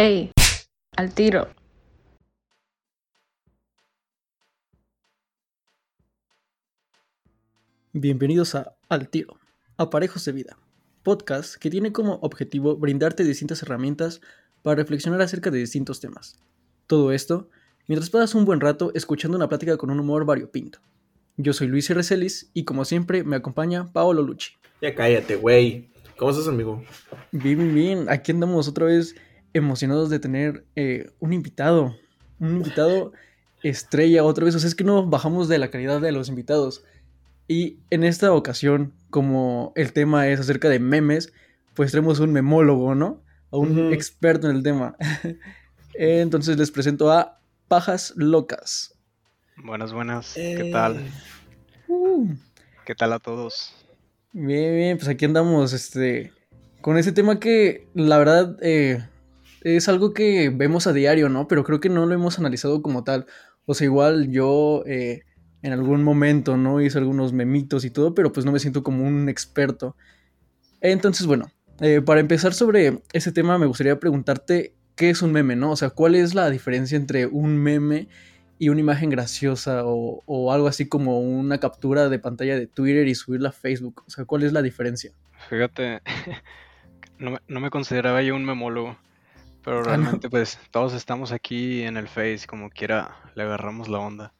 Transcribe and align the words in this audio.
¡Ey! 0.00 0.30
Al 0.96 1.12
tiro. 1.12 1.48
Bienvenidos 7.92 8.54
a 8.54 8.76
Al 8.88 9.08
Tiro, 9.08 9.40
Aparejos 9.76 10.24
de 10.24 10.30
Vida, 10.30 10.56
podcast 11.02 11.56
que 11.56 11.68
tiene 11.68 11.90
como 11.90 12.20
objetivo 12.22 12.76
brindarte 12.76 13.24
distintas 13.24 13.64
herramientas 13.64 14.20
para 14.62 14.76
reflexionar 14.76 15.20
acerca 15.20 15.50
de 15.50 15.58
distintos 15.58 15.98
temas. 15.98 16.36
Todo 16.86 17.10
esto 17.10 17.50
mientras 17.88 18.08
pasas 18.08 18.36
un 18.36 18.44
buen 18.44 18.60
rato 18.60 18.92
escuchando 18.94 19.36
una 19.36 19.48
plática 19.48 19.76
con 19.78 19.90
un 19.90 19.98
humor 19.98 20.24
variopinto. 20.24 20.78
Yo 21.36 21.52
soy 21.52 21.66
Luis 21.66 21.90
Recelis 21.90 22.52
y 22.54 22.64
como 22.64 22.84
siempre 22.84 23.24
me 23.24 23.34
acompaña 23.34 23.92
Paolo 23.92 24.22
Lucci. 24.22 24.52
Ya 24.80 24.94
cállate, 24.94 25.34
güey. 25.34 25.88
¿Cómo 26.16 26.30
estás, 26.30 26.46
amigo? 26.46 26.84
Bien, 27.32 27.58
bien, 27.58 27.74
bien. 27.74 28.06
Aquí 28.08 28.30
andamos 28.30 28.68
otra 28.68 28.84
vez 28.84 29.16
emocionados 29.54 30.10
de 30.10 30.18
tener 30.18 30.64
eh, 30.76 31.10
un 31.20 31.32
invitado. 31.32 31.96
Un 32.40 32.58
invitado 32.58 33.12
estrella 33.62 34.24
otra 34.24 34.44
vez. 34.44 34.54
O 34.54 34.58
sea, 34.60 34.68
es 34.68 34.74
que 34.74 34.84
no 34.84 35.06
bajamos 35.06 35.48
de 35.48 35.58
la 35.58 35.70
calidad 35.70 36.00
de 36.00 36.12
los 36.12 36.28
invitados. 36.28 36.84
Y 37.48 37.78
en 37.90 38.04
esta 38.04 38.32
ocasión, 38.32 38.92
como 39.10 39.72
el 39.74 39.92
tema 39.92 40.28
es 40.28 40.40
acerca 40.40 40.68
de 40.68 40.78
memes, 40.78 41.32
pues 41.74 41.92
tenemos 41.92 42.20
un 42.20 42.32
memólogo, 42.32 42.94
¿no? 42.94 43.22
A 43.50 43.56
un 43.56 43.92
experto 43.92 44.50
en 44.50 44.56
el 44.56 44.62
tema. 44.62 44.96
Entonces 45.94 46.58
les 46.58 46.70
presento 46.70 47.10
a 47.10 47.40
Pajas 47.66 48.12
Locas. 48.16 48.94
Buenas, 49.56 49.92
buenas. 49.92 50.34
¿Qué 50.34 50.70
tal? 50.72 51.06
Uh. 51.88 52.34
¿Qué 52.84 52.94
tal 52.94 53.12
a 53.12 53.18
todos? 53.18 53.74
Bien, 54.32 54.76
bien, 54.76 54.98
pues 54.98 55.08
aquí 55.08 55.24
andamos, 55.24 55.72
este, 55.72 56.32
con 56.80 56.96
ese 56.96 57.12
tema 57.12 57.40
que 57.40 57.88
la 57.94 58.18
verdad 58.18 58.56
eh, 58.62 59.04
es 59.76 59.88
algo 59.88 60.14
que 60.14 60.50
vemos 60.50 60.86
a 60.86 60.92
diario, 60.92 61.28
¿no? 61.28 61.48
Pero 61.48 61.64
creo 61.64 61.80
que 61.80 61.88
no 61.88 62.06
lo 62.06 62.14
hemos 62.14 62.38
analizado 62.38 62.82
como 62.82 63.04
tal. 63.04 63.26
O 63.66 63.74
sea, 63.74 63.84
igual 63.84 64.30
yo 64.30 64.82
eh, 64.86 65.22
en 65.62 65.72
algún 65.72 66.04
momento, 66.04 66.56
¿no? 66.56 66.80
Hice 66.80 66.98
algunos 66.98 67.32
memitos 67.32 67.84
y 67.84 67.90
todo, 67.90 68.14
pero 68.14 68.32
pues 68.32 68.46
no 68.46 68.52
me 68.52 68.60
siento 68.60 68.82
como 68.82 69.04
un 69.04 69.28
experto. 69.28 69.96
Entonces, 70.80 71.26
bueno, 71.26 71.50
eh, 71.80 72.00
para 72.00 72.20
empezar 72.20 72.54
sobre 72.54 73.02
ese 73.12 73.32
tema 73.32 73.58
me 73.58 73.66
gustaría 73.66 73.98
preguntarte 73.98 74.74
qué 74.94 75.10
es 75.10 75.22
un 75.22 75.32
meme, 75.32 75.56
¿no? 75.56 75.72
O 75.72 75.76
sea, 75.76 75.90
¿cuál 75.90 76.14
es 76.14 76.34
la 76.34 76.50
diferencia 76.50 76.96
entre 76.96 77.26
un 77.26 77.56
meme 77.56 78.08
y 78.58 78.68
una 78.68 78.80
imagen 78.80 79.10
graciosa 79.10 79.82
o, 79.84 80.52
algo 80.52 80.66
así 80.66 80.88
como 80.88 81.20
una 81.20 81.58
captura 81.58 82.08
de 82.08 82.18
pantalla 82.18 82.58
de 82.58 82.66
Twitter 82.66 83.06
y 83.06 83.14
subirla 83.14 83.50
a 83.50 83.52
Facebook? 83.52 84.02
O 84.06 84.10
sea, 84.10 84.24
¿cuál 84.24 84.42
es 84.42 84.52
la 84.52 84.62
diferencia? 84.62 85.12
Fíjate, 85.48 86.00
no 87.18 87.32
me, 87.32 87.38
no 87.46 87.60
me 87.60 87.70
consideraba 87.70 88.22
yo 88.22 88.34
un 88.34 88.44
memólogo, 88.44 88.96
pero 89.68 89.80
Ah, 89.80 89.84
realmente 89.84 90.30
pues 90.30 90.58
todos 90.70 90.94
estamos 90.94 91.30
aquí 91.30 91.82
en 91.82 91.96
el 91.98 92.08
Face, 92.08 92.46
como 92.46 92.70
quiera 92.70 93.16
le 93.34 93.42
agarramos 93.42 93.88
la 93.88 93.98
onda. 93.98 94.32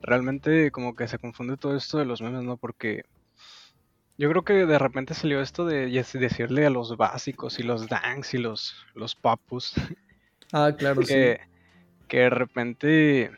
Realmente 0.00 0.70
como 0.70 0.94
que 0.94 1.06
se 1.06 1.18
confunde 1.18 1.56
todo 1.58 1.76
esto 1.76 1.98
de 1.98 2.06
los 2.06 2.22
memes, 2.22 2.44
¿no? 2.44 2.56
Porque 2.56 3.04
yo 4.16 4.30
creo 4.30 4.42
que 4.42 4.64
de 4.64 4.78
repente 4.78 5.12
salió 5.12 5.42
esto 5.42 5.66
de 5.66 5.86
decirle 6.14 6.64
a 6.64 6.70
los 6.70 6.96
básicos 6.96 7.58
y 7.58 7.62
los 7.62 7.88
danks 7.88 8.32
y 8.34 8.38
los, 8.38 8.74
los 8.94 9.14
papus 9.14 9.74
Ah, 10.52 10.72
claro, 10.76 11.02
sí. 11.02 11.08
que, 11.08 11.40
que 12.08 12.18
de 12.20 12.30
repente 12.30 13.30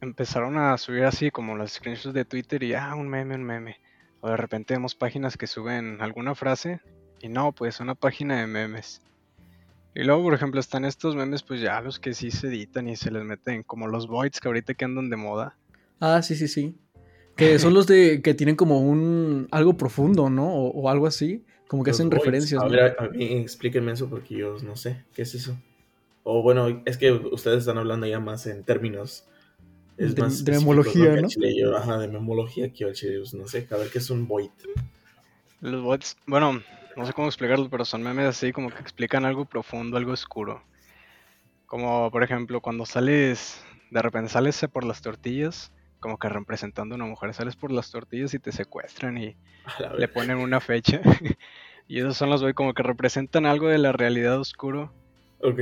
empezaron 0.00 0.56
a 0.56 0.78
subir 0.78 1.04
así 1.04 1.30
como 1.30 1.56
los 1.56 1.72
screenshots 1.72 2.14
de 2.14 2.24
Twitter 2.24 2.62
y 2.62 2.74
ah, 2.74 2.94
un 2.94 3.08
meme, 3.08 3.34
un 3.34 3.44
meme. 3.44 3.80
O 4.20 4.28
de 4.30 4.36
repente 4.36 4.72
vemos 4.72 4.94
páginas 4.94 5.36
que 5.36 5.46
suben 5.46 6.00
alguna 6.00 6.34
frase 6.34 6.80
y 7.20 7.28
no, 7.28 7.52
pues 7.52 7.80
una 7.80 7.94
página 7.94 8.40
de 8.40 8.46
memes. 8.46 9.02
Y 9.94 10.02
luego, 10.02 10.22
por 10.24 10.34
ejemplo, 10.34 10.60
están 10.60 10.84
estos 10.84 11.14
memes, 11.14 11.42
pues 11.42 11.60
ya 11.60 11.80
los 11.80 11.98
que 12.00 12.14
sí 12.14 12.30
se 12.30 12.48
editan 12.48 12.88
y 12.88 12.96
se 12.96 13.10
les 13.10 13.22
meten, 13.24 13.62
como 13.62 13.86
los 13.86 14.08
voids 14.08 14.40
que 14.40 14.48
ahorita 14.48 14.74
que 14.74 14.84
andan 14.84 15.08
de 15.08 15.16
moda. 15.16 15.56
Ah, 16.00 16.20
sí, 16.22 16.34
sí, 16.36 16.48
sí. 16.48 16.76
Que 17.36 17.58
son 17.58 17.74
los 17.74 17.88
de 17.88 18.22
que 18.22 18.32
tienen 18.32 18.54
como 18.54 18.80
un 18.80 19.48
algo 19.50 19.76
profundo, 19.76 20.30
¿no? 20.30 20.54
O, 20.54 20.68
o 20.82 20.88
algo 20.88 21.08
así. 21.08 21.44
Como 21.66 21.82
que 21.82 21.90
Los 21.90 21.96
hacen 21.98 22.08
voids. 22.08 22.20
referencias. 22.22 22.60
A 22.62 22.64
¿no? 22.66 22.70
ver, 22.70 22.96
a, 22.96 23.04
a 23.04 23.08
mí 23.08 23.24
explíquenme 23.38 23.90
eso 23.90 24.08
porque 24.08 24.36
yo 24.36 24.56
no 24.62 24.76
sé. 24.76 25.02
¿Qué 25.16 25.22
es 25.22 25.34
eso? 25.34 25.56
O 26.22 26.42
bueno, 26.42 26.82
es 26.84 26.96
que 26.96 27.10
ustedes 27.10 27.58
están 27.60 27.76
hablando 27.78 28.06
ya 28.06 28.20
más 28.20 28.46
en 28.46 28.62
términos. 28.62 29.24
Es 29.96 30.14
De- 30.14 30.22
más 30.22 30.44
de 30.44 30.52
específicos, 30.52 30.86
memología, 30.94 31.20
¿no? 31.22 31.28
chile 31.28 31.56
yo, 31.60 31.76
ajá, 31.76 31.98
de 31.98 32.06
memología 32.06 32.68
que 32.68 32.78
yo 32.78 32.92
chile, 32.92 33.18
pues, 33.18 33.34
no 33.34 33.48
sé. 33.48 33.66
A 33.70 33.76
ver, 33.78 33.90
¿qué 33.90 33.98
es 33.98 34.10
un 34.10 34.28
void? 34.28 34.50
Los 35.60 35.82
bots, 35.82 36.16
bueno, 36.28 36.62
no 36.96 37.06
sé 37.06 37.12
cómo 37.12 37.28
explicarlo, 37.28 37.68
pero 37.68 37.84
son 37.84 38.02
memes 38.02 38.26
así 38.26 38.52
como 38.52 38.70
que 38.70 38.80
explican 38.80 39.24
algo 39.24 39.44
profundo, 39.44 39.96
algo 39.96 40.12
oscuro. 40.12 40.62
Como 41.66 42.10
por 42.10 42.22
ejemplo, 42.22 42.60
cuando 42.60 42.86
sales, 42.86 43.64
de 43.90 44.02
repente 44.02 44.30
sales 44.30 44.64
por 44.72 44.84
las 44.84 45.02
tortillas, 45.02 45.72
como 46.00 46.18
que 46.18 46.28
representando 46.28 46.94
a 46.94 46.96
una 46.96 47.06
mujer, 47.06 47.32
sales 47.34 47.56
por 47.56 47.72
las 47.72 47.90
tortillas 47.90 48.34
y 48.34 48.38
te 48.38 48.52
secuestran 48.52 49.18
y 49.18 49.36
le 49.98 50.08
ponen 50.08 50.38
una 50.38 50.60
fecha. 50.60 51.00
Y 51.86 51.98
esos 51.98 52.16
son 52.16 52.30
los 52.30 52.40
güey 52.40 52.54
como 52.54 52.72
que 52.72 52.82
representan 52.82 53.44
algo 53.44 53.68
de 53.68 53.76
la 53.76 53.92
realidad 53.92 54.40
oscuro. 54.40 54.90
Ok. 55.40 55.60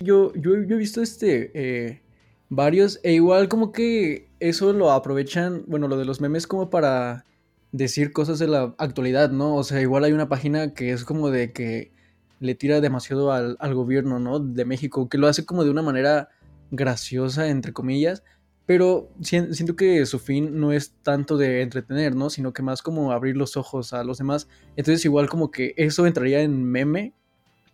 Yo, 0.00 0.32
yo, 0.34 0.62
yo 0.62 0.76
he 0.76 0.78
visto 0.78 1.00
este 1.00 1.50
eh, 1.54 2.02
varios, 2.50 3.00
e 3.02 3.12
igual 3.12 3.48
como 3.48 3.72
que 3.72 4.28
eso 4.38 4.72
lo 4.74 4.90
aprovechan, 4.90 5.64
bueno, 5.66 5.88
lo 5.88 5.96
de 5.96 6.04
los 6.04 6.20
memes 6.20 6.46
como 6.46 6.68
para 6.68 7.24
decir 7.72 8.12
cosas 8.12 8.38
de 8.38 8.48
la 8.48 8.74
actualidad, 8.78 9.30
¿no? 9.30 9.56
O 9.56 9.64
sea, 9.64 9.80
igual 9.80 10.04
hay 10.04 10.12
una 10.12 10.28
página 10.28 10.74
que 10.74 10.92
es 10.92 11.04
como 11.04 11.30
de 11.30 11.52
que 11.52 11.92
le 12.40 12.54
tira 12.54 12.80
demasiado 12.80 13.32
al, 13.32 13.56
al 13.60 13.74
gobierno, 13.74 14.18
¿no? 14.18 14.40
De 14.40 14.64
México, 14.64 15.08
que 15.08 15.18
lo 15.18 15.28
hace 15.28 15.44
como 15.46 15.64
de 15.64 15.70
una 15.70 15.82
manera 15.82 16.28
graciosa, 16.70 17.48
entre 17.48 17.72
comillas, 17.72 18.22
pero 18.66 19.10
sien- 19.20 19.54
siento 19.54 19.76
que 19.76 20.06
su 20.06 20.18
fin 20.18 20.58
no 20.60 20.72
es 20.72 20.94
tanto 21.02 21.36
de 21.36 21.62
entretener, 21.62 22.14
¿no? 22.16 22.30
Sino 22.30 22.52
que 22.52 22.62
más 22.62 22.82
como 22.82 23.12
abrir 23.12 23.36
los 23.36 23.56
ojos 23.56 23.92
a 23.92 24.04
los 24.04 24.18
demás. 24.18 24.48
Entonces 24.76 25.04
igual 25.04 25.28
como 25.28 25.50
que 25.50 25.74
eso 25.76 26.06
entraría 26.06 26.42
en 26.42 26.64
meme. 26.64 27.14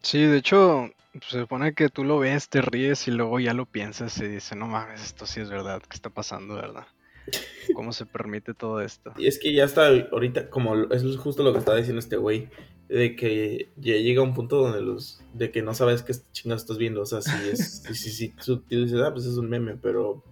Sí, 0.02 0.22
de 0.22 0.38
hecho, 0.38 0.90
pues, 1.12 1.24
se 1.30 1.40
supone 1.40 1.74
que 1.74 1.88
tú 1.88 2.04
lo 2.04 2.18
ves, 2.18 2.48
te 2.48 2.62
ríes 2.62 3.06
y 3.08 3.10
luego 3.12 3.38
ya 3.40 3.54
lo 3.54 3.66
piensas 3.66 4.18
y 4.18 4.26
dices, 4.28 4.56
no 4.56 4.66
mames, 4.66 5.02
esto 5.02 5.26
sí 5.26 5.40
es 5.40 5.50
verdad, 5.50 5.80
¿qué 5.82 5.94
está 5.94 6.10
pasando, 6.10 6.54
verdad? 6.56 6.86
¿Cómo 7.74 7.92
se 7.92 8.06
permite 8.06 8.54
todo 8.54 8.80
esto? 8.80 9.12
Y 9.16 9.26
es 9.26 9.38
que 9.38 9.52
ya 9.52 9.64
está 9.64 9.88
ahorita, 9.88 10.50
como 10.50 10.74
es 10.90 11.16
justo 11.16 11.42
lo 11.42 11.52
que 11.52 11.58
estaba 11.58 11.76
diciendo 11.76 12.00
este 12.00 12.16
güey, 12.16 12.48
de 12.88 13.16
que 13.16 13.68
ya 13.76 13.96
llega 13.96 14.22
un 14.22 14.34
punto 14.34 14.56
donde 14.56 14.80
los, 14.80 15.20
de 15.34 15.50
que 15.50 15.62
no 15.62 15.74
sabes 15.74 16.02
qué 16.02 16.14
chingados 16.32 16.62
estás 16.62 16.78
viendo, 16.78 17.02
o 17.02 17.06
sea, 17.06 17.20
si 17.20 17.48
es, 17.50 17.82
si, 17.86 17.94
si, 17.94 18.10
si 18.10 18.28
tú 18.30 18.58
tú 18.60 18.84
dices, 18.84 19.00
ah, 19.00 19.12
pues 19.12 19.26
es 19.26 19.36
un 19.36 19.48
meme, 19.48 19.76
pero 19.80 20.22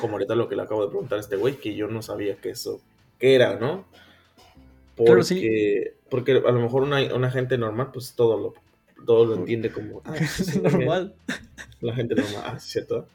como 0.00 0.14
ahorita 0.14 0.34
lo 0.34 0.48
que 0.48 0.56
le 0.56 0.62
acabo 0.62 0.82
de 0.82 0.88
preguntar 0.88 1.18
a 1.18 1.20
este 1.20 1.36
güey, 1.36 1.56
que 1.56 1.74
yo 1.74 1.88
no 1.88 2.02
sabía 2.02 2.36
que 2.36 2.50
eso, 2.50 2.80
qué 3.18 3.34
era, 3.34 3.58
¿no? 3.58 3.86
Porque, 4.96 5.10
Claro, 5.10 5.22
sí. 5.24 5.48
porque 6.08 6.32
a 6.32 6.52
lo 6.52 6.60
mejor 6.60 6.84
una, 6.84 7.02
una 7.14 7.30
gente 7.30 7.58
normal, 7.58 7.90
pues 7.92 8.14
todo 8.14 8.38
lo, 8.38 8.54
todo 9.04 9.26
lo 9.26 9.34
entiende 9.34 9.70
como, 9.70 10.02
ah, 10.04 10.16
es. 10.16 10.56
Normal. 10.62 11.14
La 11.80 11.94
gente 11.94 12.14
normal, 12.14 12.42
ah, 12.46 12.58
¿cierto? 12.58 13.08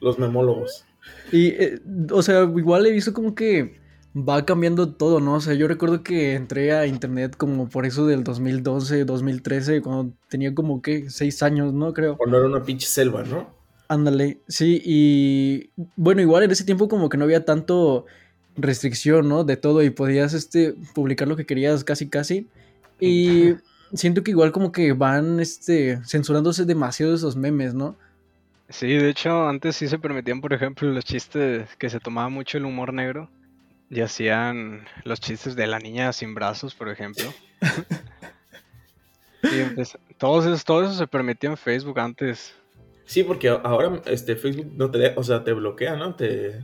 Los 0.00 0.18
memólogos. 0.18 0.86
Y, 1.32 1.48
eh, 1.48 1.80
o 2.10 2.22
sea, 2.22 2.42
igual 2.42 2.86
he 2.86 2.92
visto 2.92 3.12
como 3.12 3.34
que 3.34 3.74
va 4.16 4.44
cambiando 4.46 4.92
todo, 4.94 5.20
¿no? 5.20 5.34
O 5.34 5.40
sea, 5.40 5.54
yo 5.54 5.66
recuerdo 5.66 6.02
que 6.02 6.34
entré 6.34 6.72
a 6.72 6.86
internet 6.86 7.36
como 7.36 7.68
por 7.68 7.84
eso 7.84 8.06
del 8.06 8.22
2012, 8.22 9.04
2013, 9.04 9.82
cuando 9.82 10.12
tenía 10.28 10.54
como 10.54 10.82
que 10.82 11.10
seis 11.10 11.42
años, 11.42 11.72
¿no? 11.72 11.92
Creo. 11.92 12.16
Cuando 12.16 12.38
era 12.38 12.46
una 12.46 12.62
pinche 12.62 12.86
selva, 12.86 13.24
¿no? 13.24 13.48
Ándale, 13.88 14.38
sí, 14.48 14.80
y 14.84 15.70
bueno, 15.96 16.22
igual 16.22 16.44
en 16.44 16.50
ese 16.50 16.64
tiempo 16.64 16.88
como 16.88 17.08
que 17.08 17.18
no 17.18 17.24
había 17.24 17.44
tanto 17.44 18.06
restricción, 18.56 19.28
¿no? 19.28 19.44
De 19.44 19.56
todo 19.56 19.82
y 19.82 19.90
podías, 19.90 20.32
este, 20.32 20.74
publicar 20.94 21.28
lo 21.28 21.36
que 21.36 21.44
querías 21.44 21.84
casi, 21.84 22.08
casi. 22.08 22.46
Y 23.00 23.54
siento 23.92 24.22
que 24.22 24.30
igual 24.30 24.52
como 24.52 24.72
que 24.72 24.92
van, 24.92 25.40
este, 25.40 26.00
censurándose 26.06 26.64
demasiado 26.64 27.14
esos 27.14 27.36
memes, 27.36 27.74
¿no? 27.74 27.96
Sí, 28.68 28.88
de 28.88 29.10
hecho, 29.10 29.46
antes 29.46 29.76
sí 29.76 29.88
se 29.88 29.98
permitían, 29.98 30.40
por 30.40 30.52
ejemplo, 30.52 30.88
los 30.88 31.04
chistes 31.04 31.68
que 31.76 31.90
se 31.90 32.00
tomaba 32.00 32.28
mucho 32.28 32.58
el 32.58 32.64
humor 32.64 32.92
negro. 32.92 33.30
Y 33.90 34.00
hacían 34.00 34.86
los 35.04 35.20
chistes 35.20 35.54
de 35.54 35.66
la 35.66 35.78
niña 35.78 36.12
sin 36.12 36.34
brazos, 36.34 36.74
por 36.74 36.88
ejemplo. 36.88 37.32
Y 39.42 40.14
todos 40.16 40.46
esos, 40.46 40.64
todo 40.64 40.82
eso 40.84 40.94
se 40.94 41.06
permitía 41.06 41.50
en 41.50 41.56
Facebook 41.58 42.00
antes. 42.00 42.54
Sí, 43.04 43.22
porque 43.24 43.48
ahora 43.50 44.00
este 44.06 44.36
Facebook 44.36 44.72
no 44.74 44.90
te 44.90 45.12
o 45.16 45.22
sea, 45.22 45.44
te 45.44 45.52
bloquea, 45.52 45.96
¿no? 45.96 46.14
Te, 46.14 46.62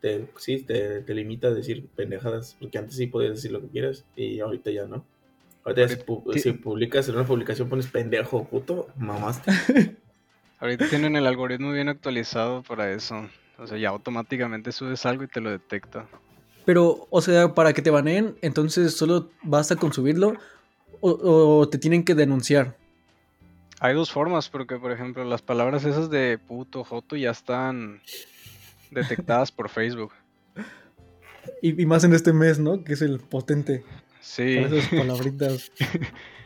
te 0.00 0.26
sí, 0.36 0.58
te, 0.62 1.00
te 1.00 1.12
limita 1.14 1.48
a 1.48 1.50
decir 1.50 1.88
pendejadas, 1.96 2.56
porque 2.60 2.78
antes 2.78 2.96
sí 2.96 3.08
podías 3.08 3.34
decir 3.34 3.50
lo 3.50 3.60
que 3.60 3.66
quieras 3.68 4.04
y 4.14 4.38
ahorita 4.38 4.70
ya 4.70 4.86
no. 4.86 5.04
Ahorita 5.64 5.82
ya 5.82 5.88
si, 5.88 5.96
pu- 5.96 6.22
Ahorita- 6.24 6.40
si 6.40 6.52
publicas 6.52 7.08
en 7.08 7.16
una 7.16 7.26
publicación 7.26 7.68
pones 7.68 7.88
pendejo, 7.88 8.44
puto, 8.44 8.86
mamaste. 8.96 9.50
Ahorita 10.60 10.88
tienen 10.88 11.16
el 11.16 11.26
algoritmo 11.26 11.72
bien 11.72 11.88
actualizado 11.88 12.62
para 12.62 12.92
eso. 12.92 13.28
O 13.58 13.66
sea, 13.66 13.78
ya 13.78 13.88
automáticamente 13.88 14.72
subes 14.72 15.04
algo 15.06 15.24
y 15.24 15.28
te 15.28 15.40
lo 15.40 15.50
detecta. 15.50 16.06
Pero, 16.66 17.06
o 17.10 17.20
sea, 17.22 17.54
para 17.54 17.72
que 17.72 17.82
te 17.82 17.90
baneen, 17.90 18.36
entonces 18.42 18.96
solo 18.96 19.30
basta 19.42 19.76
con 19.76 19.92
subirlo 19.92 20.34
o, 21.00 21.58
o 21.60 21.68
te 21.68 21.78
tienen 21.78 22.04
que 22.04 22.14
denunciar. 22.14 22.76
Hay 23.80 23.94
dos 23.94 24.12
formas, 24.12 24.50
porque 24.50 24.76
por 24.76 24.92
ejemplo 24.92 25.24
las 25.24 25.40
palabras 25.40 25.84
esas 25.84 26.10
de 26.10 26.38
puto, 26.38 26.84
joto 26.84 27.16
ya 27.16 27.30
están 27.30 28.02
detectadas 28.90 29.50
por 29.50 29.70
Facebook. 29.70 30.12
Y, 31.62 31.80
y 31.80 31.86
más 31.86 32.04
en 32.04 32.12
este 32.12 32.34
mes, 32.34 32.58
¿no? 32.58 32.84
Que 32.84 32.92
es 32.92 33.02
el 33.02 33.18
potente. 33.20 33.82
Sí. 34.20 34.56
Con 34.56 34.74
esas 34.74 34.90
palabritas. 35.00 35.72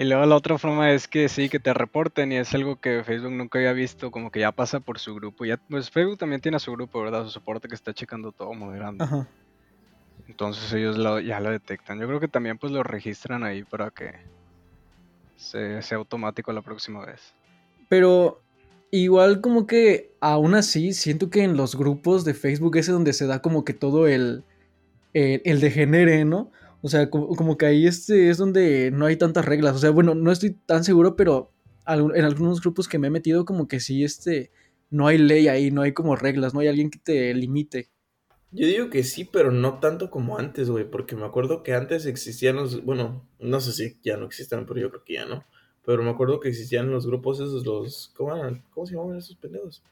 Y 0.00 0.04
luego 0.04 0.24
la 0.26 0.36
otra 0.36 0.58
forma 0.58 0.92
es 0.92 1.08
que 1.08 1.28
sí, 1.28 1.48
que 1.48 1.58
te 1.58 1.74
reporten 1.74 2.30
y 2.30 2.36
es 2.36 2.54
algo 2.54 2.76
que 2.76 3.02
Facebook 3.02 3.32
nunca 3.32 3.58
había 3.58 3.72
visto, 3.72 4.12
como 4.12 4.30
que 4.30 4.38
ya 4.38 4.52
pasa 4.52 4.78
por 4.78 5.00
su 5.00 5.12
grupo. 5.12 5.44
Ya, 5.44 5.56
pues 5.68 5.90
Facebook 5.90 6.18
también 6.18 6.40
tiene 6.40 6.56
a 6.56 6.60
su 6.60 6.70
grupo, 6.70 7.02
¿verdad? 7.02 7.24
Su 7.24 7.30
soporte 7.30 7.66
que 7.66 7.74
está 7.74 7.92
checando 7.92 8.30
todo, 8.30 8.54
moderando. 8.54 9.02
Ajá. 9.02 9.26
Entonces 10.28 10.72
ellos 10.72 10.96
lo- 10.96 11.18
ya 11.18 11.40
lo 11.40 11.50
detectan. 11.50 11.98
Yo 11.98 12.06
creo 12.06 12.20
que 12.20 12.28
también 12.28 12.58
pues 12.58 12.72
lo 12.72 12.84
registran 12.84 13.42
ahí 13.42 13.64
para 13.64 13.90
que 13.90 14.12
se- 15.36 15.82
sea 15.82 15.98
automático 15.98 16.52
la 16.52 16.62
próxima 16.62 17.04
vez. 17.04 17.34
Pero 17.88 18.40
igual 18.92 19.40
como 19.40 19.66
que 19.66 20.12
aún 20.20 20.54
así 20.54 20.92
siento 20.92 21.28
que 21.28 21.42
en 21.42 21.56
los 21.56 21.74
grupos 21.76 22.24
de 22.24 22.34
Facebook 22.34 22.76
es 22.76 22.86
donde 22.86 23.12
se 23.12 23.26
da 23.26 23.40
como 23.42 23.64
que 23.64 23.72
todo 23.72 24.06
el, 24.06 24.44
el, 25.12 25.42
el 25.44 25.60
degenere, 25.60 26.24
¿no? 26.24 26.52
O 26.80 26.88
sea, 26.88 27.10
como, 27.10 27.56
que 27.56 27.66
ahí 27.66 27.86
este 27.86 28.30
es 28.30 28.38
donde 28.38 28.90
no 28.90 29.06
hay 29.06 29.16
tantas 29.16 29.44
reglas. 29.44 29.74
O 29.74 29.78
sea, 29.78 29.90
bueno, 29.90 30.14
no 30.14 30.30
estoy 30.30 30.50
tan 30.50 30.84
seguro, 30.84 31.16
pero 31.16 31.52
en 31.86 32.24
algunos 32.24 32.60
grupos 32.60 32.86
que 32.88 32.98
me 32.98 33.08
he 33.08 33.10
metido 33.10 33.44
como 33.44 33.66
que 33.66 33.80
sí, 33.80 34.04
este, 34.04 34.52
no 34.90 35.06
hay 35.06 35.18
ley 35.18 35.48
ahí, 35.48 35.70
no 35.70 35.82
hay 35.82 35.92
como 35.92 36.16
reglas, 36.16 36.54
no 36.54 36.60
hay 36.60 36.68
alguien 36.68 36.90
que 36.90 36.98
te 36.98 37.34
limite. 37.34 37.90
Yo 38.50 38.66
digo 38.66 38.88
que 38.88 39.02
sí, 39.02 39.24
pero 39.24 39.50
no 39.50 39.78
tanto 39.78 40.10
como 40.10 40.38
antes, 40.38 40.70
güey, 40.70 40.88
porque 40.88 41.16
me 41.16 41.26
acuerdo 41.26 41.62
que 41.62 41.74
antes 41.74 42.06
existían 42.06 42.56
los, 42.56 42.82
bueno, 42.84 43.28
no 43.38 43.60
sé 43.60 43.72
si 43.72 43.98
ya 44.02 44.16
no 44.16 44.26
existan, 44.26 44.64
pero 44.64 44.80
yo 44.80 44.90
creo 44.90 45.04
que 45.04 45.14
ya 45.14 45.26
no. 45.26 45.44
Pero 45.84 46.02
me 46.02 46.10
acuerdo 46.10 46.40
que 46.40 46.48
existían 46.48 46.90
los 46.90 47.06
grupos 47.06 47.40
esos, 47.40 47.66
los, 47.66 48.12
¿cómo 48.16 48.34
eran? 48.36 48.64
¿Cómo 48.70 48.86
se 48.86 48.94
llamaban 48.94 49.18
esos 49.18 49.36
pendejos? 49.36 49.82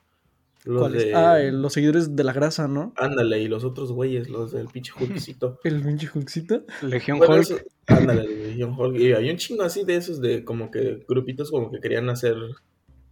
Los 0.66 0.80
¿Cuáles? 0.82 1.04
de, 1.04 1.14
Ah, 1.14 1.40
el- 1.40 1.62
los 1.62 1.72
seguidores 1.72 2.14
de 2.16 2.24
la 2.24 2.32
grasa, 2.32 2.66
¿no? 2.68 2.92
ándale, 2.96 3.40
y 3.40 3.48
los 3.48 3.64
otros 3.64 3.92
güeyes, 3.92 4.28
los 4.28 4.50
del 4.52 4.66
pinche 4.66 4.92
Hulkcito. 5.00 5.58
El 5.64 5.80
pinche 5.82 6.08
Hulkcito. 6.12 6.64
Legión 6.82 7.18
Bueno, 7.18 7.34
Hulk. 7.34 7.42
eso- 7.42 7.58
ándale, 7.86 8.22
el 8.24 8.42
Legion 8.48 8.74
Hulk. 8.78 8.96
Y 8.96 9.12
hay 9.12 9.30
un 9.30 9.36
chingo 9.36 9.62
así 9.62 9.84
de 9.84 9.96
esos, 9.96 10.20
de 10.20 10.44
como 10.44 10.70
que 10.70 11.04
grupitos 11.08 11.50
como 11.50 11.70
que 11.70 11.78
querían 11.80 12.10
hacer 12.10 12.36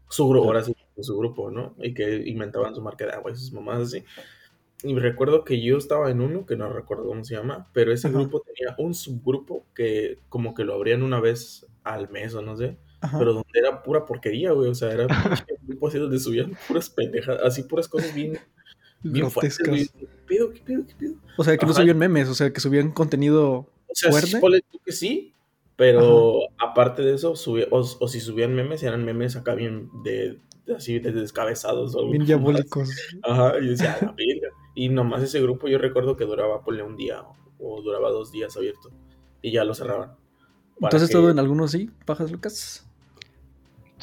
su 0.09 0.29
grupo, 0.29 0.47
ahora 0.49 0.63
sí, 0.65 0.75
su 1.01 1.17
grupo, 1.17 1.51
¿no? 1.51 1.75
Y 1.79 1.95
que 1.95 2.17
inventaban 2.27 2.75
su 2.75 2.83
marca 2.83 3.07
de 3.07 3.13
agua 3.13 3.31
y 3.33 3.37
sus 3.37 3.53
mamás 3.53 3.81
así. 3.81 4.05
Y 4.83 4.95
recuerdo 4.99 5.45
que 5.45 5.63
yo 5.63 5.79
estaba 5.79 6.11
en 6.11 6.21
uno, 6.21 6.45
que 6.47 6.57
no 6.57 6.71
recuerdo 6.73 7.07
cómo 7.07 7.25
se 7.25 7.35
llama, 7.37 7.69
pero 7.73 7.93
ese 7.93 8.09
Ajá. 8.09 8.19
grupo 8.19 8.41
tenía 8.43 8.75
un 8.79 8.95
subgrupo 8.95 9.65
que 9.75 10.19
como 10.29 10.55
que 10.55 10.65
lo 10.65 10.75
abrían 10.75 11.03
una 11.03 11.21
vez 11.21 11.67
al 11.85 12.11
mes 12.11 12.35
o 12.35 12.43
no 12.43 12.57
sé, 12.57 12.77
Ajá. 13.05 13.19
pero 13.19 13.33
donde 13.35 13.49
era 13.55 13.83
pura 13.83 14.05
porquería, 14.05 14.53
güey, 14.53 14.71
o 14.71 14.75
sea, 14.75 14.93
era 14.93 15.07
un 15.07 15.67
grupo 15.69 15.89
así 15.89 15.99
donde 15.99 16.19
subían 16.19 16.57
puras 16.69 16.89
pendejas, 16.91 17.39
así 17.43 17.63
puras 17.65 17.87
cosas 17.89 18.15
bien, 18.15 18.39
bien 19.03 19.31
fuertes, 19.31 19.59
güey. 19.67 19.87
¿Qué 19.89 20.07
pedo, 20.27 20.51
qué 20.53 20.61
pedo, 20.61 20.87
qué 20.87 20.95
pedo? 20.99 21.15
O 21.37 21.45
sea, 21.45 21.57
que 21.57 21.67
no 21.67 21.75
subían 21.75 21.99
memes, 21.99 22.29
o 22.29 22.35
sea, 22.35 22.53
que 22.53 22.61
subían 22.61 22.91
contenido 22.93 23.53
O 23.87 23.95
sea, 23.95 24.11
sí, 24.13 24.37
¿Fuerte? 24.39 24.65
tú 24.71 24.79
que 24.85 24.93
sí, 24.93 25.33
pero 25.77 26.39
aparte 26.59 27.03
de 27.03 27.15
eso, 27.15 27.33
subí- 27.35 27.67
o, 27.71 27.81
o 27.81 28.09
si 28.09 28.21
subían 28.21 28.55
memes, 28.55 28.83
eran 28.83 29.05
memes 29.05 29.37
acá 29.37 29.55
bien 29.55 29.91
de, 30.05 30.39
de 30.67 30.75
así, 30.77 30.99
de 31.01 31.13
descabezados 31.13 31.95
o 31.97 32.09
bien 32.11 32.25
diabólicos. 32.25 32.91
Ajá, 33.23 33.59
y 33.61 33.67
decía, 33.69 33.93
"A 34.01 34.05
la 34.07 34.13
verga". 34.13 34.49
Y 34.77 34.89
nomás 34.89 35.23
ese 35.23 35.41
grupo 35.43 35.69
yo 35.69 35.79
recuerdo 35.79 36.17
que 36.17 36.25
duraba, 36.25 36.63
ponle 36.65 36.83
un 36.83 36.97
día 36.97 37.23
o, 37.23 37.37
o 37.59 37.83
duraba 37.83 38.11
dos 38.11 38.33
días 38.33 38.57
abierto 38.57 38.91
y 39.43 39.53
ya 39.53 39.65
lo 39.65 39.75
cerraban. 39.75 40.13
Entonces 40.81 41.09
que- 41.09 41.13
todo 41.15 41.31
en 41.31 41.39
algunos 41.39 41.71
sí, 41.73 41.91
pajas 42.07 42.31
Lucas. 42.33 42.84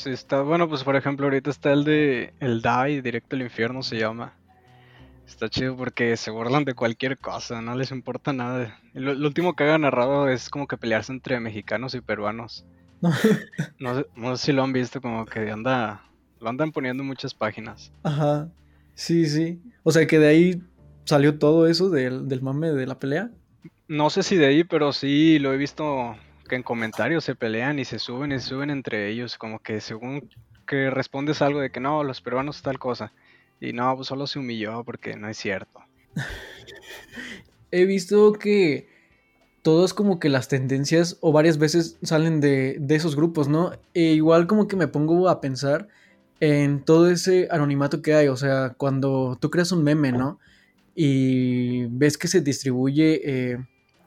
Sí, 0.02 0.10
está, 0.10 0.42
bueno, 0.42 0.68
pues 0.68 0.84
por 0.84 0.96
ejemplo, 0.96 1.28
ahorita 1.28 1.52
está 1.52 1.72
el 1.74 1.84
de 1.84 2.34
el 2.40 2.64
DAI, 2.64 3.02
Directo 3.02 3.36
al 3.36 3.44
Infierno 3.44 3.84
se 3.84 4.00
llama. 4.00 4.34
Está 5.28 5.48
chido 5.48 5.78
porque 5.78 6.18
se 6.18 6.32
burlan 6.32 6.66
de 6.66 6.74
cualquier 6.74 7.20
cosa, 7.20 7.62
no 7.62 7.76
les 7.76 7.92
importa 7.92 8.34
nada. 8.34 8.80
Lo, 8.94 9.14
lo 9.14 9.28
último 9.28 9.56
que 9.56 9.64
haga 9.64 9.78
narrado 9.78 10.28
es 10.28 10.50
como 10.50 10.66
que 10.66 10.76
pelearse 10.76 11.14
entre 11.14 11.40
mexicanos 11.40 11.94
y 11.94 12.02
peruanos. 12.02 12.66
No. 13.78 13.94
No 13.94 13.96
sé, 13.96 14.06
no 14.16 14.38
sé 14.38 14.46
si 14.48 14.52
lo 14.54 14.64
han 14.64 14.74
visto, 14.74 15.02
como 15.02 15.28
que 15.28 15.52
anda, 15.52 16.04
lo 16.40 16.50
andan 16.50 16.72
poniendo 16.72 17.04
en 17.04 17.08
muchas 17.08 17.36
páginas. 17.36 17.94
Ajá. 18.02 18.50
Sí, 18.96 19.28
sí. 19.28 19.62
O 19.84 19.92
sea 19.92 20.08
que 20.08 20.18
de 20.18 20.28
ahí 20.28 20.64
salió 21.06 21.38
todo 21.38 21.68
eso 21.68 21.92
del, 21.92 22.28
del 22.28 22.42
mame 22.42 22.72
de 22.72 22.88
la 22.88 22.98
pelea. 22.98 23.30
No 23.88 24.10
sé 24.10 24.24
si 24.24 24.36
de 24.36 24.48
ahí, 24.48 24.64
pero 24.64 24.94
sí 24.94 25.38
lo 25.38 25.54
he 25.54 25.58
visto 25.58 26.16
que 26.52 26.58
en 26.58 26.64
comentarios 26.64 27.24
se 27.24 27.34
pelean 27.34 27.80
y 27.80 27.86
se 27.86 27.98
suben 27.98 28.34
y 28.34 28.40
se 28.40 28.50
suben 28.50 28.72
entre 28.72 29.10
ellos, 29.10 29.38
como 29.38 29.60
que 29.60 29.80
según 29.80 30.30
que 30.68 30.90
respondes 30.90 31.42
algo 31.42 31.62
de 31.62 31.72
que 31.72 31.80
no, 31.80 32.04
los 32.04 32.20
peruanos 32.20 32.62
tal 32.62 32.78
cosa. 32.78 33.14
Y 33.62 33.72
no, 33.72 33.96
pues 33.96 34.10
solo 34.10 34.28
se 34.28 34.38
humilló 34.38 34.84
porque 34.84 35.16
no 35.16 35.30
es 35.30 35.38
cierto. 35.38 35.80
He 37.72 37.86
visto 37.86 38.34
que 38.34 38.90
todos 39.62 39.94
como 39.94 40.20
que 40.20 40.28
las 40.28 40.50
tendencias 40.50 41.18
o 41.22 41.32
varias 41.32 41.58
veces 41.58 41.98
salen 42.02 42.42
de, 42.42 42.76
de 42.82 42.96
esos 42.96 43.16
grupos, 43.16 43.48
¿no? 43.48 43.72
E 43.94 44.12
igual 44.12 44.46
como 44.46 44.68
que 44.68 44.76
me 44.76 44.90
pongo 44.90 45.30
a 45.30 45.40
pensar 45.40 45.88
en 46.42 46.84
todo 46.84 47.10
ese 47.10 47.48
anonimato 47.50 48.02
que 48.02 48.14
hay. 48.14 48.28
O 48.28 48.36
sea, 48.36 48.74
cuando 48.78 49.38
tú 49.40 49.50
creas 49.50 49.72
un 49.72 49.86
meme, 49.86 50.12
¿no? 50.12 50.38
Y 50.96 51.86
ves 51.86 52.18
que 52.18 52.28
se 52.28 52.42
distribuye 52.42 53.22
eh, 53.24 53.58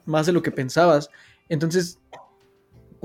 más 0.05 0.27
de 0.27 0.33
lo 0.33 0.43
que 0.43 0.51
pensabas. 0.51 1.09
Entonces, 1.49 1.99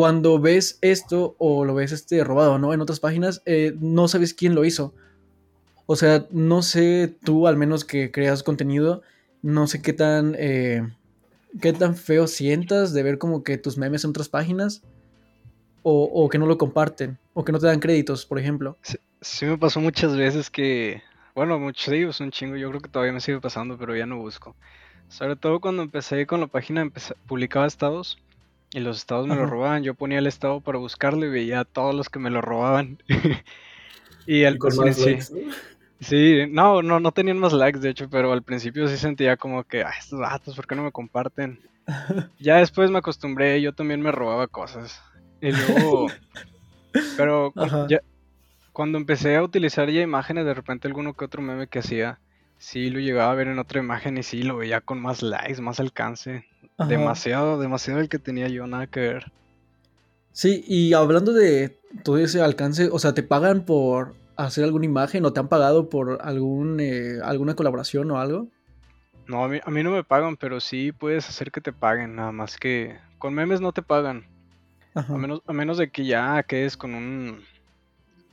cuando 0.01 0.41
ves 0.41 0.79
esto 0.81 1.35
o 1.37 1.67
lo 1.67 1.75
ves 1.75 1.93
este 1.93 2.25
robado, 2.25 2.59
¿no? 2.59 2.73
En 2.73 2.81
otras 2.81 3.01
páginas, 3.01 3.43
eh, 3.45 3.75
no 3.81 4.09
sabes 4.09 4.33
quién 4.33 4.55
lo 4.55 4.65
hizo. 4.65 4.95
O 5.85 5.95
sea, 5.95 6.25
no 6.31 6.63
sé 6.63 7.15
tú, 7.23 7.47
al 7.47 7.59
menos 7.59 7.85
que 7.85 8.11
creas 8.11 8.43
contenido, 8.43 9.03
no 9.43 9.67
sé 9.67 9.83
qué 9.83 9.93
tan, 9.93 10.35
eh, 10.39 10.89
qué 11.61 11.75
tan 11.75 11.97
feo 11.97 12.29
sientas 12.29 12.95
de 12.95 13.03
ver 13.03 13.19
como 13.19 13.43
que 13.45 13.59
tus 13.59 13.77
memes 13.77 14.03
en 14.05 14.09
otras 14.09 14.31
páginas 14.31 14.81
o, 15.83 16.05
o 16.05 16.31
que 16.31 16.39
no 16.39 16.47
lo 16.47 16.57
comparten 16.57 17.19
o 17.35 17.45
que 17.45 17.53
no 17.53 17.59
te 17.59 17.67
dan 17.67 17.81
créditos, 17.81 18.25
por 18.25 18.39
ejemplo. 18.39 18.79
Sí 19.21 19.45
me 19.45 19.59
pasó 19.59 19.81
muchas 19.81 20.17
veces 20.17 20.49
que, 20.49 21.03
bueno, 21.35 21.59
muchos 21.59 21.85
sí, 21.93 21.97
es 21.97 22.21
un 22.21 22.31
chingo, 22.31 22.57
yo 22.57 22.71
creo 22.71 22.81
que 22.81 22.89
todavía 22.89 23.13
me 23.13 23.21
sigue 23.21 23.39
pasando, 23.39 23.77
pero 23.77 23.95
ya 23.95 24.07
no 24.07 24.17
busco. 24.17 24.57
Sobre 25.09 25.37
todo 25.37 25.61
cuando 25.61 25.83
empecé 25.83 26.27
con 26.27 26.41
la 26.41 26.47
página, 26.47 26.81
empecé- 26.81 27.17
publicaba 27.27 27.67
estados 27.67 28.17
y 28.73 28.81
los 28.81 28.99
estados 28.99 29.27
me 29.27 29.37
lo 29.37 29.47
robaban. 29.47 29.83
Yo 29.83 29.95
ponía 29.95 30.19
el 30.19 30.27
estado 30.27 30.61
para 30.61 30.79
buscarlo 30.79 31.27
y 31.27 31.31
veía 31.31 31.61
a 31.61 31.65
todos 31.65 31.95
los 31.95 32.09
que 32.09 32.19
me 32.19 32.31
lo 32.31 32.41
robaban. 32.41 33.03
y 34.27 34.45
al 34.45 34.59
con 34.59 34.73
sí, 34.95 35.17
¿no? 35.17 35.53
sí, 36.01 36.47
no, 36.49 36.83
no, 36.83 37.01
no 37.01 37.13
tenían 37.13 37.39
más 37.39 37.53
likes, 37.53 37.81
de 37.81 37.91
hecho, 37.91 38.09
pero 38.09 38.33
al 38.33 38.43
principio 38.43 38.89
sí 38.89 38.97
sentía 38.97 39.37
como 39.37 39.65
que, 39.65 39.83
ah, 39.83 39.93
estos 39.99 40.21
datos, 40.21 40.55
¿por 40.55 40.67
qué 40.67 40.75
no 40.75 40.85
me 40.85 40.93
comparten? 40.93 41.61
Ya 42.39 42.57
después 42.57 42.91
me 42.91 42.99
acostumbré, 42.99 43.61
yo 43.61 43.73
también 43.73 44.01
me 44.01 44.13
robaba 44.13 44.47
cosas. 44.47 45.03
Y 45.41 45.51
luego, 45.51 46.07
pero 47.17 47.53
ya, 47.89 48.01
cuando 48.73 48.99
empecé 48.99 49.37
a 49.37 49.43
utilizar 49.43 49.91
ya 49.91 50.01
imágenes, 50.01 50.45
de 50.45 50.55
repente 50.55 50.87
alguno 50.87 51.15
que 51.15 51.25
otro 51.25 51.43
meme 51.43 51.67
que 51.67 51.81
hacía, 51.81 52.21
sí 52.59 52.91
lo 52.91 53.01
llegaba 53.01 53.33
a 53.33 53.35
ver 53.35 53.49
en 53.49 53.59
otra 53.59 53.81
imagen 53.81 54.19
y 54.19 54.23
sí 54.23 54.43
lo 54.43 54.57
veía 54.59 54.81
con 54.81 55.01
más 55.01 55.23
likes, 55.23 55.61
más 55.61 55.81
alcance. 55.81 56.45
Ajá. 56.81 56.89
Demasiado, 56.89 57.61
demasiado 57.61 58.01
el 58.01 58.09
que 58.09 58.19
tenía 58.19 58.49
yo, 58.49 58.67
nada 58.67 58.87
que 58.87 59.01
ver. 59.01 59.33
Sí, 60.33 60.65
y 60.67 60.95
hablando 60.95 61.33
de 61.33 61.79
todo 62.05 62.17
ese 62.19 62.41
alcance, 62.41 62.89
o 62.91 62.99
sea, 62.99 63.13
¿te 63.13 63.23
pagan 63.23 63.65
por 63.67 64.15
hacer 64.37 64.65
alguna 64.65 64.87
imagen 64.87 65.25
o 65.27 65.33
te 65.33 65.41
han 65.41 65.49
pagado 65.49 65.91
por 65.91 66.19
algún, 66.23 66.81
eh, 66.81 67.19
alguna 67.23 67.55
colaboración 67.55 68.11
o 68.11 68.19
algo? 68.19 68.49
No, 69.27 69.45
a 69.45 69.49
mí, 69.49 69.61
a 69.63 69.71
mí 69.71 69.83
no 69.83 69.91
me 69.91 70.05
pagan, 70.05 70.37
pero 70.37 70.59
sí 70.61 70.93
puedes 70.93 71.29
hacer 71.29 71.53
que 71.53 71.61
te 71.61 71.73
paguen, 71.73 72.17
nada 72.17 72.33
más 72.33 72.57
que 72.57 72.97
con 73.19 73.35
memes 73.35 73.61
no 73.61 73.73
te 73.73 73.83
pagan. 73.83 74.25
Ajá. 74.95 75.13
A 75.15 75.19
menos, 75.19 75.43
a 75.47 75.53
menos 75.53 75.77
de 75.77 75.91
que 75.91 76.07
ya 76.07 76.43
quedes 76.45 76.77
con 76.77 76.95
un, 76.95 77.45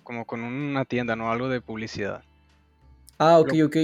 como 0.04 0.26
con 0.26 0.42
una 0.42 0.86
tienda, 0.86 1.18
¿no? 1.18 1.32
Algo 1.32 1.50
de 1.50 1.60
publicidad. 1.60 2.24
Ah, 3.20 3.40
ok, 3.40 3.54
Lo- 3.54 3.66
ok. 3.66 3.76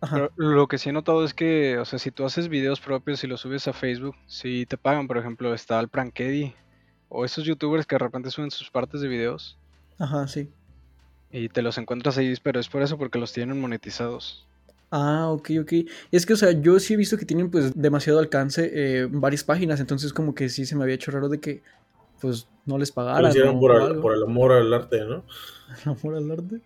Ajá. 0.00 0.30
Pero 0.36 0.50
lo 0.54 0.66
que 0.66 0.78
sí 0.78 0.88
he 0.88 0.92
notado 0.92 1.24
es 1.24 1.34
que, 1.34 1.78
o 1.78 1.84
sea, 1.84 1.98
si 1.98 2.10
tú 2.10 2.24
haces 2.24 2.48
videos 2.48 2.80
propios 2.80 3.22
y 3.22 3.26
los 3.26 3.40
subes 3.42 3.68
a 3.68 3.72
Facebook, 3.72 4.16
sí 4.26 4.64
te 4.66 4.76
pagan. 4.78 5.06
Por 5.06 5.18
ejemplo, 5.18 5.52
está 5.54 5.78
el 5.80 5.88
Prankedy 5.88 6.54
o 7.08 7.24
esos 7.24 7.44
youtubers 7.44 7.86
que 7.86 7.96
de 7.96 7.98
repente 8.00 8.30
suben 8.30 8.50
sus 8.50 8.70
partes 8.70 9.00
de 9.00 9.08
videos 9.08 9.58
Ajá, 9.98 10.26
sí. 10.28 10.48
y 11.32 11.48
te 11.48 11.60
los 11.62 11.76
encuentras 11.76 12.16
ahí, 12.18 12.32
pero 12.42 12.60
es 12.60 12.68
por 12.68 12.82
eso, 12.82 12.96
porque 12.98 13.18
los 13.18 13.32
tienen 13.32 13.60
monetizados. 13.60 14.46
Ah, 14.92 15.28
ok, 15.28 15.50
ok. 15.62 15.72
Es 16.10 16.24
que, 16.26 16.32
o 16.32 16.36
sea, 16.36 16.50
yo 16.52 16.78
sí 16.80 16.94
he 16.94 16.96
visto 16.96 17.16
que 17.16 17.24
tienen 17.24 17.50
pues 17.50 17.72
demasiado 17.74 18.18
alcance 18.18 18.70
eh, 18.72 19.06
varias 19.10 19.44
páginas, 19.44 19.80
entonces 19.80 20.12
como 20.12 20.34
que 20.34 20.48
sí 20.48 20.64
se 20.66 20.74
me 20.76 20.82
había 20.84 20.94
hecho 20.96 21.10
raro 21.10 21.28
de 21.28 21.40
que 21.40 21.62
pues 22.20 22.48
no 22.66 22.76
les 22.78 22.90
Lo 22.90 22.94
pagaran 22.94 23.30
hicieron 23.30 23.56
o- 23.56 23.60
por, 23.60 23.82
el- 23.82 24.00
por 24.00 24.14
el 24.14 24.22
amor 24.24 24.52
al 24.52 24.72
arte, 24.74 25.04
¿no? 25.04 25.24
Amor 25.84 26.16
al 26.16 26.30
arte. 26.30 26.60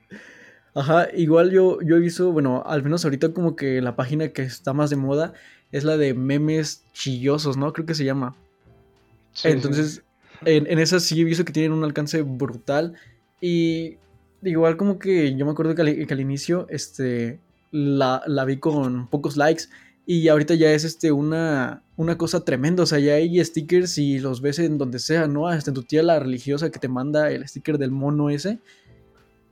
Ajá, 0.75 1.09
igual 1.15 1.51
yo, 1.51 1.81
yo 1.83 1.97
he 1.97 2.01
visto, 2.01 2.33
bueno, 2.33 2.63
al 2.67 2.83
menos 2.83 3.05
ahorita 3.05 3.33
como 3.33 3.55
que 3.57 3.81
la 3.81 3.95
página 3.97 4.29
que 4.29 4.43
está 4.43 4.73
más 4.73 4.91
de 4.91 4.97
moda 4.97 5.33
es 5.73 5.85
la 5.85 5.97
de 5.97 6.15
memes 6.15 6.85
chillosos, 6.93 7.57
¿no? 7.57 7.73
Creo 7.73 7.87
que 7.87 7.95
se 7.95 8.05
llama. 8.05 8.35
Sí, 9.33 9.49
sí. 9.49 9.49
Entonces, 9.49 10.03
En, 10.45 10.67
en 10.67 10.79
esas 10.79 11.05
sí 11.05 11.21
he 11.21 11.25
visto 11.25 11.45
que 11.45 11.53
tienen 11.53 11.73
un 11.73 11.85
alcance 11.85 12.23
brutal. 12.23 12.95
Y 13.41 13.97
igual 14.43 14.77
como 14.77 14.99
que 14.99 15.35
yo 15.37 15.47
me 15.47 15.53
acuerdo 15.53 15.75
que 15.75 15.83
al, 15.83 16.07
que 16.07 16.15
al 16.15 16.21
inicio 16.21 16.67
este, 16.71 17.39
la, 17.71 18.23
la 18.27 18.45
vi 18.45 18.59
con 18.59 19.09
pocos 19.09 19.37
likes. 19.37 19.65
Y 20.07 20.29
ahorita 20.29 20.55
ya 20.55 20.71
es 20.73 20.85
este 20.85 21.13
una, 21.13 21.83
una 21.97 22.19
cosa 22.19 22.45
tremenda. 22.45 22.83
O 22.83 22.87
sea, 22.87 22.99
ya 22.99 23.15
hay 23.15 23.43
stickers 23.45 23.97
y 23.97 24.19
los 24.19 24.41
ves 24.43 24.59
en 24.59 24.77
donde 24.77 24.99
sea, 24.99 25.29
¿no? 25.29 25.49
Hasta 25.49 25.71
en 25.71 25.75
tu 25.75 25.83
tía 25.83 26.03
la 26.03 26.19
religiosa 26.19 26.71
que 26.71 26.79
te 26.79 26.89
manda 26.89 27.31
el 27.31 27.47
sticker 27.49 27.79
del 27.79 27.91
mono 27.91 28.29
ese. 28.29 28.59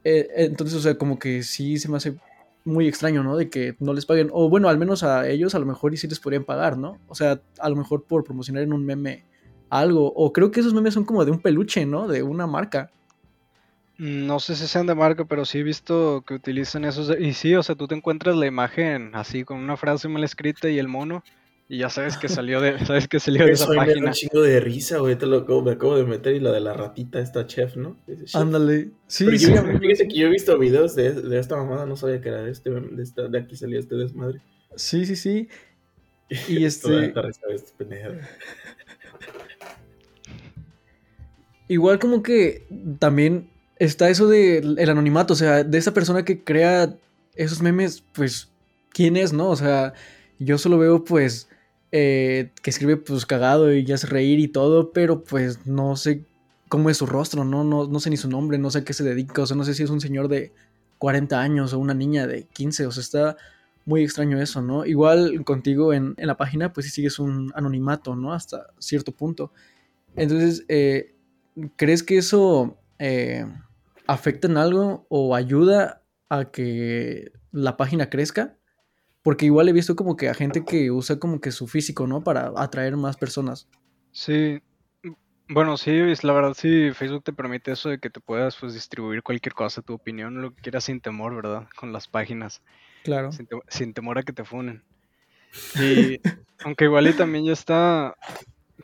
Eh, 0.04 0.28
entonces, 0.36 0.76
o 0.76 0.80
sea, 0.80 0.96
como 0.96 1.18
que 1.18 1.42
sí 1.42 1.78
se 1.78 1.88
me 1.88 1.96
hace 1.96 2.16
muy 2.64 2.88
extraño, 2.88 3.22
¿no? 3.22 3.36
De 3.36 3.50
que 3.50 3.76
no 3.80 3.92
les 3.92 4.06
paguen. 4.06 4.30
O 4.32 4.48
bueno, 4.48 4.68
al 4.68 4.78
menos 4.78 5.02
a 5.02 5.28
ellos 5.28 5.54
a 5.54 5.58
lo 5.58 5.66
mejor 5.66 5.94
y 5.94 5.96
sí 5.96 6.08
les 6.08 6.20
podrían 6.20 6.44
pagar, 6.44 6.76
¿no? 6.76 6.98
O 7.08 7.14
sea, 7.14 7.40
a 7.58 7.68
lo 7.68 7.76
mejor 7.76 8.04
por 8.04 8.24
promocionar 8.24 8.62
en 8.62 8.72
un 8.72 8.84
meme 8.84 9.24
algo. 9.70 10.12
O 10.14 10.32
creo 10.32 10.50
que 10.50 10.60
esos 10.60 10.74
memes 10.74 10.94
son 10.94 11.04
como 11.04 11.24
de 11.24 11.30
un 11.30 11.40
peluche, 11.40 11.86
¿no? 11.86 12.08
De 12.08 12.22
una 12.22 12.46
marca. 12.46 12.90
No 13.98 14.40
sé 14.40 14.56
si 14.56 14.66
sean 14.66 14.86
de 14.86 14.94
marca, 14.94 15.24
pero 15.24 15.44
sí 15.44 15.58
he 15.58 15.62
visto 15.62 16.24
que 16.26 16.34
utilizan 16.34 16.84
esos. 16.84 17.14
Y 17.18 17.34
sí, 17.34 17.54
o 17.54 17.62
sea, 17.62 17.74
tú 17.74 17.86
te 17.86 17.94
encuentras 17.94 18.36
la 18.36 18.46
imagen 18.46 19.14
así 19.14 19.44
con 19.44 19.58
una 19.58 19.76
frase 19.76 20.08
mal 20.08 20.24
escrita 20.24 20.68
y 20.68 20.78
el 20.78 20.88
mono, 20.88 21.22
y 21.72 21.78
ya 21.78 21.88
sabes 21.88 22.18
que 22.18 22.28
salió 22.28 22.60
de, 22.60 22.78
sabes 22.86 23.08
que 23.08 23.18
salió 23.18 23.46
de 23.46 23.52
esa 23.52 23.64
Eso 23.64 23.72
a 23.72 23.74
mí 23.76 23.80
me 23.80 23.86
da 23.86 23.92
página. 23.92 24.06
un 24.08 24.12
chingo 24.12 24.42
de 24.42 24.60
risa, 24.60 24.98
güey. 24.98 25.16
Te 25.16 25.24
lo 25.24 25.38
acabo, 25.38 25.62
me 25.62 25.70
acabo 25.70 25.96
de 25.96 26.04
meter 26.04 26.34
y 26.34 26.40
la 26.40 26.52
de 26.52 26.60
la 26.60 26.74
ratita, 26.74 27.18
esta 27.18 27.46
chef, 27.46 27.76
¿no? 27.76 27.96
Ándale. 28.34 28.90
Sí, 29.06 29.24
Pero 29.24 29.38
sí. 29.38 29.54
yo, 29.54 29.78
fíjese 29.80 30.06
que 30.06 30.14
yo 30.14 30.26
he 30.26 30.30
visto 30.30 30.58
videos 30.58 30.94
de, 30.94 31.14
de 31.14 31.38
esta 31.38 31.56
mamada, 31.56 31.86
no 31.86 31.96
sabía 31.96 32.20
que 32.20 32.28
era 32.28 32.42
de 32.42 32.50
este, 32.50 32.68
de, 32.68 33.02
esta, 33.02 33.26
de 33.26 33.38
aquí 33.38 33.56
salía 33.56 33.78
este 33.78 33.94
desmadre. 33.94 34.42
Sí, 34.76 35.06
sí, 35.06 35.16
sí. 35.16 35.48
Y 36.46 36.62
este. 36.66 36.90
de 36.90 37.14
pendejada. 37.78 38.20
Igual 41.68 41.98
como 41.98 42.22
que 42.22 42.66
también 42.98 43.48
está 43.78 44.10
eso 44.10 44.28
del 44.28 44.78
el 44.78 44.90
anonimato, 44.90 45.32
o 45.32 45.36
sea, 45.36 45.64
de 45.64 45.78
esa 45.78 45.94
persona 45.94 46.22
que 46.22 46.44
crea 46.44 46.98
esos 47.34 47.62
memes, 47.62 48.04
pues, 48.12 48.52
¿quién 48.90 49.16
es, 49.16 49.32
no? 49.32 49.48
O 49.48 49.56
sea, 49.56 49.94
yo 50.38 50.58
solo 50.58 50.76
veo, 50.76 51.02
pues, 51.04 51.48
eh, 51.92 52.52
que 52.62 52.70
escribe, 52.70 52.96
pues, 52.96 53.26
cagado 53.26 53.72
y 53.72 53.84
ya 53.84 53.96
hace 53.96 54.06
reír 54.06 54.40
y 54.40 54.48
todo, 54.48 54.92
pero, 54.92 55.24
pues, 55.24 55.66
no 55.66 55.96
sé 55.96 56.24
cómo 56.68 56.90
es 56.90 56.96
su 56.98 57.06
rostro, 57.06 57.44
¿no? 57.44 57.64
No, 57.64 57.86
no 57.86 58.00
sé 58.00 58.10
ni 58.10 58.16
su 58.16 58.28
nombre, 58.28 58.58
no 58.58 58.70
sé 58.70 58.78
a 58.80 58.84
qué 58.84 58.94
se 58.94 59.04
dedica, 59.04 59.42
o 59.42 59.46
sea, 59.46 59.56
no 59.56 59.64
sé 59.64 59.74
si 59.74 59.82
es 59.82 59.90
un 59.90 60.00
señor 60.00 60.28
de 60.28 60.52
40 60.98 61.40
años 61.40 61.72
o 61.72 61.78
una 61.78 61.94
niña 61.94 62.26
de 62.26 62.44
15, 62.48 62.86
o 62.86 62.92
sea, 62.92 63.02
está 63.02 63.36
muy 63.84 64.02
extraño 64.02 64.40
eso, 64.40 64.62
¿no? 64.62 64.86
Igual 64.86 65.44
contigo 65.44 65.92
en, 65.92 66.14
en 66.16 66.26
la 66.26 66.36
página, 66.36 66.72
pues, 66.72 66.86
sí 66.86 66.92
sigues 66.92 67.18
un 67.18 67.52
anonimato, 67.54 68.16
¿no? 68.16 68.32
Hasta 68.32 68.68
cierto 68.78 69.12
punto. 69.12 69.52
Entonces, 70.16 70.64
eh, 70.68 71.14
¿crees 71.76 72.02
que 72.02 72.18
eso 72.18 72.78
eh, 72.98 73.46
afecta 74.06 74.48
en 74.48 74.56
algo 74.56 75.06
o 75.08 75.34
ayuda 75.34 76.02
a 76.28 76.50
que 76.50 77.32
la 77.50 77.76
página 77.76 78.10
crezca? 78.10 78.56
Porque 79.22 79.46
igual 79.46 79.68
he 79.68 79.72
visto 79.72 79.94
como 79.94 80.16
que 80.16 80.28
a 80.28 80.34
gente 80.34 80.64
que 80.64 80.90
usa 80.90 81.18
como 81.18 81.40
que 81.40 81.52
su 81.52 81.68
físico, 81.68 82.06
¿no? 82.06 82.22
Para 82.22 82.52
atraer 82.56 82.96
más 82.96 83.16
personas. 83.16 83.68
Sí, 84.10 84.60
bueno, 85.48 85.76
sí, 85.76 85.92
la 86.22 86.32
verdad, 86.32 86.54
sí, 86.54 86.90
Facebook 86.92 87.24
te 87.24 87.32
permite 87.32 87.72
eso 87.72 87.88
de 87.88 87.98
que 87.98 88.10
te 88.10 88.20
puedas, 88.20 88.56
pues, 88.56 88.74
distribuir 88.74 89.22
cualquier 89.22 89.54
cosa, 89.54 89.82
tu 89.82 89.94
opinión, 89.94 90.40
lo 90.40 90.54
que 90.54 90.62
quieras 90.62 90.84
sin 90.84 91.00
temor, 91.00 91.34
¿verdad? 91.36 91.68
Con 91.76 91.92
las 91.92 92.08
páginas, 92.08 92.62
Claro. 93.04 93.32
sin, 93.32 93.46
te- 93.46 93.56
sin 93.68 93.92
temor 93.94 94.18
a 94.18 94.22
que 94.22 94.32
te 94.32 94.44
funen. 94.44 94.82
Y 95.76 96.18
aunque 96.64 96.84
igual 96.84 97.06
y 97.08 97.12
también 97.14 97.44
ya 97.44 97.52
está, 97.52 98.16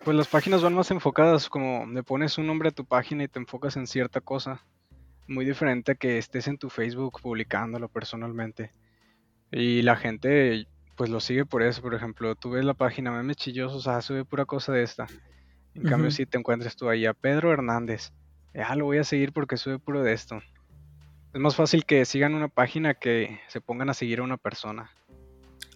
pues 0.04 0.16
las 0.16 0.28
páginas 0.28 0.62
van 0.62 0.74
más 0.74 0.90
enfocadas, 0.90 1.48
como 1.48 1.86
le 1.86 2.02
pones 2.02 2.38
un 2.38 2.46
nombre 2.46 2.68
a 2.68 2.72
tu 2.72 2.84
página 2.84 3.24
y 3.24 3.28
te 3.28 3.38
enfocas 3.38 3.76
en 3.76 3.86
cierta 3.86 4.20
cosa, 4.20 4.64
muy 5.26 5.44
diferente 5.44 5.92
a 5.92 5.94
que 5.94 6.18
estés 6.18 6.48
en 6.48 6.58
tu 6.58 6.70
Facebook 6.70 7.20
publicándolo 7.22 7.88
personalmente. 7.88 8.72
Y 9.50 9.82
la 9.82 9.96
gente, 9.96 10.66
pues 10.96 11.10
lo 11.10 11.20
sigue 11.20 11.46
por 11.46 11.62
eso, 11.62 11.80
por 11.80 11.94
ejemplo, 11.94 12.34
tú 12.34 12.50
ves 12.50 12.64
la 12.64 12.74
página 12.74 13.10
Memes 13.10 13.36
Chillosos, 13.36 13.86
ah, 13.88 14.00
sube 14.02 14.24
pura 14.24 14.44
cosa 14.44 14.72
de 14.72 14.82
esta. 14.82 15.06
En 15.74 15.84
cambio, 15.84 16.10
si 16.10 16.26
te 16.26 16.38
encuentras 16.38 16.76
tú 16.76 16.88
ahí 16.88 17.06
a 17.06 17.14
Pedro 17.14 17.52
Hernández, 17.52 18.12
ah, 18.54 18.74
lo 18.74 18.86
voy 18.86 18.98
a 18.98 19.04
seguir 19.04 19.32
porque 19.32 19.56
sube 19.56 19.78
puro 19.78 20.02
de 20.02 20.12
esto. 20.12 20.40
Es 21.32 21.40
más 21.40 21.56
fácil 21.56 21.84
que 21.84 22.04
sigan 22.04 22.34
una 22.34 22.48
página 22.48 22.94
que 22.94 23.40
se 23.48 23.60
pongan 23.60 23.90
a 23.90 23.94
seguir 23.94 24.20
a 24.20 24.24
una 24.24 24.38
persona. 24.38 24.90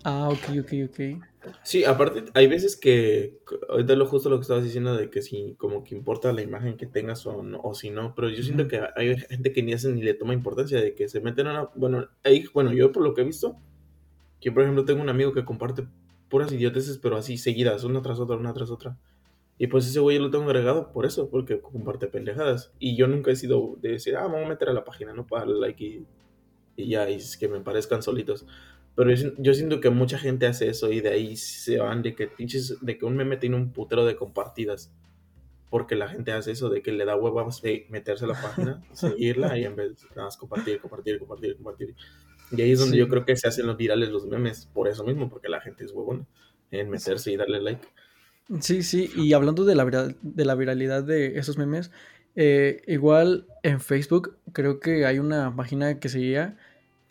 Ah, 0.05 0.29
ok, 0.29 0.59
ok, 0.61 0.73
ok. 0.89 1.23
Sí, 1.63 1.85
aparte, 1.85 2.25
hay 2.35 2.47
veces 2.47 2.77
que, 2.77 3.41
ahorita 3.69 3.95
lo 3.97 4.07
justo 4.07 4.31
lo 4.31 4.37
que 4.37 4.43
estabas 4.43 4.65
diciendo 4.65 4.97
de 4.97 5.11
que 5.11 5.23
si 5.23 5.55
como 5.59 5.83
que 5.85 5.95
importa 5.95 6.33
la 6.33 6.43
imagen 6.43 6.77
que 6.77 6.87
tengas 6.87 7.27
o, 7.27 7.43
no, 7.43 7.61
o 7.61 7.75
si 7.75 7.91
no, 7.91 8.15
pero 8.15 8.29
yo 8.29 8.43
siento 8.43 8.69
que 8.69 8.81
hay 8.97 9.17
gente 9.17 9.53
que 9.53 9.63
ni 9.63 9.73
hace 9.73 9.93
ni 9.93 10.03
le 10.03 10.15
toma 10.15 10.35
importancia 10.35 10.81
de 10.81 10.95
que 10.95 11.09
se 11.09 11.21
meten 11.21 11.49
a 11.49 11.51
una, 11.53 11.71
bueno, 11.75 12.09
ahí, 12.25 12.45
bueno, 12.55 12.73
yo 12.73 12.93
por 12.93 13.03
lo 13.03 13.15
que 13.15 13.23
he 13.23 13.25
visto, 13.25 13.57
que 14.41 14.53
por 14.53 14.63
ejemplo 14.63 14.85
tengo 14.85 15.03
un 15.03 15.09
amigo 15.09 15.33
que 15.33 15.45
comparte 15.45 15.87
puras 16.29 16.53
idioteces, 16.53 16.99
pero 16.99 17.17
así 17.17 17.37
seguidas, 17.39 17.85
una 17.85 18.03
tras 18.03 18.19
otra, 18.19 18.37
una 18.37 18.55
tras 18.55 18.71
otra. 18.71 18.97
Y 19.59 19.67
pues 19.69 19.87
ese 19.87 20.01
güey 20.01 20.17
yo 20.17 20.25
lo 20.25 20.31
tengo 20.31 20.45
agregado 20.45 20.93
por 20.93 21.07
eso, 21.07 21.29
porque 21.29 21.61
comparte 21.61 22.07
pendejadas. 22.09 22.73
Y 22.79 22.97
yo 22.97 23.07
nunca 23.07 23.31
he 23.31 23.37
sido 23.37 23.77
de 23.81 23.91
decir, 23.91 24.17
ah, 24.17 24.27
voy 24.27 24.43
a 24.43 24.49
meter 24.49 24.69
a 24.69 24.73
la 24.73 24.85
página, 24.85 25.13
¿no? 25.13 25.27
Para 25.27 25.43
darle 25.43 25.61
like 25.61 25.85
y, 25.85 26.07
y 26.77 26.89
ya, 26.89 27.09
y 27.09 27.15
es 27.15 27.37
que 27.37 27.49
me 27.49 27.61
parezcan 27.61 28.03
solitos. 28.03 28.47
Pero 28.95 29.11
yo, 29.13 29.31
yo 29.39 29.55
siento 29.55 29.81
que 29.81 29.91
mucha 29.91 30.19
gente 30.19 30.47
hace 30.47 30.69
eso 30.69 30.93
y 30.93 31.01
de 31.01 31.09
ahí 31.11 31.37
se 31.37 31.79
van 31.79 32.03
de 32.03 32.15
que 32.15 32.27
pinches, 32.27 32.77
de 32.81 32.99
que 32.99 33.05
un 33.07 33.17
meme 33.17 33.37
tiene 33.39 33.57
un 33.57 33.73
putero 33.73 34.05
de 34.05 34.17
compartidas. 34.17 34.93
Porque 35.71 35.97
la 35.97 36.09
gente 36.09 36.33
hace 36.33 36.51
eso 36.53 36.69
de 36.69 36.83
que 36.83 36.93
le 36.93 37.07
da 37.07 37.17
huevas 37.17 37.63
de 37.63 37.87
meterse 37.89 38.27
a 38.27 38.29
la 38.29 38.41
página, 38.41 38.83
seguirla 38.93 39.57
y 39.59 39.65
en 39.65 39.75
vez 39.77 40.03
de 40.03 40.09
nada 40.11 40.25
más 40.25 40.37
compartir, 40.37 40.81
compartir, 40.81 41.19
compartir, 41.19 41.57
compartir. 41.57 41.95
Y 42.51 42.61
ahí 42.61 42.73
es 42.73 42.79
donde 42.81 42.93
Sí. 42.93 42.99
yo 42.99 43.09
creo 43.09 43.25
que 43.25 43.35
se 43.37 43.49
hacen 43.49 43.67
los 43.67 43.79
virales 43.79 44.11
los 44.11 44.27
memes, 44.27 44.67
por 44.75 44.87
eso 44.89 45.05
mismo, 45.05 45.31
porque 45.31 45.49
la 45.49 45.63
gente 45.63 45.85
es 45.85 45.93
huevona 45.93 46.27
en 46.71 46.91
meterse 46.91 47.33
y 47.33 47.37
darle 47.39 47.63
like. 47.63 47.89
Sí, 48.61 48.83
sí, 48.83 49.11
y 49.17 49.33
hablando 49.33 49.65
de 49.65 49.75
la, 49.75 49.85
vira- 49.85 50.15
de 50.21 50.45
la 50.45 50.55
viralidad 50.55 51.03
de 51.05 51.39
esos 51.39 51.57
memes, 51.57 51.91
eh, 52.35 52.83
igual 52.87 53.47
en 53.63 53.81
Facebook 53.81 54.37
creo 54.53 54.79
que 54.81 55.07
hay 55.07 55.19
una 55.19 55.55
página 55.57 55.99
que 56.01 56.11
seguía 56.11 56.59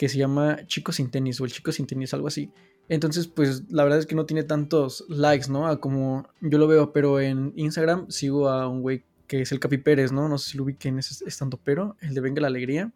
que 0.02 0.10
se 0.10 0.18
llama 0.18 0.66
Chicos 0.66 0.96
sin 0.96 1.12
tenis 1.12 1.40
o 1.40 1.46
el 1.46 1.52
Chico 1.52 1.72
sin 1.72 1.86
tenis, 1.86 2.12
algo 2.16 2.28
así. 2.28 2.50
Entonces, 2.90 3.28
pues 3.28 3.72
la 3.72 3.84
verdad 3.84 4.00
es 4.00 4.08
que 4.08 4.16
no 4.16 4.26
tiene 4.26 4.42
tantos 4.42 5.06
likes, 5.10 5.48
¿no? 5.48 5.68
A 5.68 5.80
como 5.80 6.28
yo 6.42 6.58
lo 6.58 6.66
veo, 6.68 6.92
pero 6.92 7.20
en 7.20 7.54
Instagram 7.56 8.10
sigo 8.10 8.50
a 8.50 8.68
un 8.68 8.82
güey 8.82 9.04
que 9.28 9.44
es 9.44 9.52
el 9.52 9.60
Capi 9.60 9.78
Pérez, 9.78 10.12
¿no? 10.12 10.28
No 10.28 10.40
sé 10.40 10.50
si 10.50 10.58
lo 10.58 10.64
ubiquen, 10.64 10.98
es 10.98 11.22
estando 11.22 11.60
pero, 11.64 11.98
el 12.02 12.16
de 12.16 12.22
Venga 12.22 12.42
la 12.42 12.48
Alegría 12.48 12.92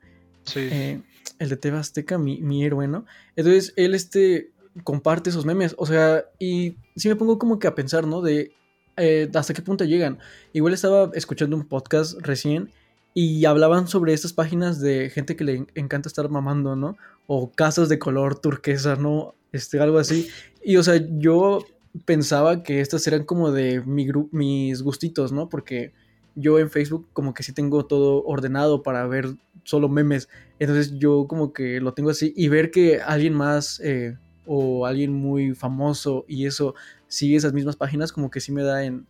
Sí. 0.45 0.61
eh, 0.61 1.01
el 1.37 1.49
de 1.49 1.57
TV 1.57 1.77
Azteca, 1.77 2.17
mi, 2.17 2.41
mi 2.41 2.65
héroe, 2.65 2.87
¿no? 2.87 3.05
Entonces, 3.35 3.73
él 3.75 3.93
este, 3.93 4.49
comparte 4.83 5.29
esos 5.29 5.45
memes, 5.45 5.75
o 5.77 5.85
sea, 5.85 6.25
y 6.39 6.77
sí 6.95 7.07
me 7.07 7.15
pongo 7.15 7.37
como 7.37 7.59
que 7.59 7.67
a 7.67 7.75
pensar, 7.75 8.07
¿no? 8.07 8.23
De 8.23 8.51
eh, 8.97 9.29
hasta 9.31 9.53
qué 9.53 9.61
punto 9.61 9.83
llegan. 9.83 10.17
Igual 10.53 10.73
estaba 10.73 11.11
escuchando 11.13 11.55
un 11.55 11.67
podcast 11.67 12.19
recién 12.21 12.71
y 13.15 13.45
hablaban 13.45 13.87
sobre 13.87 14.13
estas 14.13 14.33
páginas 14.33 14.79
de 14.81 15.09
gente 15.09 15.35
que 15.35 15.43
le 15.45 15.55
en- 15.55 15.67
encanta 15.75 16.09
estar 16.09 16.29
mamando, 16.29 16.75
¿no? 16.75 16.97
O 17.27 17.51
casas 17.51 17.89
de 17.89 17.97
color 17.97 18.39
turquesa, 18.39 18.97
¿no? 18.97 19.33
Este, 19.53 19.79
algo 19.79 19.97
así. 19.99 20.27
Y, 20.63 20.77
o 20.77 20.83
sea, 20.83 21.01
yo 21.17 21.65
pensaba 22.05 22.61
que 22.61 22.81
estas 22.81 23.07
eran 23.07 23.23
como 23.23 23.51
de 23.51 23.81
mi 23.81 24.07
mis 24.31 24.81
gustitos, 24.83 25.31
¿no? 25.31 25.49
Porque 25.49 25.93
yo 26.35 26.59
en 26.59 26.69
Facebook 26.69 27.07
como 27.13 27.33
que 27.33 27.43
sí 27.43 27.53
tengo 27.53 27.85
todo 27.85 28.23
ordenado 28.25 28.83
para 28.83 29.07
ver 29.07 29.35
solo 29.63 29.87
memes. 29.89 30.27
Entonces 30.59 30.99
yo 30.99 31.25
como 31.27 31.53
que 31.53 31.79
lo 31.79 31.93
tengo 31.93 32.09
así 32.09 32.33
y 32.35 32.49
ver 32.49 32.69
que 32.71 32.99
alguien 33.01 33.33
más 33.33 33.79
eh, 33.81 34.17
o 34.45 34.85
alguien 34.85 35.13
muy 35.13 35.55
famoso 35.55 36.25
y 36.27 36.45
eso 36.45 36.75
sigue 37.07 37.37
esas 37.37 37.53
mismas 37.53 37.77
páginas 37.77 38.11
como 38.11 38.29
que 38.29 38.41
sí 38.41 38.51
me 38.51 38.63
da 38.63 38.83
en, 38.83 39.07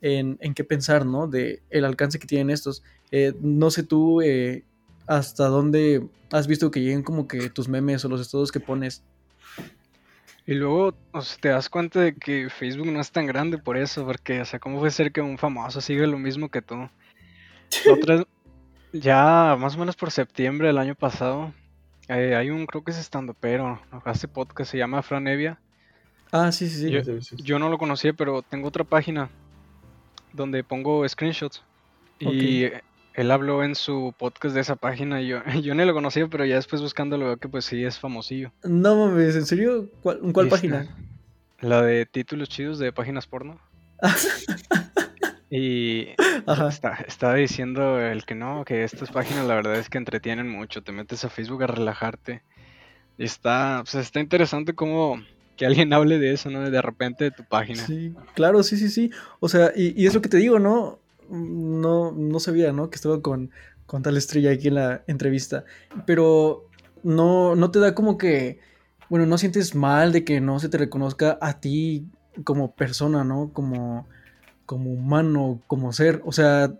en, 0.00 0.38
en 0.40 0.54
qué 0.54 0.64
pensar, 0.64 1.04
¿no? 1.06 1.26
De 1.26 1.62
el 1.70 1.84
alcance 1.84 2.18
que 2.18 2.26
tienen 2.26 2.50
estos. 2.50 2.82
Eh, 3.10 3.32
no 3.40 3.70
sé 3.70 3.82
tú 3.82 4.20
eh, 4.22 4.64
hasta 5.06 5.46
dónde 5.48 6.06
has 6.30 6.46
visto 6.46 6.70
que 6.70 6.80
lleguen 6.80 7.02
como 7.02 7.26
que 7.26 7.48
tus 7.50 7.68
memes 7.68 8.04
o 8.04 8.08
los 8.08 8.20
estados 8.20 8.52
que 8.52 8.60
pones. 8.60 9.02
Y 10.46 10.54
luego, 10.54 10.94
o 11.12 11.20
sea, 11.20 11.38
te 11.40 11.48
das 11.50 11.68
cuenta 11.68 12.00
de 12.00 12.14
que 12.14 12.48
Facebook 12.48 12.86
no 12.90 13.00
es 13.00 13.10
tan 13.10 13.26
grande 13.26 13.58
por 13.58 13.76
eso, 13.76 14.06
porque, 14.06 14.40
o 14.40 14.44
sea, 14.46 14.58
¿cómo 14.58 14.78
puede 14.78 14.92
ser 14.92 15.12
que 15.12 15.20
un 15.20 15.36
famoso 15.36 15.80
siga 15.82 16.06
lo 16.06 16.18
mismo 16.18 16.48
que 16.50 16.62
tú? 16.62 16.88
Otra, 17.92 18.26
ya 18.92 19.56
más 19.60 19.76
o 19.76 19.78
menos 19.78 19.94
por 19.96 20.10
septiembre 20.10 20.68
del 20.68 20.78
año 20.78 20.94
pasado, 20.94 21.52
eh, 22.08 22.34
hay 22.34 22.48
un, 22.48 22.64
creo 22.64 22.82
que 22.82 22.92
es 22.92 22.98
estando 22.98 23.34
pero, 23.34 23.78
hace 24.04 24.26
podcast, 24.26 24.70
se 24.70 24.78
llama 24.78 25.02
Fran 25.02 25.28
Evia. 25.28 25.60
Ah, 26.32 26.50
sí, 26.50 26.68
sí, 26.68 26.80
sí. 26.80 26.90
Yo- 26.90 27.02
Yo 27.44 27.58
no 27.58 27.68
lo 27.68 27.76
conocía, 27.76 28.14
pero 28.14 28.40
tengo 28.40 28.68
otra 28.68 28.84
página 28.84 29.28
donde 30.38 30.64
pongo 30.64 31.06
screenshots. 31.06 31.62
Y 32.18 32.64
él 33.14 33.30
habló 33.30 33.62
en 33.62 33.74
su 33.74 34.14
podcast 34.16 34.54
de 34.54 34.62
esa 34.62 34.76
página. 34.76 35.20
Y 35.20 35.28
yo, 35.28 35.42
yo 35.62 35.74
ni 35.74 35.84
lo 35.84 35.92
conocía, 35.92 36.26
pero 36.28 36.46
ya 36.46 36.54
después 36.54 36.80
buscándolo 36.80 37.26
veo 37.26 37.36
que 37.36 37.48
pues 37.48 37.66
sí 37.66 37.84
es 37.84 37.98
famosillo. 37.98 38.52
No 38.62 38.96
mames, 38.96 39.36
¿en 39.36 39.44
serio? 39.44 39.90
¿Cuál, 40.02 40.20
¿cuál 40.32 40.46
Esta, 40.46 40.56
página? 40.56 40.96
La 41.60 41.82
de 41.82 42.06
títulos 42.06 42.48
chidos 42.48 42.78
de 42.78 42.92
páginas 42.92 43.26
porno. 43.26 43.58
Y. 45.50 46.08
Está, 46.68 47.04
estaba 47.06 47.34
diciendo 47.34 47.98
el 47.98 48.24
que 48.26 48.34
no, 48.34 48.64
que 48.64 48.84
estas 48.84 49.10
páginas 49.10 49.46
la 49.46 49.54
verdad 49.54 49.76
es 49.76 49.88
que 49.88 49.98
entretienen 49.98 50.48
mucho. 50.48 50.82
Te 50.82 50.92
metes 50.92 51.24
a 51.24 51.30
Facebook 51.30 51.62
a 51.62 51.68
relajarte. 51.68 52.42
Y 53.16 53.24
está, 53.24 53.82
pues 53.82 53.94
está 53.94 54.20
interesante 54.20 54.74
como 54.74 55.22
que 55.58 55.66
alguien 55.66 55.92
hable 55.92 56.18
de 56.18 56.32
eso, 56.32 56.48
¿no? 56.50 56.70
De 56.70 56.80
repente 56.80 57.24
de 57.24 57.30
tu 57.32 57.44
página. 57.44 57.84
Sí, 57.84 58.14
claro, 58.34 58.62
sí, 58.62 58.76
sí, 58.76 58.88
sí. 58.88 59.10
O 59.40 59.48
sea, 59.48 59.72
y, 59.74 60.00
y 60.00 60.06
es 60.06 60.14
lo 60.14 60.22
que 60.22 60.28
te 60.28 60.36
digo, 60.38 60.60
¿no? 60.60 61.00
No, 61.28 62.12
no 62.12 62.40
sabía, 62.40 62.72
¿no? 62.72 62.88
Que 62.88 62.96
estaba 62.96 63.20
con, 63.20 63.50
con 63.84 64.02
tal 64.02 64.16
estrella 64.16 64.52
aquí 64.52 64.68
en 64.68 64.76
la 64.76 65.02
entrevista. 65.08 65.64
Pero 66.06 66.68
no, 67.02 67.56
no 67.56 67.72
te 67.72 67.80
da 67.80 67.94
como 67.94 68.16
que, 68.18 68.60
bueno, 69.10 69.26
no 69.26 69.36
sientes 69.36 69.74
mal 69.74 70.12
de 70.12 70.24
que 70.24 70.40
no 70.40 70.60
se 70.60 70.68
te 70.68 70.78
reconozca 70.78 71.36
a 71.42 71.60
ti 71.60 72.06
como 72.44 72.72
persona, 72.72 73.24
¿no? 73.24 73.50
Como, 73.52 74.06
como 74.64 74.92
humano, 74.92 75.60
como 75.66 75.92
ser. 75.92 76.22
O 76.24 76.30
sea, 76.30 76.72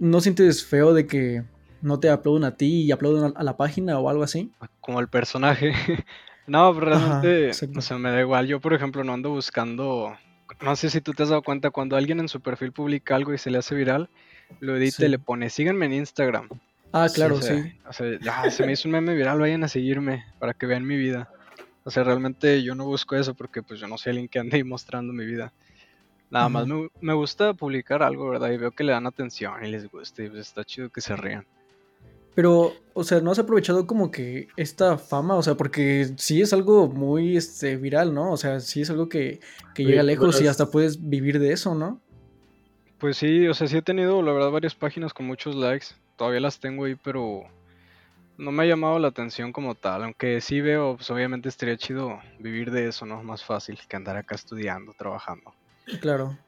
no 0.00 0.20
sientes 0.20 0.64
feo 0.64 0.92
de 0.92 1.06
que 1.06 1.44
no 1.82 2.00
te 2.00 2.10
aplauden 2.10 2.42
a 2.42 2.56
ti 2.56 2.82
y 2.82 2.90
aplauden 2.90 3.32
a, 3.36 3.38
a 3.38 3.44
la 3.44 3.56
página 3.56 3.96
o 4.00 4.08
algo 4.10 4.24
así. 4.24 4.50
Como 4.80 4.98
el 4.98 5.06
personaje. 5.06 5.72
no, 6.48 6.74
pero 6.74 6.86
realmente, 6.86 7.50
o 7.76 7.80
sea, 7.80 7.98
me 7.98 8.10
da 8.10 8.20
igual. 8.20 8.46
Yo, 8.46 8.60
por 8.60 8.72
ejemplo, 8.74 9.04
no 9.04 9.12
ando 9.12 9.30
buscando. 9.30 10.16
No 10.62 10.74
sé 10.76 10.90
si 10.90 11.00
tú 11.00 11.12
te 11.12 11.22
has 11.22 11.28
dado 11.28 11.42
cuenta, 11.42 11.70
cuando 11.70 11.96
alguien 11.96 12.20
en 12.20 12.28
su 12.28 12.40
perfil 12.40 12.72
publica 12.72 13.14
algo 13.14 13.32
y 13.34 13.38
se 13.38 13.50
le 13.50 13.58
hace 13.58 13.74
viral, 13.74 14.08
lo 14.60 14.76
edita 14.76 14.96
Sí. 14.96 15.04
y 15.04 15.08
le 15.08 15.18
pone, 15.18 15.50
síganme 15.50 15.86
en 15.86 15.92
Instagram. 15.92 16.48
Ah, 16.92 17.08
Sí, 17.08 17.16
claro, 17.16 17.36
O 17.36 17.42
sea, 17.42 17.62
sí. 17.62 17.72
o 17.86 17.92
sea, 17.92 18.18
ya, 18.20 18.50
se 18.50 18.64
me 18.66 18.72
hizo 18.72 18.88
un 18.88 18.92
meme 18.92 19.14
viral, 19.14 19.38
vayan 19.38 19.62
a 19.62 19.68
seguirme 19.68 20.24
para 20.38 20.54
que 20.54 20.66
vean 20.66 20.86
mi 20.86 20.96
vida. 20.96 21.30
O 21.84 21.90
sea, 21.90 22.02
realmente 22.02 22.62
yo 22.62 22.74
no 22.74 22.84
busco 22.86 23.14
eso 23.16 23.34
porque 23.34 23.62
pues 23.62 23.78
yo 23.78 23.86
no 23.86 23.98
soy 23.98 24.10
alguien 24.10 24.28
que 24.28 24.38
ande 24.38 24.56
ahí 24.56 24.64
mostrando 24.64 25.12
mi 25.12 25.26
vida. 25.26 25.52
Nada 26.30 26.48
más 26.50 26.66
me, 26.66 26.88
me 27.00 27.12
gusta 27.14 27.54
publicar 27.54 28.02
algo, 28.02 28.28
¿verdad? 28.28 28.50
Y 28.50 28.56
veo 28.58 28.70
que 28.70 28.84
le 28.84 28.92
dan 28.92 29.06
atención 29.06 29.64
y 29.64 29.68
les 29.70 29.90
gusta 29.90 30.22
y 30.22 30.28
pues 30.28 30.40
está 30.40 30.64
chido 30.64 30.90
que 30.90 31.00
se 31.00 31.14
rían. 31.16 31.46
Pero, 32.38 32.72
o 32.94 33.02
sea, 33.02 33.20
¿no 33.20 33.32
has 33.32 33.40
aprovechado 33.40 33.84
como 33.84 34.12
que 34.12 34.46
esta 34.56 34.96
fama? 34.96 35.34
O 35.34 35.42
sea, 35.42 35.56
porque 35.56 36.12
sí 36.18 36.40
es 36.40 36.52
algo 36.52 36.86
muy 36.86 37.36
este, 37.36 37.76
viral, 37.76 38.14
¿no? 38.14 38.30
O 38.30 38.36
sea, 38.36 38.60
sí 38.60 38.82
es 38.82 38.90
algo 38.90 39.08
que, 39.08 39.40
que 39.74 39.84
llega 39.84 40.04
lejos 40.04 40.36
bueno, 40.36 40.44
y 40.44 40.46
hasta 40.46 40.70
puedes 40.70 41.08
vivir 41.10 41.40
de 41.40 41.52
eso, 41.52 41.74
¿no? 41.74 42.00
Pues 42.98 43.16
sí, 43.16 43.48
o 43.48 43.54
sea, 43.54 43.66
sí 43.66 43.78
he 43.78 43.82
tenido, 43.82 44.22
la 44.22 44.30
verdad, 44.30 44.52
varias 44.52 44.76
páginas 44.76 45.12
con 45.12 45.26
muchos 45.26 45.56
likes. 45.56 45.86
Todavía 46.14 46.38
las 46.38 46.60
tengo 46.60 46.84
ahí, 46.84 46.94
pero 46.94 47.42
no 48.36 48.52
me 48.52 48.62
ha 48.62 48.66
llamado 48.66 49.00
la 49.00 49.08
atención 49.08 49.52
como 49.52 49.74
tal. 49.74 50.04
Aunque 50.04 50.40
sí 50.40 50.60
veo, 50.60 50.94
pues 50.94 51.10
obviamente 51.10 51.48
estaría 51.48 51.76
chido 51.76 52.20
vivir 52.38 52.70
de 52.70 52.86
eso, 52.86 53.04
¿no? 53.04 53.20
Más 53.24 53.42
fácil 53.42 53.80
que 53.88 53.96
andar 53.96 54.16
acá 54.16 54.36
estudiando, 54.36 54.92
trabajando. 54.96 55.52
Claro. 56.00 56.38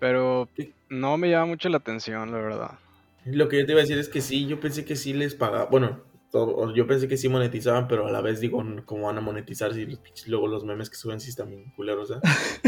Pero 0.00 0.48
no 0.88 1.16
me 1.18 1.30
llama 1.30 1.46
mucho 1.46 1.68
la 1.68 1.76
atención, 1.76 2.32
la 2.32 2.38
verdad. 2.38 2.78
Lo 3.24 3.48
que 3.48 3.60
yo 3.60 3.66
te 3.66 3.72
iba 3.72 3.80
a 3.80 3.82
decir 3.84 3.98
es 3.98 4.08
que 4.08 4.20
sí, 4.20 4.46
yo 4.46 4.58
pensé 4.60 4.84
que 4.84 4.96
sí 4.96 5.12
les 5.12 5.34
pagaba. 5.34 5.66
Bueno, 5.66 6.00
todo- 6.30 6.74
yo 6.74 6.86
pensé 6.86 7.06
que 7.08 7.16
sí 7.16 7.28
monetizaban, 7.28 7.86
pero 7.88 8.06
a 8.06 8.10
la 8.10 8.20
vez 8.20 8.40
digo, 8.40 8.64
¿cómo 8.84 9.06
van 9.06 9.18
a 9.18 9.20
monetizar 9.20 9.72
si 9.74 9.84
los 9.86 9.98
luego 10.26 10.48
los 10.48 10.64
memes 10.64 10.90
que 10.90 10.96
suben 10.96 11.20
sí 11.20 11.30
están 11.30 11.50
bien 11.50 11.70
culeros, 11.76 12.10
¿eh? 12.10 12.20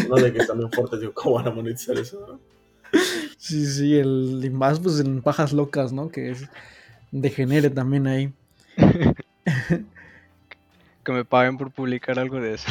No 0.08 0.16
de 0.16 0.32
que 0.32 0.38
están 0.38 0.58
bien 0.58 0.70
fuertes, 0.70 1.00
digo, 1.00 1.12
¿cómo 1.14 1.36
van 1.36 1.48
a 1.48 1.50
monetizar 1.50 1.98
eso? 1.98 2.24
no? 2.28 2.40
Sí, 3.36 3.66
sí, 3.66 3.96
el, 3.98 4.40
y 4.44 4.50
más 4.50 4.78
pues 4.80 5.00
en 5.00 5.20
pajas 5.22 5.52
locas, 5.52 5.92
¿no? 5.92 6.08
Que 6.10 6.30
es 6.30 6.48
degenere 7.10 7.70
también 7.70 8.06
ahí. 8.06 8.32
Que 11.04 11.12
me 11.12 11.24
paguen 11.24 11.58
por 11.58 11.70
publicar 11.70 12.18
algo 12.18 12.40
de 12.40 12.54
eso. 12.54 12.68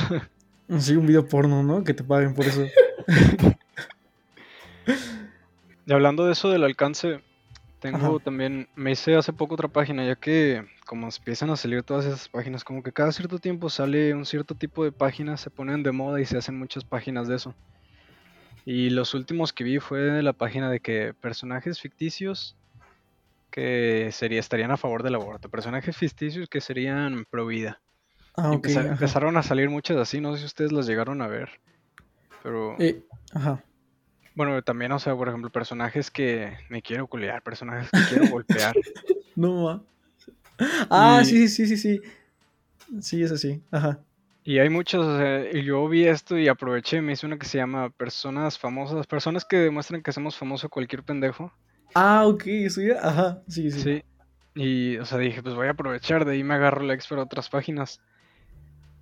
Sí, 0.79 0.95
un 0.95 1.05
video 1.05 1.27
porno, 1.27 1.61
¿no? 1.61 1.83
Que 1.83 1.93
te 1.93 2.03
paguen 2.03 2.33
por 2.33 2.45
eso. 2.45 2.65
Y 5.85 5.91
hablando 5.93 6.25
de 6.25 6.31
eso 6.31 6.49
del 6.49 6.63
alcance, 6.63 7.21
tengo 7.83 8.15
Ajá. 8.15 8.23
también, 8.23 8.69
me 8.75 8.91
hice 8.91 9.13
hace 9.15 9.33
poco 9.33 9.55
otra 9.55 9.67
página, 9.67 10.05
ya 10.05 10.15
que 10.15 10.65
como 10.87 11.07
empiezan 11.07 11.49
a 11.49 11.57
salir 11.57 11.83
todas 11.83 12.05
esas 12.05 12.29
páginas, 12.29 12.63
como 12.63 12.81
que 12.81 12.93
cada 12.93 13.11
cierto 13.11 13.39
tiempo 13.39 13.69
sale 13.69 14.13
un 14.13 14.25
cierto 14.25 14.55
tipo 14.55 14.85
de 14.85 14.93
páginas, 14.93 15.41
se 15.41 15.49
ponen 15.49 15.83
de 15.83 15.91
moda 15.91 16.21
y 16.21 16.25
se 16.25 16.37
hacen 16.37 16.57
muchas 16.57 16.85
páginas 16.85 17.27
de 17.27 17.35
eso. 17.35 17.53
Y 18.65 18.89
los 18.89 19.13
últimos 19.13 19.51
que 19.51 19.65
vi 19.65 19.79
fue 19.79 20.23
la 20.23 20.31
página 20.31 20.71
de 20.71 20.79
que 20.79 21.13
personajes 21.13 21.81
ficticios 21.81 22.55
que 23.51 24.09
sería, 24.13 24.39
estarían 24.39 24.71
a 24.71 24.77
favor 24.77 25.03
del 25.03 25.15
aborto, 25.15 25.49
personajes 25.49 25.97
ficticios 25.97 26.47
que 26.47 26.61
serían 26.61 27.25
pro 27.29 27.45
vida. 27.45 27.81
Ah, 28.37 28.53
empezaron 28.53 29.35
a 29.35 29.43
salir 29.43 29.69
muchas 29.69 29.97
así, 29.97 30.21
no 30.21 30.33
sé 30.33 30.39
si 30.39 30.45
ustedes 30.45 30.71
las 30.71 30.87
llegaron 30.87 31.21
a 31.21 31.27
ver. 31.27 31.49
Pero 32.41 32.77
Eh, 32.79 33.03
ajá. 33.33 33.61
Bueno, 34.35 34.61
también, 34.61 34.91
o 34.91 34.99
sea, 34.99 35.15
por 35.15 35.27
ejemplo, 35.29 35.49
personajes 35.49 36.09
que 36.11 36.57
me 36.69 36.81
quiero 36.81 37.07
culear, 37.07 37.41
personajes 37.43 37.91
que 37.91 38.07
quiero 38.07 38.27
golpear. 38.27 38.75
No, 39.35 39.63
ma. 39.63 39.83
Ah, 40.91 41.21
Y- 41.21 41.25
sí, 41.25 41.47
sí, 41.47 41.65
sí, 41.65 41.77
sí, 41.77 41.77
sí. 41.77 42.01
Sí, 43.01 43.23
es 43.23 43.31
así. 43.31 43.61
Ajá. 43.71 43.99
Y 44.43 44.59
hay 44.59 44.69
muchos, 44.69 45.05
o 45.05 45.17
sea, 45.17 45.51
yo 45.53 45.87
vi 45.87 46.05
esto 46.05 46.37
y 46.37 46.47
aproveché, 46.47 47.01
me 47.01 47.13
hice 47.13 47.25
una 47.25 47.37
que 47.39 47.45
se 47.47 47.57
llama 47.57 47.89
Personas 47.89 48.59
famosas, 48.59 49.07
personas 49.07 49.45
que 49.45 49.55
demuestran 49.57 50.03
que 50.03 50.11
hacemos 50.11 50.37
famoso 50.37 50.67
a 50.67 50.69
cualquier 50.69 51.01
pendejo. 51.01 51.51
Ah, 51.95 52.27
ok, 52.27 52.43
eso 52.47 52.81
ya. 52.81 52.99
Ajá. 53.01 53.41
Sí, 53.47 53.71
sí. 53.71 53.81
Sí. 53.81 54.03
Y, 54.55 54.97
o 54.97 55.05
sea, 55.05 55.17
dije, 55.17 55.41
pues 55.41 55.55
voy 55.55 55.67
a 55.67 55.71
aprovechar, 55.71 56.25
de 56.25 56.33
ahí 56.33 56.43
me 56.43 56.53
agarro 56.53 56.83
likes 56.83 57.05
para 57.09 57.23
otras 57.23 57.49
páginas. 57.49 58.01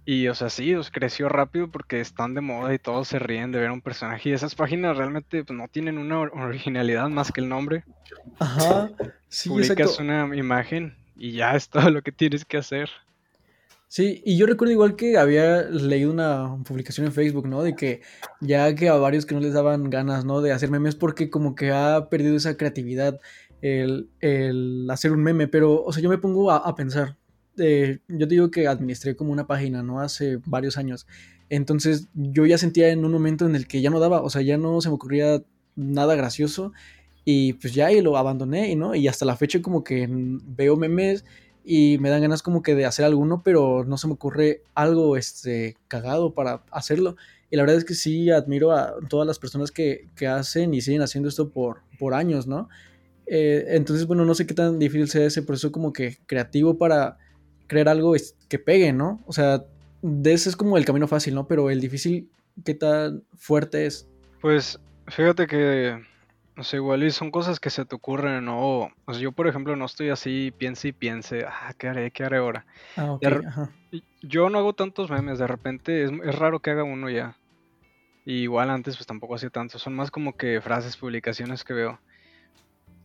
Y, 0.05 0.27
o 0.27 0.35
sea, 0.35 0.49
sí, 0.49 0.73
pues, 0.73 0.89
creció 0.89 1.29
rápido 1.29 1.69
porque 1.69 2.01
están 2.01 2.33
de 2.33 2.41
moda 2.41 2.73
y 2.73 2.79
todos 2.79 3.07
se 3.07 3.19
ríen 3.19 3.51
de 3.51 3.59
ver 3.59 3.71
un 3.71 3.81
personaje. 3.81 4.29
Y 4.29 4.33
esas 4.33 4.55
páginas 4.55 4.97
realmente 4.97 5.43
pues, 5.43 5.57
no 5.57 5.67
tienen 5.67 5.97
una 5.97 6.19
or- 6.19 6.31
originalidad 6.35 7.07
más 7.09 7.31
que 7.31 7.41
el 7.41 7.49
nombre. 7.49 7.83
Ajá. 8.39 8.89
Sí, 9.29 9.49
Publicas 9.49 9.79
exacto. 9.91 10.03
una 10.03 10.35
imagen 10.35 10.95
y 11.15 11.33
ya 11.33 11.55
es 11.55 11.69
todo 11.69 11.89
lo 11.91 12.01
que 12.01 12.11
tienes 12.11 12.45
que 12.45 12.57
hacer. 12.57 12.89
Sí, 13.87 14.21
y 14.25 14.37
yo 14.37 14.45
recuerdo 14.45 14.71
igual 14.71 14.95
que 14.95 15.17
había 15.17 15.63
leído 15.63 16.11
una 16.11 16.55
publicación 16.63 17.07
en 17.07 17.13
Facebook, 17.13 17.45
¿no? 17.47 17.61
De 17.61 17.75
que 17.75 18.01
ya 18.39 18.73
que 18.73 18.87
a 18.87 18.93
varios 18.95 19.25
que 19.25 19.35
no 19.35 19.41
les 19.41 19.53
daban 19.53 19.89
ganas, 19.89 20.23
¿no? 20.23 20.39
De 20.41 20.53
hacer 20.53 20.71
memes 20.71 20.95
porque 20.95 21.29
como 21.29 21.55
que 21.55 21.71
ha 21.71 22.07
perdido 22.09 22.37
esa 22.37 22.55
creatividad 22.55 23.19
el, 23.61 24.09
el 24.21 24.87
hacer 24.89 25.11
un 25.11 25.21
meme, 25.21 25.47
pero, 25.49 25.83
o 25.83 25.91
sea, 25.91 26.01
yo 26.01 26.09
me 26.09 26.17
pongo 26.17 26.51
a, 26.51 26.57
a 26.57 26.73
pensar, 26.73 27.17
eh, 27.61 27.99
yo 28.07 28.27
te 28.27 28.33
digo 28.35 28.51
que 28.51 28.67
administré 28.67 29.15
como 29.15 29.31
una 29.31 29.47
página, 29.47 29.83
¿no? 29.83 30.01
Hace 30.01 30.39
varios 30.45 30.77
años, 30.77 31.07
entonces 31.49 32.07
yo 32.13 32.45
ya 32.45 32.57
sentía 32.57 32.89
en 32.89 33.05
un 33.05 33.11
momento 33.11 33.45
en 33.45 33.55
el 33.55 33.67
que 33.67 33.81
ya 33.81 33.89
no 33.89 33.99
daba, 33.99 34.21
o 34.21 34.29
sea, 34.29 34.41
ya 34.41 34.57
no 34.57 34.81
se 34.81 34.89
me 34.89 34.95
ocurría 34.95 35.43
nada 35.75 36.15
gracioso 36.15 36.73
y 37.25 37.53
pues 37.53 37.73
ya 37.73 37.91
y 37.91 38.01
lo 38.01 38.17
abandoné, 38.17 38.75
¿no? 38.75 38.95
Y 38.95 39.07
hasta 39.07 39.25
la 39.25 39.35
fecha 39.35 39.61
como 39.61 39.83
que 39.83 40.07
veo 40.09 40.75
memes 40.75 41.25
y 41.63 41.97
me 41.99 42.09
dan 42.09 42.21
ganas 42.21 42.41
como 42.41 42.63
que 42.63 42.75
de 42.75 42.85
hacer 42.85 43.05
alguno, 43.05 43.41
pero 43.43 43.83
no 43.85 43.97
se 43.97 44.07
me 44.07 44.13
ocurre 44.13 44.63
algo 44.73 45.17
este 45.17 45.77
cagado 45.87 46.33
para 46.33 46.63
hacerlo. 46.71 47.15
Y 47.49 47.57
la 47.57 47.63
verdad 47.63 47.77
es 47.77 47.85
que 47.85 47.93
sí 47.93 48.31
admiro 48.31 48.71
a 48.71 48.95
todas 49.09 49.27
las 49.27 49.37
personas 49.37 49.71
que, 49.71 50.07
que 50.15 50.27
hacen 50.27 50.73
y 50.73 50.81
siguen 50.81 51.01
haciendo 51.01 51.29
esto 51.29 51.49
por, 51.49 51.81
por 51.99 52.13
años, 52.13 52.47
¿no? 52.47 52.69
Eh, 53.27 53.75
entonces, 53.75 54.07
bueno, 54.07 54.25
no 54.25 54.35
sé 54.35 54.47
qué 54.47 54.53
tan 54.53 54.79
difícil 54.79 55.07
sea 55.07 55.25
ese 55.25 55.43
proceso 55.43 55.71
como 55.71 55.93
que 55.93 56.17
creativo 56.25 56.77
para 56.77 57.17
crear 57.71 57.87
algo 57.87 58.15
es- 58.15 58.35
que 58.49 58.59
pegue, 58.59 58.91
¿no? 58.91 59.21
O 59.25 59.31
sea, 59.31 59.63
de 60.01 60.33
ese 60.33 60.49
es 60.49 60.57
como 60.57 60.77
el 60.77 60.83
camino 60.83 61.07
fácil, 61.07 61.33
¿no? 61.33 61.47
Pero 61.47 61.69
el 61.69 61.79
difícil, 61.79 62.29
¿qué 62.65 62.73
tan 62.73 63.23
fuerte 63.37 63.85
es? 63.85 64.09
Pues 64.41 64.77
fíjate 65.07 65.47
que, 65.47 65.97
o 66.57 66.63
sea, 66.63 66.77
igual 66.77 67.01
y 67.03 67.11
son 67.11 67.31
cosas 67.31 67.61
que 67.61 67.69
se 67.69 67.85
te 67.85 67.95
ocurren, 67.95 68.43
¿no? 68.43 68.91
O 69.05 69.13
sea, 69.13 69.21
yo, 69.21 69.31
por 69.31 69.47
ejemplo, 69.47 69.73
no 69.77 69.85
estoy 69.85 70.09
así, 70.09 70.51
piense 70.57 70.89
y 70.89 70.91
piense, 70.91 71.45
ah, 71.47 71.73
¿qué 71.77 71.87
haré? 71.87 72.11
¿Qué 72.11 72.25
haré 72.25 72.37
ahora? 72.37 72.65
Ah, 72.97 73.13
ok, 73.13 73.21
De 73.21 73.29
re- 73.29 73.47
ajá. 73.47 73.69
Yo 74.21 74.49
no 74.49 74.57
hago 74.59 74.73
tantos 74.73 75.09
memes, 75.09 75.39
de 75.39 75.47
repente 75.47 76.03
es, 76.03 76.11
es 76.11 76.35
raro 76.35 76.59
que 76.59 76.71
haga 76.71 76.83
uno 76.83 77.09
ya. 77.09 77.37
Y 78.25 78.41
igual 78.43 78.69
antes 78.69 78.97
pues 78.97 79.07
tampoco 79.07 79.35
hacía 79.35 79.49
tanto, 79.49 79.79
son 79.79 79.95
más 79.95 80.11
como 80.11 80.35
que 80.35 80.59
frases, 80.59 80.97
publicaciones 80.97 81.63
que 81.63 81.73
veo. 81.73 81.99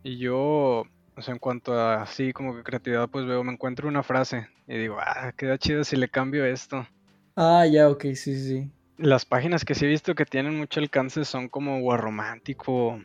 Y 0.02 0.18
yo, 0.18 0.85
o 1.16 1.22
sea, 1.22 1.33
en 1.33 1.38
cuanto 1.38 1.72
a 1.72 2.02
así 2.02 2.33
como 2.33 2.55
que 2.55 2.62
creatividad, 2.62 3.09
pues 3.09 3.24
veo, 3.26 3.42
me 3.42 3.52
encuentro 3.52 3.88
una 3.88 4.02
frase 4.02 4.48
y 4.66 4.76
digo, 4.76 4.98
ah, 5.00 5.33
queda 5.37 5.59
chido 5.59 5.83
si 5.83 5.96
le 5.96 6.09
cambio 6.09 6.44
esto. 6.44 6.87
Ah, 7.35 7.66
ya, 7.66 7.88
ok, 7.88 8.02
sí, 8.14 8.38
sí. 8.38 8.70
Las 8.98 9.24
páginas 9.24 9.64
que 9.64 9.74
sí 9.74 9.85
he 9.85 9.88
visto 9.88 10.14
que 10.14 10.24
tienen 10.24 10.57
mucho 10.57 10.81
alcance 10.81 11.24
son 11.24 11.48
como 11.48 11.81
Guarromántico 11.81 13.00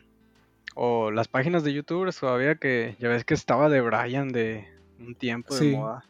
o 0.74 1.10
las 1.10 1.28
páginas 1.28 1.64
de 1.64 1.74
youtubers 1.74 2.18
todavía 2.18 2.54
que 2.54 2.96
ya 2.98 3.08
ves 3.08 3.24
que 3.24 3.34
estaba 3.34 3.68
de 3.68 3.80
Brian 3.80 4.28
de 4.28 4.66
un 4.98 5.14
tiempo 5.14 5.54
de 5.54 5.60
Sí. 5.60 5.76
moda. 5.76 6.04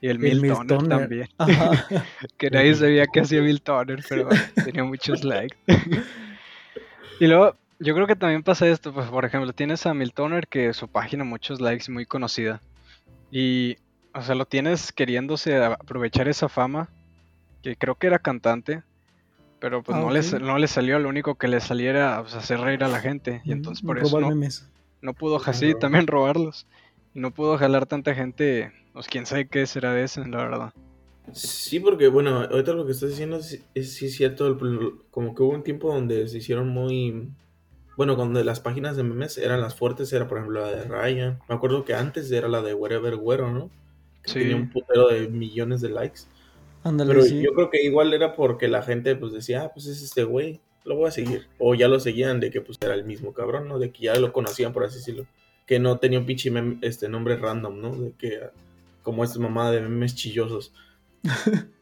Y 0.00 0.08
el 0.08 0.24
El 0.24 0.88
también. 0.88 1.28
Ajá. 1.38 1.86
Que 2.38 2.50
nadie 2.50 2.74
sabía 2.74 3.06
que 3.06 3.20
hacía 3.20 3.40
Bill 3.40 3.62
Toner, 3.62 4.04
pero 4.08 4.28
tenía 4.64 4.84
muchos 4.84 5.24
likes. 5.24 5.56
y 7.18 7.26
luego, 7.26 7.56
yo 7.78 7.94
creo 7.94 8.06
que 8.06 8.16
también 8.16 8.42
pasa 8.42 8.66
esto, 8.68 8.92
pues 8.92 9.08
por 9.08 9.24
ejemplo, 9.24 9.52
tienes 9.52 9.86
a 9.86 9.94
Miltoner 9.94 10.48
que 10.48 10.72
su 10.72 10.88
página 10.88 11.24
muchos 11.24 11.60
likes, 11.60 11.90
muy 11.90 12.06
conocida. 12.06 12.60
Y, 13.30 13.76
o 14.14 14.22
sea, 14.22 14.34
lo 14.34 14.46
tienes 14.46 14.92
queriéndose 14.92 15.56
a- 15.56 15.74
aprovechar 15.74 16.28
esa 16.28 16.48
fama, 16.48 16.88
que 17.62 17.76
creo 17.76 17.94
que 17.94 18.06
era 18.08 18.18
cantante. 18.18 18.82
Pero 19.60 19.82
pues 19.82 19.96
Ah, 19.96 20.00
no, 20.00 20.10
le, 20.10 20.20
ok. 20.20 20.24
sa- 20.24 20.38
no 20.38 20.58
le 20.58 20.68
salió, 20.68 20.98
lo 20.98 21.08
único 21.08 21.34
que 21.34 21.48
le 21.48 21.60
saliera 21.60 21.98
era 21.98 22.22
pues, 22.22 22.34
hacer 22.34 22.60
reír 22.60 22.84
a 22.84 22.88
la 22.88 23.00
gente. 23.00 23.42
Y 23.44 23.52
entonces 23.52 23.84
por 23.84 23.98
eso 23.98 24.20
no, 24.20 24.30
no 25.02 25.14
pudo 25.14 25.38
Claro. 25.38 25.50
así 25.50 25.74
también 25.78 26.06
robarlos. 26.06 26.66
Y 27.14 27.20
no 27.20 27.32
pudo 27.32 27.58
jalar 27.58 27.86
tanta 27.86 28.14
gente. 28.14 28.72
Pues 28.92 29.06
quién 29.08 29.26
sabe 29.26 29.48
qué 29.48 29.66
será 29.66 29.92
de 29.92 30.04
eso, 30.04 30.24
la 30.24 30.38
verdad. 30.38 30.72
Sí, 31.32 31.78
porque 31.80 32.08
bueno, 32.08 32.40
ahorita 32.40 32.72
lo 32.72 32.86
que 32.86 32.92
estás 32.92 33.10
diciendo 33.10 33.36
es, 33.36 33.60
es 33.74 33.94
sí 33.94 34.06
es 34.06 34.16
cierto, 34.16 34.46
el- 34.46 34.92
como 35.10 35.34
que 35.34 35.42
hubo 35.42 35.52
un 35.54 35.62
tiempo 35.62 35.92
donde 35.92 36.26
se 36.28 36.38
hicieron 36.38 36.68
muy... 36.68 37.28
Bueno, 37.98 38.14
cuando 38.16 38.42
las 38.44 38.60
páginas 38.60 38.96
de 38.96 39.02
memes 39.02 39.36
eran 39.38 39.60
las 39.60 39.74
fuertes, 39.74 40.12
era 40.12 40.28
por 40.28 40.38
ejemplo 40.38 40.60
la 40.62 40.68
de 40.70 40.84
Ryan. 40.84 41.40
Me 41.48 41.54
acuerdo 41.56 41.84
que 41.84 41.94
antes 41.94 42.30
era 42.30 42.46
la 42.48 42.62
de 42.62 42.72
Wherever 42.72 43.16
Güero, 43.16 43.52
¿no? 43.52 43.70
Que 44.22 44.30
Sí. 44.30 44.38
tenía 44.38 44.54
un 44.56 44.70
putero 44.70 45.08
de 45.08 45.26
millones 45.28 45.80
de 45.80 45.88
likes. 45.90 46.20
Ándale, 46.84 47.12
Pero 47.12 47.24
sí. 47.26 47.42
yo 47.42 47.52
creo 47.54 47.70
que 47.70 47.82
igual 47.82 48.14
era 48.14 48.36
porque 48.36 48.68
la 48.68 48.82
gente 48.82 49.16
pues 49.16 49.32
decía, 49.32 49.64
ah, 49.64 49.70
pues 49.74 49.86
es 49.86 50.00
este 50.00 50.22
güey, 50.22 50.60
lo 50.84 50.94
voy 50.94 51.08
a 51.08 51.10
seguir. 51.10 51.48
O 51.58 51.74
ya 51.74 51.88
lo 51.88 51.98
seguían 51.98 52.38
de 52.38 52.50
que 52.52 52.60
pues 52.60 52.78
era 52.80 52.94
el 52.94 53.02
mismo 53.04 53.34
cabrón, 53.34 53.66
¿no? 53.68 53.80
De 53.80 53.90
que 53.90 54.04
ya 54.04 54.14
lo 54.14 54.32
conocían, 54.32 54.72
por 54.72 54.84
así 54.84 54.98
decirlo. 54.98 55.26
Que 55.66 55.80
no 55.80 55.98
tenía 55.98 56.20
un 56.20 56.24
pinche 56.24 56.50
mem- 56.52 56.78
este 56.82 57.08
nombre 57.08 57.36
random, 57.36 57.80
¿no? 57.80 57.96
De 57.96 58.12
que 58.12 58.38
como 59.02 59.24
esta 59.24 59.40
mamada 59.40 59.72
de 59.72 59.80
memes 59.80 60.14
chillosos. 60.14 60.72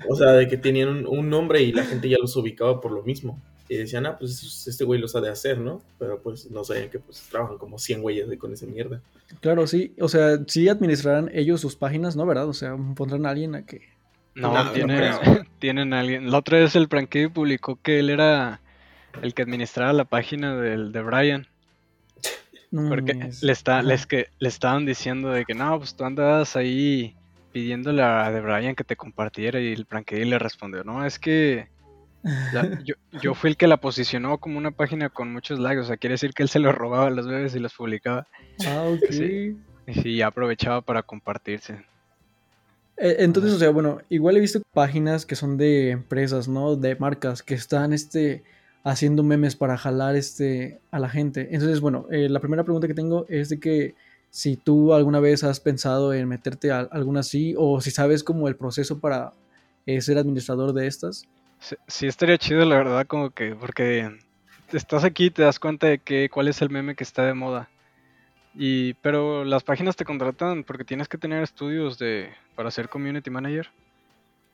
O 0.09 0.17
sea, 0.17 0.33
de 0.33 0.49
que 0.49 0.57
tenían 0.57 0.89
un, 0.89 1.07
un 1.07 1.31
nombre 1.31 1.63
y 1.63 1.73
la 1.73 1.85
gente 1.85 2.09
ya 2.09 2.17
los 2.21 2.37
ubicaba 2.37 2.81
por 2.81 2.93
lo 2.93 3.03
mismo. 3.03 3.41
Y 3.69 3.77
decían, 3.77 4.07
ah, 4.07 4.17
pues 4.17 4.67
este 4.69 4.85
güey 4.85 5.01
lo 5.01 5.09
sabe 5.09 5.29
hacer, 5.29 5.59
¿no? 5.59 5.83
Pero 5.99 6.23
pues 6.23 6.49
no 6.51 6.63
sabían 6.63 6.89
que 6.89 7.01
pues 7.01 7.27
trabajan 7.29 7.59
como 7.59 7.79
100 7.79 8.01
güeyes 8.01 8.29
de 8.29 8.39
con 8.39 8.53
esa 8.53 8.67
mierda. 8.67 9.03
Claro, 9.41 9.67
sí. 9.67 9.93
O 10.01 10.09
sea, 10.09 10.39
sí 10.47 10.69
administrarán 10.69 11.31
ellos 11.35 11.61
sus 11.61 11.75
páginas, 11.75 12.15
¿no? 12.15 12.27
¿Verdad? 12.27 12.49
O 12.49 12.53
sea, 12.53 12.77
pondrán 12.95 13.27
a 13.27 13.31
alguien 13.31 13.57
a 13.57 13.67
que. 13.67 13.81
No, 14.37 14.53
tienen 15.59 15.93
a 15.93 16.01
alguien. 16.01 16.31
La 16.31 16.39
otra 16.39 16.59
vez 16.59 16.77
el 16.77 16.87
Frankie 16.87 17.29
publicó 17.29 17.81
que 17.83 17.99
él 17.99 18.11
era 18.11 18.61
el 19.21 19.35
que 19.35 19.43
administraba 19.43 19.93
la 19.93 20.05
página 20.05 20.57
del, 20.57 20.93
de 20.93 21.03
Brian. 21.03 21.49
No 22.71 22.89
Porque 22.89 23.31
le, 23.43 23.53
está, 23.53 23.83
les 23.83 24.07
que, 24.07 24.27
le 24.39 24.49
estaban 24.49 24.87
diciendo 24.87 25.31
de 25.31 25.45
que 25.45 25.55
no, 25.55 25.79
pues 25.79 25.97
tú 25.97 26.05
andabas 26.05 26.57
ahí 26.57 27.16
pidiéndole 27.57 28.03
a 28.03 28.31
de 28.31 28.43
Brian 28.43 28.75
que 28.75 28.85
te 28.85 28.97
compartiera 28.97 29.59
y 29.59 29.73
el 29.73 29.87
Frankie 29.87 30.27
le 30.27 30.39
respondió, 30.39 30.85
no, 30.85 31.07
es 31.07 31.19
que 31.19 31.69
la- 32.53 32.79
yo, 32.85 32.97
yo 33.23 33.33
fui 33.35 33.49
el 33.49 33.57
que 33.57 33.67
la 33.67 33.79
posicionó 33.79 34.37
como 34.37 34.59
una 34.59 34.73
página 34.73 35.09
con 35.09 35.33
muchos 35.33 35.59
likes, 35.59 35.81
o 35.81 35.85
sea, 35.85 35.97
quiere 35.97 36.13
decir 36.15 36.35
que 36.35 36.43
él 36.43 36.51
se 36.51 36.59
los 36.59 36.75
robaba 36.75 37.07
a 37.07 37.11
los 37.11 37.27
bebés 37.27 37.55
y 37.55 37.59
los 37.59 37.73
publicaba 37.73 38.27
Ah, 38.67 38.83
ok. 38.93 39.07
Sí. 39.11 39.57
y 39.87 39.95
sí, 39.95 40.21
aprovechaba 40.21 40.83
para 40.83 41.03
compartirse. 41.03 41.83
Eh, 42.99 43.17
Entonces, 43.21 43.55
o 43.55 43.59
sea, 43.59 43.71
bueno, 43.71 44.03
igual 44.11 44.37
he 44.37 44.41
visto 44.41 44.61
páginas 44.75 45.25
que 45.25 45.35
son 45.35 45.57
de 45.57 45.93
empresas, 45.93 46.49
¿no? 46.49 46.77
De 46.77 46.95
marcas 46.97 47.43
que 47.43 47.55
están, 47.55 47.95
este, 47.95 48.45
haciendo 48.85 49.23
memes 49.23 49.57
para 49.57 49.79
jalar, 49.79 50.15
este, 50.15 50.79
a 50.91 50.99
la 50.99 51.09
gente. 51.09 51.49
Entonces, 51.53 51.81
bueno, 51.81 52.07
eh, 52.11 52.29
la 52.29 52.41
primera 52.41 52.65
pregunta 52.65 52.87
que 52.87 52.93
tengo 52.93 53.25
es 53.31 53.49
de 53.49 53.59
que 53.61 53.95
si 54.37 54.59
tú 54.59 54.93
alguna 54.93 55.19
vez 55.19 55.45
has 55.45 55.61
pensado 55.61 56.13
en 56.13 56.29
meterte 56.29 56.71
a 56.71 56.81
alguna 56.81 57.21
así 57.21 57.55
o 57.57 57.81
si 57.81 57.91
sabes 57.91 58.23
como 58.23 58.49
el 58.49 58.57
proceso 58.57 58.99
para 58.99 59.33
eh, 59.87 60.03
ser 60.03 60.19
administrador 60.19 60.75
de 60.75 60.87
estas. 60.87 61.27
Sí, 61.59 61.77
sí 61.87 62.07
estaría 62.07 62.37
chido, 62.37 62.63
la 62.67 62.77
verdad, 62.77 63.07
como 63.07 63.31
que, 63.31 63.55
porque 63.55 64.15
estás 64.75 65.05
aquí 65.05 65.27
y 65.27 65.31
te 65.31 65.41
das 65.41 65.59
cuenta 65.59 65.87
de 65.87 66.01
que 66.01 66.29
cuál 66.29 66.49
es 66.49 66.61
el 66.61 66.69
meme 66.69 66.95
que 66.95 67.03
está 67.03 67.25
de 67.25 67.33
moda. 67.33 67.71
Y, 68.55 68.93
pero 69.01 69.43
las 69.43 69.65
páginas 69.65 69.97
te 69.97 70.05
contratan 70.05 70.65
porque 70.65 70.85
tienes 70.85 71.09
que 71.09 71.17
tener 71.17 71.43
estudios 71.43 71.97
de, 71.97 72.29
para 72.55 72.71
ser 72.71 72.91
community 72.91 73.31
manager 73.31 73.71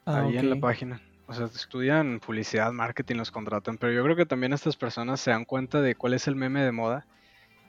Ah, 0.07 0.21
ahí 0.21 0.39
en 0.39 0.49
la 0.49 0.61
página. 0.61 1.01
O 1.27 1.35
sea, 1.35 1.47
estudian 1.47 2.21
publicidad, 2.21 2.71
marketing, 2.71 3.17
los 3.17 3.33
contratan. 3.33 3.79
Pero 3.79 3.93
yo 3.93 4.05
creo 4.05 4.15
que 4.15 4.27
también 4.27 4.53
estas 4.53 4.77
personas 4.77 5.21
se 5.21 5.33
dan 5.33 5.45
cuenta 5.45 5.81
de 5.81 5.97
cuál 5.97 6.15
es 6.15 6.29
el 6.29 6.37
meme 6.37 6.63
de 6.63 6.71
moda 6.71 7.05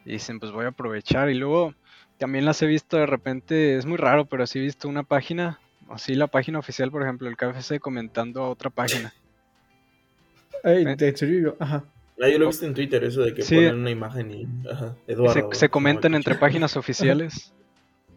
y 0.05 0.11
dicen, 0.11 0.39
pues 0.39 0.51
voy 0.51 0.65
a 0.65 0.69
aprovechar. 0.69 1.31
Y 1.31 1.33
luego 1.33 1.73
también 2.17 2.45
las 2.45 2.61
he 2.61 2.67
visto 2.67 2.97
de 2.97 3.05
repente, 3.05 3.77
es 3.77 3.85
muy 3.85 3.97
raro, 3.97 4.25
pero 4.25 4.45
sí 4.47 4.59
he 4.59 4.61
visto 4.61 4.87
una 4.87 5.03
página, 5.03 5.59
así 5.89 6.15
la 6.15 6.27
página 6.27 6.59
oficial, 6.59 6.91
por 6.91 7.03
ejemplo, 7.03 7.27
el 7.29 7.37
KFC 7.37 7.79
comentando 7.79 8.43
a 8.43 8.49
otra 8.49 8.69
página. 8.69 9.13
Ey, 10.63 10.83
Eh. 10.85 10.95
¿de 10.95 11.17
serio? 11.17 11.41
Yo- 11.41 11.55
Ajá. 11.59 11.83
Ah, 12.21 12.29
yo 12.29 12.37
lo 12.37 12.45
he 12.45 12.47
visto 12.47 12.65
en 12.65 12.73
Twitter, 12.73 13.03
eso 13.03 13.21
de 13.21 13.33
que 13.33 13.41
Sí. 13.41 13.55
ponen 13.55 13.75
una 13.75 13.89
imagen 13.89 14.31
y... 14.31 14.47
Ajá, 14.71 14.95
Se, 15.05 15.11
Eduardo. 15.13 15.49
se 15.51 15.69
comentan 15.69 16.13
entre 16.15 16.35
páginas 16.35 16.77
oficiales. 16.77 17.53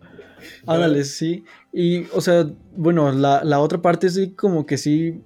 Ándale, 0.67 1.03
sí. 1.05 1.45
Y, 1.73 2.05
o 2.13 2.21
sea, 2.21 2.47
bueno, 2.77 3.11
la, 3.11 3.43
la 3.43 3.59
otra 3.59 3.81
parte 3.83 4.11
sí 4.11 4.33
como 4.33 4.65
que 4.67 4.77
sí 4.79 5.23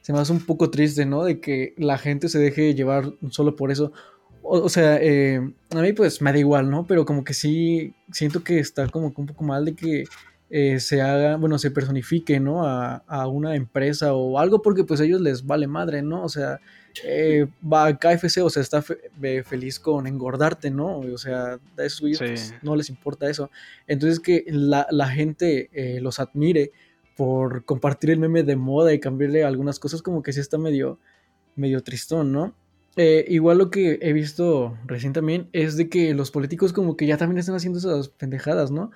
se 0.00 0.12
me 0.12 0.18
hace 0.18 0.32
un 0.32 0.44
poco 0.44 0.70
triste, 0.70 1.06
¿no? 1.06 1.22
De 1.22 1.38
que 1.40 1.74
la 1.76 1.96
gente 1.96 2.28
se 2.28 2.38
deje 2.38 2.74
llevar 2.74 3.12
solo 3.30 3.56
por 3.56 3.70
eso. 3.70 3.92
O, 4.46 4.64
o 4.64 4.68
sea, 4.68 4.98
eh, 5.00 5.40
a 5.70 5.80
mí 5.80 5.92
pues 5.94 6.20
me 6.20 6.30
da 6.32 6.38
igual, 6.38 6.70
¿no? 6.70 6.86
Pero 6.86 7.04
como 7.06 7.24
que 7.24 7.32
sí 7.34 7.94
siento 8.12 8.44
que 8.44 8.58
está 8.58 8.88
como 8.88 9.12
que 9.14 9.20
un 9.20 9.26
poco 9.26 9.42
mal 9.44 9.64
de 9.64 9.74
que 9.74 10.04
eh, 10.50 10.78
se 10.80 11.00
haga, 11.00 11.36
bueno, 11.36 11.58
se 11.58 11.70
personifique, 11.70 12.38
¿no? 12.38 12.66
A, 12.66 12.96
a 13.08 13.26
una 13.26 13.56
empresa 13.56 14.12
o 14.14 14.38
algo 14.38 14.60
porque 14.62 14.84
pues 14.84 15.00
a 15.00 15.04
ellos 15.04 15.20
les 15.20 15.44
vale 15.46 15.66
madre, 15.66 16.02
¿no? 16.02 16.22
O 16.22 16.28
sea, 16.28 16.60
eh, 17.04 17.46
va 17.66 17.86
a 17.86 17.98
KFC, 17.98 18.42
o 18.42 18.50
sea, 18.50 18.62
está 18.62 18.82
fe- 18.82 18.98
feliz 19.44 19.80
con 19.80 20.06
engordarte, 20.06 20.70
¿no? 20.70 20.98
O 20.98 21.18
sea, 21.18 21.54
a 21.78 21.82
esos 21.82 21.98
Sí. 21.98 22.14
pues, 22.18 22.54
no 22.62 22.76
les 22.76 22.88
importa 22.90 23.28
eso. 23.28 23.50
Entonces 23.88 24.20
que 24.20 24.44
la, 24.46 24.86
la 24.90 25.08
gente 25.08 25.70
eh, 25.72 26.00
los 26.00 26.20
admire 26.20 26.70
por 27.16 27.64
compartir 27.64 28.10
el 28.10 28.18
meme 28.20 28.42
de 28.42 28.56
moda 28.56 28.92
y 28.92 29.00
cambiarle 29.00 29.42
algunas 29.44 29.78
cosas 29.80 30.02
como 30.02 30.22
que 30.22 30.32
sí 30.32 30.40
está 30.40 30.58
medio, 30.58 30.98
medio 31.56 31.82
tristón, 31.82 32.30
¿no? 32.30 32.54
Eh, 32.96 33.24
igual 33.28 33.58
lo 33.58 33.70
que 33.70 33.98
he 34.02 34.12
visto 34.12 34.78
recién 34.86 35.12
también 35.12 35.48
es 35.52 35.76
de 35.76 35.88
que 35.88 36.14
los 36.14 36.30
políticos 36.30 36.72
como 36.72 36.96
que 36.96 37.06
ya 37.06 37.16
también 37.16 37.38
están 37.38 37.56
haciendo 37.56 37.78
esas 37.78 38.08
pendejadas, 38.08 38.70
¿no? 38.70 38.92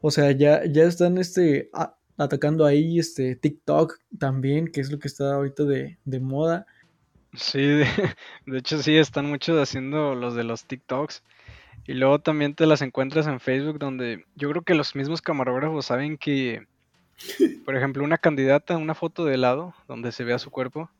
O 0.00 0.10
sea, 0.10 0.30
ya, 0.32 0.64
ya 0.64 0.84
están 0.84 1.18
este, 1.18 1.70
atacando 2.16 2.64
ahí 2.64 2.98
este 2.98 3.36
TikTok 3.36 3.98
también, 4.18 4.68
que 4.68 4.80
es 4.80 4.90
lo 4.90 4.98
que 4.98 5.08
está 5.08 5.34
ahorita 5.34 5.64
de, 5.64 5.98
de 6.04 6.20
moda. 6.20 6.66
Sí, 7.34 7.60
de, 7.60 7.86
de 8.46 8.58
hecho 8.58 8.82
sí, 8.82 8.96
están 8.96 9.26
muchos 9.26 9.60
haciendo 9.60 10.14
los 10.14 10.34
de 10.34 10.44
los 10.44 10.64
TikToks. 10.64 11.22
Y 11.86 11.94
luego 11.94 12.20
también 12.20 12.54
te 12.54 12.66
las 12.66 12.82
encuentras 12.82 13.26
en 13.26 13.40
Facebook 13.40 13.78
donde 13.78 14.24
yo 14.36 14.50
creo 14.50 14.62
que 14.62 14.74
los 14.74 14.94
mismos 14.94 15.22
camarógrafos 15.22 15.86
saben 15.86 16.18
que, 16.18 16.66
por 17.64 17.76
ejemplo, 17.76 18.04
una 18.04 18.18
candidata, 18.18 18.76
una 18.76 18.94
foto 18.94 19.24
de 19.24 19.36
lado 19.36 19.74
donde 19.86 20.12
se 20.12 20.24
vea 20.24 20.38
su 20.38 20.50
cuerpo 20.50 20.90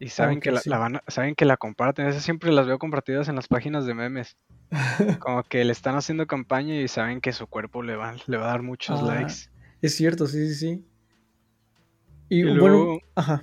y 0.00 0.08
saben 0.10 0.40
que 0.40 0.50
la, 0.52 0.60
sí. 0.60 0.68
la 0.70 0.78
van 0.78 0.96
a- 0.96 1.02
saben 1.08 1.34
que 1.34 1.44
la 1.44 1.56
comparten. 1.56 2.06
Esas 2.06 2.22
siempre 2.22 2.52
las 2.52 2.66
veo 2.66 2.78
compartidas 2.78 3.28
en 3.28 3.36
las 3.36 3.48
páginas 3.48 3.84
de 3.86 3.94
memes. 3.94 4.36
Como 5.20 5.42
que 5.44 5.64
le 5.64 5.72
están 5.72 5.96
haciendo 5.96 6.26
campaña 6.26 6.74
y 6.74 6.88
saben 6.88 7.20
que 7.20 7.32
su 7.32 7.46
cuerpo 7.46 7.82
le 7.82 7.96
va, 7.96 8.14
le 8.26 8.36
va 8.36 8.44
a 8.44 8.48
dar 8.48 8.62
muchos 8.62 9.00
Ah, 9.02 9.06
likes. 9.14 9.50
Es 9.82 9.94
cierto, 9.96 10.26
sí, 10.26 10.48
sí, 10.48 10.54
sí. 10.54 10.84
Y, 12.28 12.40
Y 12.40 12.44
bueno, 12.44 12.56
luego- 12.60 13.00
ajá. 13.14 13.42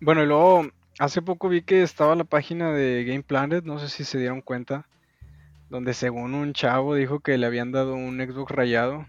Bueno, 0.00 0.22
y 0.22 0.26
luego 0.26 0.68
hace 0.98 1.22
poco 1.22 1.48
vi 1.48 1.62
que 1.62 1.82
estaba 1.82 2.14
la 2.16 2.24
página 2.24 2.70
de 2.72 3.04
Game 3.04 3.22
Planet, 3.22 3.64
no 3.64 3.78
sé 3.78 3.88
si 3.88 4.04
se 4.04 4.18
dieron 4.18 4.40
cuenta, 4.42 4.86
donde 5.70 5.94
según 5.94 6.34
un 6.34 6.52
chavo 6.52 6.94
dijo 6.94 7.20
que 7.20 7.38
le 7.38 7.46
habían 7.46 7.72
dado 7.72 7.94
un 7.94 8.18
Xbox 8.18 8.50
rayado, 8.52 9.06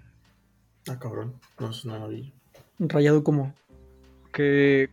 Ah, 0.90 0.98
cabrón. 1.00 1.34
No, 1.60 1.70
no 1.84 2.00
lo 2.00 2.08
vi. 2.08 2.34
Rayado 2.80 3.22
como. 3.24 3.54
que 4.32 4.90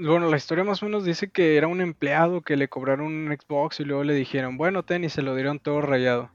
bueno, 0.00 0.28
la 0.30 0.36
historia 0.36 0.64
más 0.64 0.82
o 0.82 0.86
menos 0.86 1.04
dice 1.04 1.30
que 1.30 1.56
era 1.56 1.66
un 1.66 1.80
empleado 1.80 2.40
que 2.42 2.56
le 2.56 2.68
cobraron 2.68 3.06
un 3.06 3.36
Xbox 3.36 3.80
y 3.80 3.84
luego 3.84 4.04
le 4.04 4.14
dijeron, 4.14 4.56
bueno, 4.56 4.82
ten, 4.84 5.04
y 5.04 5.08
se 5.08 5.22
lo 5.22 5.34
dieron 5.34 5.58
todo 5.58 5.80
rayado. 5.80 6.30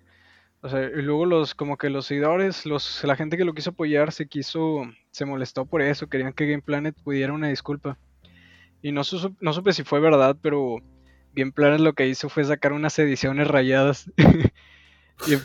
O 0.62 0.70
sea, 0.70 0.82
y 0.84 1.02
luego 1.02 1.26
los, 1.26 1.54
como 1.54 1.78
que 1.78 1.90
los 1.90 2.08
seguidores, 2.08 2.66
los, 2.66 3.04
la 3.04 3.16
gente 3.16 3.38
que 3.38 3.46
lo 3.46 3.54
quiso 3.54 3.72
apoyar 3.72 4.12
se 4.12 4.28
quiso, 4.28 4.84
se 5.12 5.26
molestó 5.26 5.66
por 5.66 5.82
eso, 5.82 6.08
querían 6.08 6.34
que 6.34 6.48
Game 6.48 6.62
Planet 6.64 6.96
pudiera 7.04 7.34
una 7.34 7.50
disculpa. 7.50 7.98
Y 8.82 8.92
no, 8.92 9.04
su- 9.04 9.36
no 9.40 9.54
supe 9.54 9.74
si 9.74 9.84
fue 9.84 10.00
verdad, 10.00 10.36
pero 10.42 10.78
Game 11.34 11.52
Planet 11.52 11.80
lo 11.82 11.94
que 11.94 12.08
hizo 12.08 12.30
fue 12.30 12.44
sacar 12.46 12.74
unas 12.74 12.98
ediciones 12.98 13.48
rayadas. 13.48 14.12
y, 15.28 15.36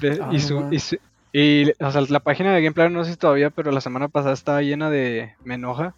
su- 0.40 0.54
y 0.54 0.60
mames. 0.60 0.82
su- 0.84 0.98
y, 1.32 1.70
o 1.82 1.90
sea, 1.90 2.00
la 2.08 2.20
página 2.20 2.54
de 2.54 2.62
Game 2.62 2.74
Planet 2.74 2.92
no 2.92 3.04
sé 3.04 3.12
si 3.12 3.16
todavía, 3.18 3.50
pero 3.50 3.70
la 3.72 3.80
semana 3.80 4.08
pasada 4.08 4.34
estaba 4.34 4.62
llena 4.62 4.90
de 4.90 5.34
me 5.44 5.54
enoja. 5.56 5.94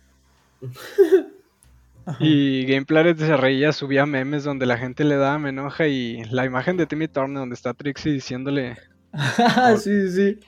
Ajá. 2.05 2.19
Y 2.21 2.65
Game 2.67 2.85
Planet 2.85 3.17
se 3.19 3.37
reía, 3.37 3.73
subía 3.73 4.07
memes 4.07 4.45
donde 4.45 4.67
la 4.67 4.77
gente 4.77 5.05
le 5.05 5.17
daba 5.17 5.39
me 5.39 5.51
enoja 5.51 5.87
y 5.87 6.25
la 6.25 6.45
imagen 6.45 6.77
de 6.77 6.87
Timmy 6.87 7.09
Turner 7.09 7.39
donde 7.39 7.55
está 7.55 7.75
Trixie 7.75 8.13
diciéndole 8.13 8.77
sí, 9.79 10.11
sí, 10.11 10.11
sí. 10.11 10.41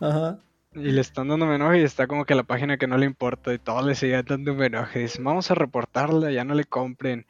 Ajá. 0.00 0.38
y 0.74 0.90
le 0.90 1.00
están 1.00 1.28
dando 1.28 1.46
me 1.46 1.54
enoja 1.54 1.78
y 1.78 1.82
está 1.82 2.06
como 2.06 2.24
que 2.24 2.34
la 2.34 2.42
página 2.42 2.76
que 2.76 2.86
no 2.86 2.98
le 2.98 3.06
importa 3.06 3.54
y 3.54 3.58
todos 3.58 3.84
le 3.84 3.94
siguen 3.94 4.24
dando 4.26 4.54
me 4.54 4.66
enoja 4.66 4.98
y 4.98 5.02
dicen 5.02 5.24
vamos 5.24 5.50
a 5.50 5.54
reportarla, 5.54 6.30
ya 6.30 6.44
no 6.44 6.54
le 6.54 6.64
compren. 6.64 7.26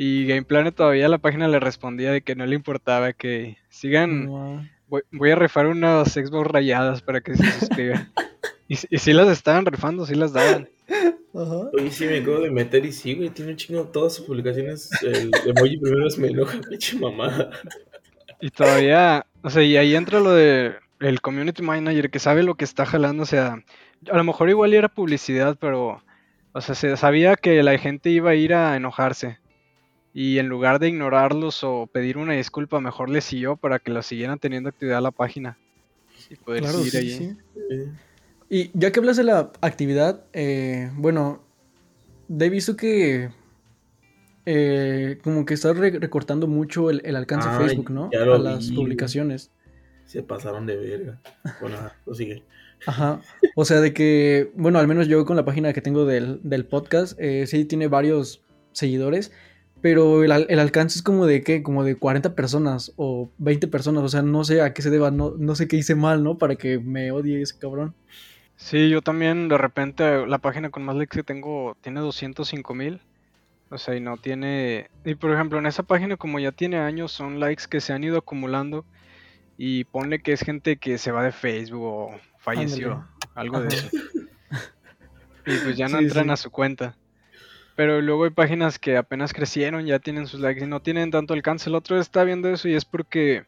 Y 0.00 0.26
Game 0.28 0.44
Planet 0.44 0.76
todavía 0.76 1.08
la 1.08 1.18
página 1.18 1.48
le 1.48 1.58
respondía 1.58 2.12
de 2.12 2.22
que 2.22 2.36
no 2.36 2.46
le 2.46 2.54
importaba, 2.54 3.12
que 3.12 3.58
sigan, 3.68 4.28
voy, 4.86 5.02
voy 5.10 5.30
a 5.32 5.34
rifar 5.34 5.66
unas 5.66 6.12
Xbox 6.12 6.46
rayadas 6.46 7.02
para 7.02 7.20
que 7.20 7.34
se 7.36 7.50
suscriban. 7.58 8.12
y, 8.68 8.74
y 8.74 8.98
sí 8.98 9.12
las 9.12 9.26
estaban 9.26 9.66
rifando, 9.66 10.06
sí 10.06 10.14
las 10.14 10.32
daban. 10.32 10.68
Ajá. 11.34 11.70
Oye, 11.74 11.90
sí, 11.90 12.06
me 12.06 12.18
acabo 12.18 12.40
de 12.40 12.50
meter 12.50 12.84
y 12.86 12.92
sí, 12.92 13.14
güey, 13.14 13.30
tiene 13.30 13.52
un 13.52 13.56
chingo 13.56 13.84
todas 13.88 14.14
sus 14.14 14.26
publicaciones. 14.26 14.90
El 15.02 15.30
emoji 15.46 15.76
primero 15.76 16.06
es 16.06 16.18
me 16.18 16.28
enoja, 16.28 16.58
pinche 16.68 16.98
mamada. 16.98 17.50
Y 18.40 18.50
todavía, 18.50 19.26
o 19.42 19.50
sea, 19.50 19.62
y 19.62 19.76
ahí 19.76 19.94
entra 19.94 20.20
lo 20.20 20.32
de 20.32 20.74
el 21.00 21.20
community 21.20 21.62
manager 21.62 22.10
que 22.10 22.18
sabe 22.18 22.42
lo 22.42 22.54
que 22.56 22.64
está 22.64 22.86
jalando, 22.86 23.22
o 23.22 23.26
sea, 23.26 23.62
a 24.10 24.16
lo 24.16 24.24
mejor 24.24 24.48
igual 24.48 24.74
era 24.74 24.88
publicidad, 24.88 25.56
pero, 25.60 26.02
o 26.52 26.60
sea, 26.60 26.74
se 26.74 26.96
sabía 26.96 27.36
que 27.36 27.62
la 27.62 27.76
gente 27.78 28.10
iba 28.10 28.30
a 28.30 28.34
ir 28.34 28.54
a 28.54 28.76
enojarse. 28.76 29.38
Y 30.14 30.38
en 30.38 30.48
lugar 30.48 30.78
de 30.80 30.88
ignorarlos 30.88 31.62
o 31.62 31.86
pedir 31.86 32.16
una 32.18 32.32
disculpa, 32.32 32.80
mejor 32.80 33.10
les 33.10 33.24
siguió 33.24 33.56
para 33.56 33.78
que 33.78 33.92
la 33.92 34.02
siguieran 34.02 34.38
teniendo 34.38 34.70
actividad 34.70 35.02
la 35.02 35.12
página. 35.12 35.58
Y 36.30 36.34
poder 36.36 36.62
Claro, 36.62 36.78
seguir 36.78 36.90
sí, 36.90 36.96
ahí. 36.98 37.10
sí. 37.10 37.90
Y 38.50 38.70
ya 38.74 38.90
que 38.92 39.00
hablas 39.00 39.16
de 39.16 39.24
la 39.24 39.52
actividad, 39.60 40.24
eh, 40.32 40.90
bueno, 40.94 41.42
he 42.38 42.48
visto 42.48 42.76
que 42.76 43.30
eh, 44.46 45.18
como 45.22 45.44
que 45.44 45.54
estás 45.54 45.76
re- 45.76 45.98
recortando 45.98 46.46
mucho 46.46 46.90
el, 46.90 47.02
el 47.04 47.16
alcance 47.16 47.48
de 47.48 47.56
Facebook, 47.58 47.90
¿no? 47.90 48.08
lo 48.12 48.34
A 48.34 48.38
las 48.38 48.70
vi. 48.70 48.76
publicaciones. 48.76 49.50
Se 50.06 50.22
pasaron 50.22 50.64
de 50.66 50.76
verga. 50.76 51.20
Bueno, 51.60 51.76
pues 52.06 52.16
sigue. 52.18 52.42
Ajá. 52.86 53.20
O 53.56 53.64
sea, 53.66 53.80
de 53.80 53.92
que, 53.92 54.50
bueno, 54.54 54.78
al 54.78 54.88
menos 54.88 55.06
yo 55.08 55.24
con 55.26 55.36
la 55.36 55.44
página 55.44 55.72
que 55.74 55.82
tengo 55.82 56.06
del, 56.06 56.40
del 56.42 56.64
podcast, 56.64 57.18
eh, 57.20 57.46
sí 57.46 57.66
tiene 57.66 57.88
varios 57.88 58.42
seguidores, 58.72 59.32
pero 59.82 60.24
el, 60.24 60.32
el 60.48 60.58
alcance 60.58 60.96
es 60.96 61.02
como 61.02 61.26
de 61.26 61.42
qué, 61.42 61.62
como 61.62 61.84
de 61.84 61.96
40 61.96 62.34
personas 62.34 62.92
o 62.96 63.30
20 63.38 63.68
personas, 63.68 64.02
o 64.04 64.08
sea, 64.08 64.22
no 64.22 64.44
sé 64.44 64.62
a 64.62 64.72
qué 64.72 64.80
se 64.80 64.88
deba, 64.90 65.10
no, 65.10 65.34
no 65.38 65.54
sé 65.56 65.68
qué 65.68 65.76
hice 65.76 65.94
mal, 65.94 66.22
¿no? 66.24 66.38
Para 66.38 66.56
que 66.56 66.78
me 66.78 67.12
odie 67.12 67.42
ese 67.42 67.58
cabrón. 67.58 67.94
Sí, 68.60 68.90
yo 68.90 69.02
también 69.02 69.48
de 69.48 69.56
repente 69.56 70.26
la 70.26 70.38
página 70.38 70.70
con 70.70 70.82
más 70.84 70.96
likes 70.96 71.16
que 71.16 71.22
tengo 71.22 71.76
tiene 71.80 72.00
205 72.00 72.74
mil. 72.74 73.00
O 73.70 73.78
sea, 73.78 73.94
y 73.94 74.00
no 74.00 74.16
tiene... 74.16 74.90
Y 75.04 75.14
por 75.14 75.30
ejemplo, 75.32 75.58
en 75.58 75.66
esa 75.66 75.84
página 75.84 76.16
como 76.16 76.40
ya 76.40 76.50
tiene 76.50 76.78
años, 76.78 77.12
son 77.12 77.38
likes 77.38 77.64
que 77.70 77.80
se 77.80 77.92
han 77.92 78.02
ido 78.02 78.18
acumulando. 78.18 78.84
Y 79.56 79.84
ponle 79.84 80.20
que 80.20 80.32
es 80.32 80.40
gente 80.40 80.76
que 80.78 80.98
se 80.98 81.12
va 81.12 81.22
de 81.22 81.30
Facebook 81.32 81.82
o 81.82 82.20
falleció, 82.38 82.92
Ándale. 82.94 83.08
algo 83.36 83.60
de 83.60 83.68
eso. 83.68 83.88
Y 85.46 85.56
pues 85.58 85.76
ya 85.76 85.88
no 85.88 85.98
Sí, 85.98 86.04
entran 86.04 86.24
sí. 86.26 86.30
a 86.32 86.36
su 86.36 86.50
cuenta. 86.50 86.96
Pero 87.76 88.00
luego 88.00 88.24
hay 88.24 88.30
páginas 88.30 88.78
que 88.80 88.96
apenas 88.96 89.32
crecieron, 89.32 89.86
ya 89.86 90.00
tienen 90.00 90.26
sus 90.26 90.40
likes 90.40 90.64
y 90.64 90.66
no 90.66 90.80
tienen 90.82 91.10
tanto 91.12 91.32
alcance. 91.34 91.70
El 91.70 91.76
otro 91.76 92.00
está 92.00 92.24
viendo 92.24 92.48
eso 92.48 92.68
y 92.68 92.74
es 92.74 92.84
porque 92.84 93.44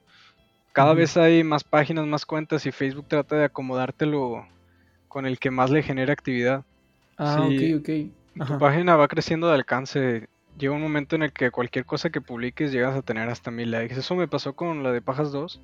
cada 0.73 0.95
vez 0.95 1.17
hay 1.17 1.43
más 1.43 1.65
páginas, 1.65 2.07
más 2.07 2.25
cuentas 2.27 2.65
y 2.65 2.71
Facebook 2.71 3.07
trata 3.09 3.37
de 3.37 3.45
acomodártelo 3.47 4.47
con 5.11 5.27
el 5.27 5.39
que 5.39 5.51
más 5.51 5.69
le 5.71 5.83
genere 5.83 6.13
actividad. 6.13 6.65
Ah, 7.19 7.45
Sí. 7.51 7.75
ok, 7.75 7.81
ok. 7.81 7.87
Tu 8.37 8.43
Ajá. 8.45 8.59
página 8.59 8.97
va 8.97 9.09
creciendo 9.09 9.49
de 9.49 9.55
alcance. 9.57 10.29
Llega 10.57 10.73
un 10.73 10.81
momento 10.81 11.17
en 11.17 11.23
el 11.25 11.33
que 11.33 11.51
cualquier 11.51 11.85
cosa 11.85 12.09
que 12.11 12.21
publiques 12.23 12.73
llegas 12.73 12.97
a 12.97 13.03
tener 13.03 13.29
hasta 13.29 13.51
mil 13.51 13.71
likes. 13.71 13.95
Eso 13.99 14.15
me 14.15 14.29
pasó 14.29 14.55
con 14.55 14.83
la 14.83 14.93
de 14.93 15.03
Pajas 15.03 15.33
2. 15.33 15.61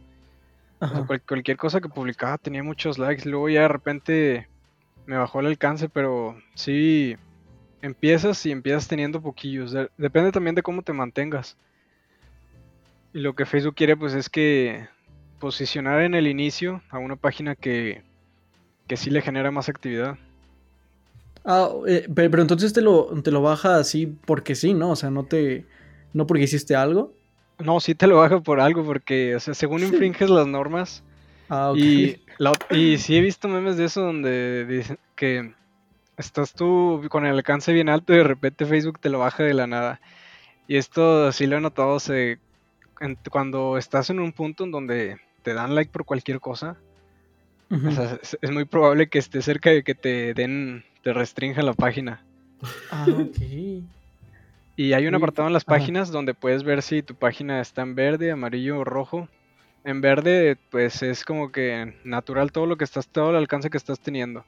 O 0.81 0.87
sea, 0.89 0.99
Ajá. 0.99 1.07
cual- 1.07 1.23
cualquier 1.27 1.57
cosa 1.57 1.81
que 1.81 1.89
publicaba 1.89 2.37
tenía 2.39 2.63
muchos 2.63 2.99
likes. 2.99 3.27
Luego 3.29 3.49
ya 3.49 3.63
de 3.63 3.69
repente 3.69 4.49
me 5.07 5.17
bajó 5.17 5.41
el 5.41 5.47
alcance, 5.47 5.89
pero 5.89 6.37
sí 6.55 7.17
empiezas 7.83 8.45
y 8.45 8.51
empiezas 8.51 8.89
teniendo 8.89 9.23
poquillos. 9.23 9.71
De- 9.73 9.89
depende 9.97 10.33
también 10.33 10.55
de 10.57 10.63
cómo 10.63 10.83
te 10.83 10.93
mantengas. 10.93 11.57
Y 13.15 13.21
lo 13.21 13.35
que 13.35 13.47
Facebook 13.47 13.77
quiere 13.77 13.97
pues 13.97 14.13
es 14.15 14.29
que 14.29 14.87
posicionar 15.39 16.03
en 16.03 16.15
el 16.15 16.27
inicio 16.27 16.83
a 16.91 16.99
una 16.99 17.17
página 17.17 17.55
que, 17.55 18.03
que 18.87 18.97
sí 18.97 19.11
le 19.11 19.23
genera 19.23 19.51
más 19.51 19.69
actividad. 19.69 20.17
Ah, 21.45 21.71
eh, 21.87 22.09
pero, 22.15 22.31
pero 22.31 22.43
entonces 22.43 22.73
te 22.73 22.81
lo, 22.81 23.07
te 23.23 23.31
lo 23.31 23.41
baja 23.43 23.77
así 23.79 24.07
porque 24.07 24.55
sí, 24.55 24.75
¿no? 24.75 24.91
O 24.91 24.97
sea, 24.97 25.11
no 25.11 25.25
te. 25.27 25.67
No 26.13 26.27
porque 26.27 26.45
hiciste 26.45 26.75
algo. 26.75 27.15
No, 27.59 27.81
sí 27.81 27.95
te 27.95 28.07
lo 28.07 28.17
baja 28.19 28.41
por 28.41 28.61
algo, 28.61 28.85
porque, 28.85 29.37
o 29.37 29.41
sea, 29.41 29.55
según 29.55 29.83
infringes 29.83 30.29
las 30.29 30.47
normas, 30.47 31.03
Ah, 31.49 31.71
ok. 31.71 31.79
y, 31.79 32.17
la 32.39 32.53
ot- 32.53 32.77
y 32.77 32.99
sí 32.99 33.17
he 33.17 33.21
visto 33.21 33.49
memes 33.49 33.77
de 33.77 33.85
eso 33.85 34.03
donde 34.03 34.67
dicen 34.67 34.99
que 35.15 35.55
estás 36.19 36.53
tú 36.53 37.03
con 37.09 37.25
el 37.27 37.37
alcance 37.37 37.73
bien 37.73 37.89
alto 37.89 38.13
y 38.13 38.17
de 38.19 38.25
repente 38.25 38.67
Facebook 38.67 38.99
te 39.01 39.09
lo 39.09 39.19
baja 39.21 39.43
de 39.43 39.55
la 39.55 39.67
nada. 39.67 40.01
Y 40.67 40.77
esto 40.77 41.31
sí 41.33 41.47
lo 41.47 41.57
he 41.57 41.61
notado, 41.61 42.01
se, 42.01 42.41
en- 43.01 43.19
cuando 43.31 43.79
estás 43.79 44.11
en 44.11 44.21
un 44.21 44.33
punto 44.33 44.65
en 44.65 44.71
donde 44.73 45.17
te 45.43 45.55
dan 45.55 45.75
like 45.75 45.91
por 45.93 46.05
cualquier 46.05 46.41
cosa, 46.41 46.77
Ujú. 47.71 47.89
o 47.89 47.91
sea, 47.91 48.19
es, 48.23 48.39
es 48.41 48.51
muy 48.51 48.65
probable 48.65 49.09
que 49.09 49.19
esté 49.19 49.43
cerca 49.43 49.71
de 49.71 49.83
que 49.83 49.95
te 49.95 50.35
den, 50.35 50.85
te 51.03 51.13
restrinja 51.13 51.63
la 51.63 51.75
página. 51.75 52.25
Ah, 52.91 53.07
ok. 53.23 53.39
Y 54.77 54.93
hay 54.93 55.07
un 55.07 55.15
apartado 55.15 55.49
en 55.49 55.55
las 55.55 55.65
ajá. 55.67 55.77
páginas 55.77 56.11
donde 56.11 56.35
puedes 56.35 56.63
ver 56.63 56.83
si 56.83 57.03
tu 57.03 57.15
página 57.17 57.61
está 57.61 57.83
en 57.83 57.95
verde, 57.95 58.31
amarillo 58.31 58.79
o 58.81 58.85
rojo. 58.85 59.29
En 59.85 60.01
verde, 60.01 60.59
pues 60.71 61.03
es 61.03 61.25
como 61.25 61.51
que 61.53 61.95
natural 62.05 62.53
todo 62.53 62.67
lo 62.67 62.77
que 62.77 62.85
estás, 62.85 63.09
todo 63.09 63.31
el 63.31 63.37
alcance 63.37 63.71
que 63.71 63.79
estás 63.79 64.01
teniendo. 64.01 64.45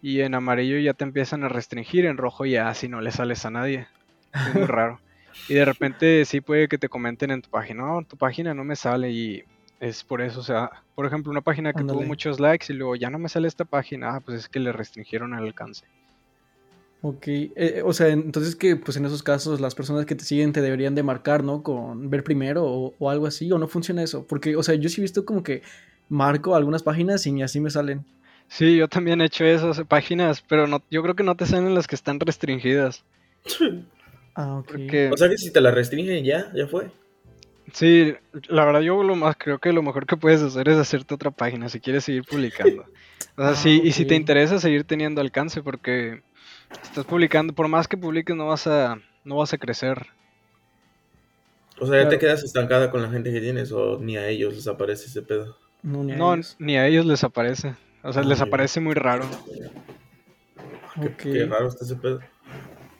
Y 0.00 0.20
en 0.20 0.34
amarillo 0.34 0.78
ya 0.78 0.94
te 0.94 1.04
empiezan 1.04 1.44
a 1.44 1.48
restringir, 1.48 2.06
en 2.06 2.16
rojo 2.16 2.44
ya 2.46 2.72
si 2.74 2.88
no 2.88 3.00
le 3.00 3.12
sales 3.12 3.44
a 3.46 3.50
nadie. 3.50 3.88
Es 4.44 4.54
muy 4.54 4.66
raro. 4.66 5.00
Y 5.48 5.54
de 5.54 5.64
repente 5.64 6.24
sí 6.24 6.40
puede 6.40 6.68
que 6.68 6.78
te 6.78 6.88
comenten 6.88 7.30
en 7.30 7.42
tu 7.42 7.50
página, 7.50 7.82
no, 7.84 8.04
tu 8.04 8.16
página 8.16 8.54
no 8.54 8.64
me 8.64 8.76
sale 8.76 9.10
y 9.10 9.44
es 9.80 10.04
por 10.04 10.20
eso, 10.20 10.40
o 10.40 10.42
sea, 10.42 10.70
por 10.94 11.06
ejemplo, 11.06 11.30
una 11.30 11.40
página 11.40 11.72
que 11.72 11.84
tuvo 11.84 12.02
muchos 12.02 12.40
likes 12.40 12.72
y 12.72 12.76
luego 12.76 12.96
ya 12.96 13.10
no 13.10 13.18
me 13.18 13.28
sale 13.28 13.48
esta 13.48 13.64
página, 13.64 14.16
ah, 14.16 14.20
pues 14.20 14.38
es 14.38 14.48
que 14.48 14.60
le 14.60 14.72
restringieron 14.72 15.34
el 15.34 15.44
alcance. 15.44 15.84
Ok, 17.00 17.24
eh, 17.28 17.82
o 17.84 17.92
sea, 17.92 18.08
entonces 18.08 18.56
que 18.56 18.74
pues 18.74 18.96
en 18.96 19.04
esos 19.04 19.22
casos 19.22 19.60
las 19.60 19.76
personas 19.76 20.04
que 20.04 20.16
te 20.16 20.24
siguen 20.24 20.52
te 20.52 20.60
deberían 20.60 20.96
de 20.96 21.04
marcar, 21.04 21.44
¿no? 21.44 21.62
Con 21.62 22.10
ver 22.10 22.24
primero 22.24 22.64
o, 22.64 22.94
o 22.98 23.10
algo 23.10 23.26
así, 23.26 23.50
o 23.52 23.58
no 23.58 23.68
funciona 23.68 24.02
eso, 24.02 24.26
porque, 24.26 24.56
o 24.56 24.62
sea, 24.64 24.74
yo 24.74 24.88
sí 24.88 25.00
he 25.00 25.02
visto 25.02 25.24
como 25.24 25.44
que 25.44 25.62
marco 26.08 26.56
algunas 26.56 26.82
páginas 26.82 27.24
y 27.26 27.32
ni 27.32 27.42
así 27.42 27.60
me 27.60 27.70
salen. 27.70 28.04
Sí, 28.48 28.76
yo 28.76 28.88
también 28.88 29.20
he 29.20 29.26
hecho 29.26 29.44
esas 29.44 29.80
páginas, 29.86 30.42
pero 30.48 30.66
no, 30.66 30.82
yo 30.90 31.02
creo 31.02 31.14
que 31.14 31.22
no 31.22 31.36
te 31.36 31.46
salen 31.46 31.74
las 31.74 31.86
que 31.86 31.94
están 31.94 32.18
restringidas. 32.20 33.04
Ah, 34.40 34.58
ok. 34.58 34.68
Porque 34.68 35.10
O 35.12 35.16
sea 35.16 35.28
que 35.28 35.36
si 35.36 35.52
te 35.52 35.60
la 35.60 35.72
restringen 35.72 36.24
ya, 36.24 36.52
ya 36.54 36.68
fue. 36.68 36.92
Sí, 37.72 38.14
la 38.48 38.64
verdad 38.64 38.80
yo 38.80 39.02
lo 39.02 39.16
más 39.16 39.36
creo 39.36 39.58
que 39.58 39.72
lo 39.72 39.82
mejor 39.82 40.06
que 40.06 40.16
puedes 40.16 40.42
hacer 40.42 40.68
es 40.68 40.76
hacerte 40.78 41.14
otra 41.14 41.30
página 41.30 41.68
si 41.68 41.80
quieres 41.80 42.04
seguir 42.04 42.24
publicando. 42.24 42.84
O 43.36 43.40
sea, 43.42 43.50
Ah, 43.50 43.54
sí, 43.54 43.80
y 43.84 43.92
si 43.92 44.04
te 44.04 44.16
interesa 44.16 44.58
seguir 44.58 44.82
teniendo 44.82 45.20
alcance, 45.20 45.62
porque 45.62 46.22
estás 46.82 47.04
publicando, 47.04 47.52
por 47.52 47.68
más 47.68 47.86
que 47.86 47.96
publiques 47.96 48.34
no 48.34 48.48
vas 48.48 48.66
a, 48.66 48.98
no 49.24 49.36
vas 49.36 49.52
a 49.52 49.58
crecer. 49.58 50.06
O 51.80 51.86
sea, 51.86 51.94
ya 51.98 52.02
Claro. 52.02 52.08
te 52.10 52.18
quedas 52.18 52.42
estancada 52.42 52.90
con 52.90 53.00
la 53.00 53.08
gente 53.10 53.32
que 53.32 53.40
tienes 53.40 53.70
o 53.70 53.98
ni 54.00 54.16
a 54.16 54.26
ellos 54.28 54.54
les 54.56 54.66
aparece 54.66 55.06
ese 55.06 55.22
pedo. 55.22 55.56
No, 55.84 56.02
ni 56.02 56.12
a 56.12 56.16
No, 56.16 56.34
ellos. 56.34 56.56
ni 56.58 56.76
a 56.78 56.86
ellos 56.88 57.06
les 57.06 57.22
aparece. 57.22 57.76
O 58.02 58.12
sea, 58.12 58.24
les 58.24 58.40
Ay. 58.40 58.48
aparece 58.48 58.80
muy 58.80 58.94
raro. 58.94 59.24
Qué 61.18 61.46
raro 61.46 61.68
está 61.68 61.84
ese 61.84 61.94
pedo. 61.94 62.20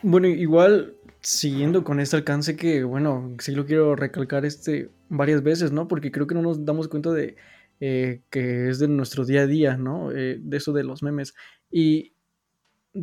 Bueno, 0.02 0.28
igual 0.28 0.94
siguiendo 1.20 1.84
con 1.84 2.00
este 2.00 2.16
alcance 2.16 2.56
que, 2.56 2.84
bueno, 2.84 3.34
sí 3.40 3.52
lo 3.52 3.66
quiero 3.66 3.96
recalcar 3.96 4.44
este 4.44 4.90
varias 5.08 5.42
veces, 5.42 5.72
¿no? 5.72 5.88
Porque 5.88 6.10
creo 6.12 6.26
que 6.26 6.34
no 6.34 6.42
nos 6.42 6.64
damos 6.64 6.88
cuenta 6.88 7.12
de 7.12 7.36
eh, 7.80 8.22
que 8.30 8.68
es 8.70 8.78
de 8.78 8.88
nuestro 8.88 9.24
día 9.24 9.42
a 9.42 9.46
día, 9.46 9.76
¿no? 9.76 10.12
Eh, 10.12 10.38
de 10.40 10.56
eso 10.56 10.72
de 10.72 10.84
los 10.84 11.02
memes. 11.02 11.34
Y 11.70 12.14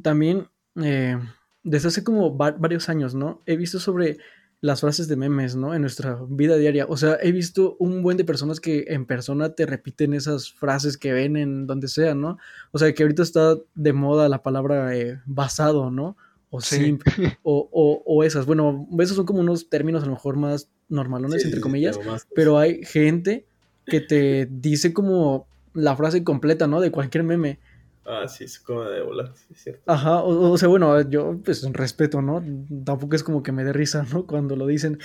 también 0.03 0.47
eh, 0.81 1.17
desde 1.63 1.87
hace 1.89 2.03
como 2.03 2.35
va- 2.37 2.51
varios 2.51 2.89
años, 2.89 3.15
¿no? 3.15 3.41
He 3.45 3.55
visto 3.57 3.79
sobre 3.79 4.17
las 4.61 4.81
frases 4.81 5.07
de 5.07 5.15
memes, 5.15 5.55
¿no? 5.55 5.75
En 5.75 5.81
nuestra 5.81 6.17
vida 6.29 6.57
diaria. 6.57 6.85
O 6.89 6.97
sea, 6.97 7.17
he 7.21 7.31
visto 7.31 7.75
un 7.79 8.01
buen 8.01 8.17
de 8.17 8.25
personas 8.25 8.59
que 8.59 8.85
en 8.87 9.05
persona 9.05 9.53
te 9.53 9.65
repiten 9.65 10.13
esas 10.13 10.51
frases 10.53 10.97
que 10.97 11.13
ven 11.13 11.37
en 11.37 11.67
donde 11.67 11.87
sea, 11.87 12.15
¿no? 12.15 12.37
O 12.71 12.79
sea, 12.79 12.93
que 12.93 13.03
ahorita 13.03 13.23
está 13.23 13.55
de 13.75 13.93
moda 13.93 14.29
la 14.29 14.41
palabra 14.43 14.95
eh, 14.97 15.21
basado, 15.25 15.91
¿no? 15.91 16.17
O 16.57 16.61
Sí. 16.61 16.77
simp, 16.77 17.01
o, 17.43 17.69
o, 17.71 18.03
o 18.05 18.23
esas. 18.23 18.45
Bueno, 18.45 18.87
esos 18.99 19.15
son 19.17 19.25
como 19.25 19.39
unos 19.39 19.69
términos 19.69 20.03
a 20.03 20.05
lo 20.05 20.13
mejor 20.13 20.37
más 20.37 20.69
normalones, 20.89 21.41
Sí, 21.41 21.47
entre 21.47 21.49
sí, 21.49 21.55
sí, 21.57 21.61
comillas, 21.63 21.97
pero 21.97 22.11
más- 22.11 22.27
pero 22.33 22.57
hay 22.57 22.83
gente 22.85 23.45
que 23.85 24.01
te 24.01 24.47
dice 24.49 24.93
como 24.93 25.47
la 25.73 25.95
frase 25.95 26.23
completa, 26.23 26.67
¿no? 26.67 26.79
De 26.81 26.91
cualquier 26.91 27.23
meme. 27.23 27.59
Ah, 28.05 28.27
sí, 28.27 28.43
es 28.43 28.59
como 28.59 28.83
de 28.83 29.01
volar, 29.01 29.31
sí, 29.35 29.47
es 29.53 29.63
cierto. 29.63 29.91
Ajá, 29.91 30.21
o, 30.21 30.51
o 30.51 30.57
sea, 30.57 30.67
bueno, 30.67 31.01
yo 31.09 31.39
pues 31.43 31.63
respeto, 31.73 32.21
¿no? 32.21 32.43
Tampoco 32.85 33.15
es 33.15 33.23
como 33.23 33.41
que 33.43 33.51
me 33.51 33.63
dé 33.63 33.73
risa, 33.73 34.05
¿no? 34.11 34.25
Cuando 34.27 34.55
lo 34.55 34.67
dicen, 34.67 34.99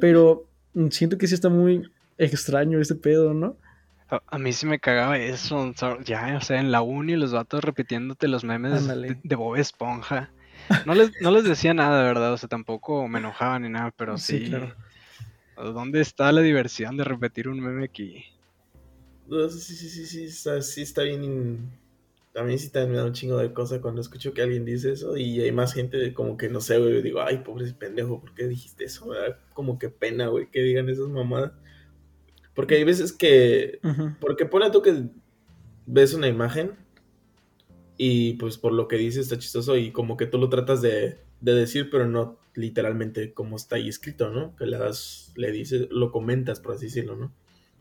pero 0.00 0.44
siento 0.90 1.18
que 1.18 1.26
sí 1.26 1.34
está 1.34 1.48
muy 1.48 1.82
extraño 2.16 2.80
ese 2.80 2.94
pedo, 2.94 3.34
¿no? 3.34 3.56
A, 4.10 4.20
a 4.26 4.38
mí 4.38 4.52
sí 4.52 4.66
me 4.66 4.78
cagaba 4.78 5.18
eso. 5.18 5.72
Ya, 6.04 6.36
o 6.36 6.40
sea, 6.44 6.60
en 6.60 6.70
la 6.70 6.82
uni 6.82 7.16
los 7.16 7.32
vatos 7.32 7.64
repitiéndote 7.64 8.28
los 8.28 8.44
memes 8.44 8.86
de, 8.86 9.16
de 9.22 9.34
Bob 9.34 9.56
Esponja. 9.56 10.30
No 10.84 10.94
les, 10.94 11.12
no 11.20 11.30
les 11.30 11.44
decía 11.44 11.74
nada, 11.74 12.02
¿verdad? 12.04 12.32
O 12.32 12.36
sea, 12.38 12.48
tampoco 12.48 13.08
me 13.08 13.18
enojaba 13.18 13.58
ni 13.58 13.68
nada, 13.68 13.90
pero 13.96 14.18
sí. 14.18 14.38
Sí, 14.38 14.44
claro. 14.50 14.74
¿Dónde 15.56 16.00
está 16.00 16.32
la 16.32 16.42
diversión 16.42 16.96
de 16.96 17.04
repetir 17.04 17.48
un 17.48 17.60
meme 17.60 17.84
aquí? 17.84 18.24
No, 19.26 19.48
sí, 19.48 19.74
sí, 19.74 19.88
sí, 19.88 20.06
sí, 20.06 20.24
está, 20.24 20.60
sí 20.62 20.82
está 20.82 21.02
bien. 21.02 21.24
in- 21.24 21.70
a 22.36 22.42
mí 22.42 22.58
sí 22.58 22.70
también 22.70 22.92
me 22.92 22.98
da 22.98 23.04
un 23.04 23.12
chingo 23.12 23.36
de 23.38 23.52
cosas 23.52 23.78
cuando 23.80 24.00
escucho 24.00 24.32
que 24.34 24.42
alguien 24.42 24.64
dice 24.64 24.90
eso 24.92 25.16
y 25.16 25.40
hay 25.40 25.52
más 25.52 25.72
gente 25.72 26.12
como 26.14 26.36
que 26.36 26.48
no 26.48 26.60
sé, 26.60 26.78
güey, 26.78 27.00
digo, 27.00 27.22
ay, 27.22 27.38
pobre 27.38 27.72
pendejo, 27.74 28.20
¿por 28.20 28.34
qué 28.34 28.48
dijiste 28.48 28.84
eso? 28.84 29.06
Como 29.52 29.78
que 29.78 29.88
pena, 29.88 30.26
güey, 30.28 30.50
que 30.50 30.60
digan 30.62 30.88
esas 30.88 31.08
mamadas. 31.08 31.52
Porque 32.54 32.76
hay 32.76 32.84
veces 32.84 33.12
que, 33.12 33.80
Ujú. 33.82 34.14
porque 34.20 34.46
pone 34.46 34.70
tú 34.70 34.82
que 34.82 35.04
ves 35.86 36.14
una 36.14 36.28
imagen 36.28 36.76
y 37.96 38.34
pues 38.34 38.58
por 38.58 38.72
lo 38.72 38.88
que 38.88 38.96
dice 38.96 39.20
está 39.20 39.38
chistoso 39.38 39.76
y 39.76 39.92
como 39.92 40.16
que 40.16 40.26
tú 40.26 40.38
lo 40.38 40.48
tratas 40.48 40.82
de, 40.82 41.18
de 41.40 41.54
decir, 41.54 41.88
pero 41.90 42.06
no 42.06 42.38
literalmente 42.54 43.32
como 43.32 43.56
está 43.56 43.76
ahí 43.76 43.88
escrito, 43.88 44.30
¿no? 44.30 44.54
Que 44.56 44.66
le 44.66 44.78
das, 44.78 45.32
le 45.36 45.50
dices, 45.52 45.88
lo 45.90 46.10
comentas, 46.12 46.60
por 46.60 46.74
así 46.74 46.86
decirlo, 46.86 47.16
¿no? 47.16 47.32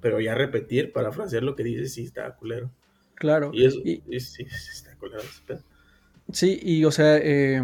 Pero 0.01 0.19
ya 0.19 0.35
repetir, 0.35 0.91
parafrasear 0.91 1.43
lo 1.43 1.55
que 1.55 1.63
dices, 1.63 1.93
sí 1.93 2.03
está 2.03 2.35
culero. 2.35 2.71
Claro. 3.15 3.51
Y 3.53 3.65
eso, 3.65 3.79
Y- 3.83 4.01
y 4.09 4.19
sí, 4.19 4.45
sí 4.45 4.69
está 4.71 4.95
culero. 4.97 5.21
Sí, 6.31 6.59
y 6.61 6.85
o 6.85 6.91
sea, 6.91 7.17
eh, 7.17 7.61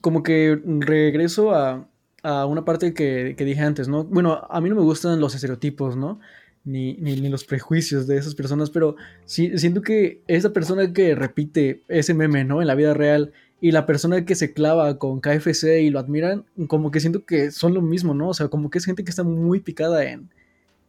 como 0.00 0.22
que 0.22 0.60
regreso 0.64 1.54
a, 1.54 1.88
a 2.22 2.46
una 2.46 2.64
parte 2.64 2.94
que, 2.94 3.34
que 3.36 3.44
dije 3.44 3.60
antes, 3.62 3.88
¿no? 3.88 4.04
Bueno, 4.04 4.46
a 4.48 4.60
mí 4.60 4.68
no 4.68 4.74
me 4.76 4.82
gustan 4.82 5.20
los 5.20 5.34
estereotipos, 5.34 5.96
¿no? 5.96 6.20
Ni, 6.66 6.94
ni, 6.94 7.16
los 7.28 7.44
prejuicios 7.44 8.08
de 8.08 8.16
esas 8.16 8.34
personas, 8.34 8.70
pero 8.70 8.96
sí, 9.24 9.56
siento 9.56 9.82
que 9.82 10.20
esa 10.26 10.52
persona 10.52 10.92
que 10.92 11.14
repite 11.14 11.84
ese 11.86 12.12
meme, 12.12 12.42
¿no? 12.42 12.60
En 12.60 12.66
la 12.66 12.74
vida 12.74 12.92
real 12.92 13.32
y 13.60 13.70
la 13.70 13.86
persona 13.86 14.24
que 14.24 14.34
se 14.34 14.52
clava 14.52 14.98
con 14.98 15.20
KFC 15.20 15.82
y 15.82 15.90
lo 15.90 16.00
admiran, 16.00 16.44
como 16.66 16.90
que 16.90 16.98
siento 16.98 17.24
que 17.24 17.52
son 17.52 17.72
lo 17.72 17.82
mismo, 17.82 18.14
¿no? 18.14 18.30
O 18.30 18.34
sea, 18.34 18.48
como 18.48 18.68
que 18.68 18.78
es 18.78 18.84
gente 18.84 19.04
que 19.04 19.10
está 19.10 19.22
muy 19.22 19.60
picada 19.60 20.04
en, 20.10 20.28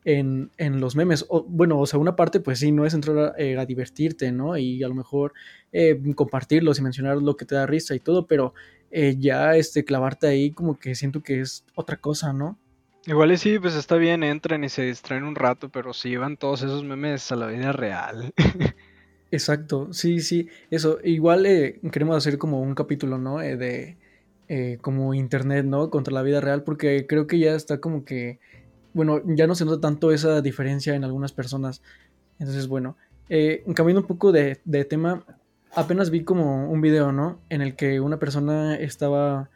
en, 0.03 0.51
en 0.57 0.79
los 0.79 0.95
memes. 0.95 1.25
O, 1.29 1.43
bueno, 1.43 1.79
o 1.79 1.85
sea, 1.85 1.99
una 1.99 2.15
parte, 2.15 2.39
pues 2.39 2.59
sí, 2.59 2.71
no 2.71 2.85
es 2.85 2.93
entrar 2.93 3.17
a, 3.17 3.33
eh, 3.37 3.57
a 3.57 3.65
divertirte, 3.65 4.31
¿no? 4.31 4.57
Y 4.57 4.81
a 4.81 4.87
lo 4.87 4.95
mejor 4.95 5.33
eh, 5.73 6.01
compartirlos 6.15 6.79
y 6.79 6.81
mencionar 6.81 7.17
lo 7.17 7.35
que 7.37 7.45
te 7.45 7.55
da 7.55 7.65
risa 7.65 7.93
y 7.93 7.99
todo, 7.99 8.25
pero 8.25 8.53
eh, 8.89 9.15
ya 9.19 9.55
este, 9.57 9.83
clavarte 9.83 10.27
ahí 10.27 10.51
como 10.51 10.79
que 10.79 10.95
siento 10.95 11.21
que 11.21 11.41
es 11.41 11.65
otra 11.75 11.97
cosa, 11.97 12.31
¿no? 12.31 12.57
Igual 13.08 13.32
y 13.32 13.38
sí, 13.38 13.58
pues 13.58 13.74
está 13.74 13.96
bien, 13.96 14.22
entran 14.22 14.65
y 14.65 14.70
se 14.70 14.82
distraen 14.82 15.24
un 15.24 15.36
rato, 15.36 15.70
pero 15.70 15.93
si 15.93 16.10
llevan 16.10 16.36
todos 16.36 16.62
esos 16.62 16.84
memes 16.84 17.32
a 17.32 17.38
la 17.38 17.48
vida 17.48 17.72
real. 17.72 18.34
Exacto, 19.32 19.93
sí, 19.93 20.20
sí, 20.20 20.50
eso. 20.72 21.00
Igual 21.06 21.46
eh, 21.46 21.80
queremos 21.89 22.17
hacer 22.17 22.38
como 22.38 22.62
un 22.62 22.76
capítulo, 22.76 23.17
¿no? 23.17 23.41
Eh, 23.41 23.56
de 23.56 23.98
eh, 24.50 24.78
como 24.82 25.13
internet, 25.13 25.65
¿no? 25.65 25.89
Contra 25.89 26.13
la 26.13 26.22
vida 26.22 26.41
real, 26.41 26.63
porque 26.63 27.08
creo 27.08 27.28
que 27.28 27.39
ya 27.39 27.56
está 27.56 27.80
como 27.80 28.04
que, 28.04 28.39
bueno, 28.93 29.22
ya 29.26 29.48
no 29.48 29.56
se 29.56 29.63
nota 29.63 29.80
tanto 29.80 30.12
esa 30.12 30.41
diferencia 30.41 30.93
en 30.93 31.06
algunas 31.06 31.32
personas. 31.32 31.82
Entonces, 32.39 32.67
bueno, 32.67 32.98
eh, 33.30 33.63
cambiando 33.74 34.02
un 34.02 34.08
poco 34.08 34.34
de, 34.34 34.60
de 34.65 34.84
tema, 34.84 35.26
apenas 35.74 36.10
vi 36.10 36.26
como 36.26 36.70
un 36.70 36.82
video, 36.82 37.13
¿no? 37.13 37.39
En 37.48 37.62
el 37.62 37.78
que 37.78 38.02
una 38.02 38.20
persona 38.20 38.76
estaba 38.76 39.50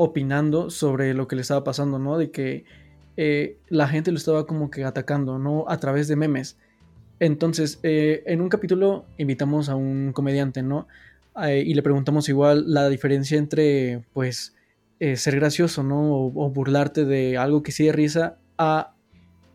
opinando 0.00 0.70
sobre 0.70 1.12
lo 1.12 1.26
que 1.26 1.34
le 1.34 1.42
estaba 1.42 1.64
pasando, 1.64 1.98
¿no? 1.98 2.18
De 2.18 2.30
que 2.30 2.64
eh, 3.16 3.56
la 3.68 3.88
gente 3.88 4.12
lo 4.12 4.16
estaba 4.16 4.46
como 4.46 4.70
que 4.70 4.84
atacando, 4.84 5.40
¿no? 5.40 5.64
A 5.66 5.78
través 5.78 6.06
de 6.06 6.14
memes. 6.14 6.56
Entonces, 7.18 7.80
eh, 7.82 8.22
en 8.26 8.40
un 8.40 8.48
capítulo 8.48 9.06
invitamos 9.18 9.68
a 9.68 9.74
un 9.74 10.12
comediante, 10.12 10.62
¿no? 10.62 10.86
Eh, 11.42 11.64
y 11.66 11.74
le 11.74 11.82
preguntamos 11.82 12.28
igual 12.28 12.72
la 12.72 12.88
diferencia 12.88 13.38
entre, 13.38 14.04
pues, 14.12 14.54
ser 15.00 15.34
gracioso, 15.34 15.82
¿no? 15.82 16.12
O, 16.12 16.50
burlarte 16.50 17.04
de 17.04 17.36
algo 17.36 17.64
que 17.64 17.72
sí 17.72 17.90
risa 17.90 18.38
a 18.56 18.94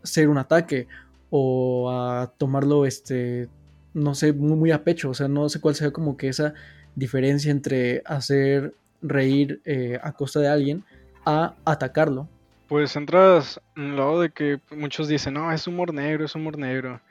ser 0.03 0.27
un 0.27 0.37
ataque 0.37 0.87
o 1.29 1.89
a 1.89 2.33
tomarlo, 2.37 2.85
este, 2.85 3.47
no 3.93 4.13
sé, 4.13 4.33
muy, 4.33 4.57
muy 4.57 4.71
a 4.71 4.83
pecho. 4.83 5.09
O 5.09 5.13
sea, 5.13 5.29
no 5.29 5.47
sé 5.47 5.61
cuál 5.61 5.75
sea 5.75 5.91
como 5.91 6.17
que 6.17 6.27
esa 6.27 6.53
diferencia 6.95 7.49
entre 7.49 8.01
hacer 8.05 8.73
reír 9.03 9.61
eh, 9.65 9.99
a 10.01 10.13
costa 10.13 10.39
de 10.39 10.47
alguien 10.47 10.83
a 11.25 11.53
atacarlo. 11.65 12.27
Pues 12.67 12.95
entras 12.95 13.61
en 13.75 13.91
el 13.91 13.97
lado 13.97 14.21
de 14.21 14.31
que 14.31 14.59
muchos 14.71 15.07
dicen, 15.07 15.35
no, 15.35 15.51
es 15.51 15.67
humor 15.67 15.93
negro, 15.93 16.25
es 16.25 16.33
humor 16.33 16.57
negro. 16.57 17.01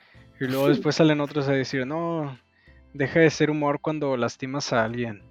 Y 0.41 0.47
luego 0.47 0.69
después 0.71 0.97
salen 0.97 1.21
otros 1.21 1.47
a 1.49 1.53
decir, 1.53 1.87
no, 1.87 2.37
deja 2.95 3.21
de 3.21 3.31
ser 3.31 3.51
humor 3.51 3.81
cuando 3.81 4.17
lastimas 4.17 4.73
a 4.73 4.85
alguien. 4.85 5.23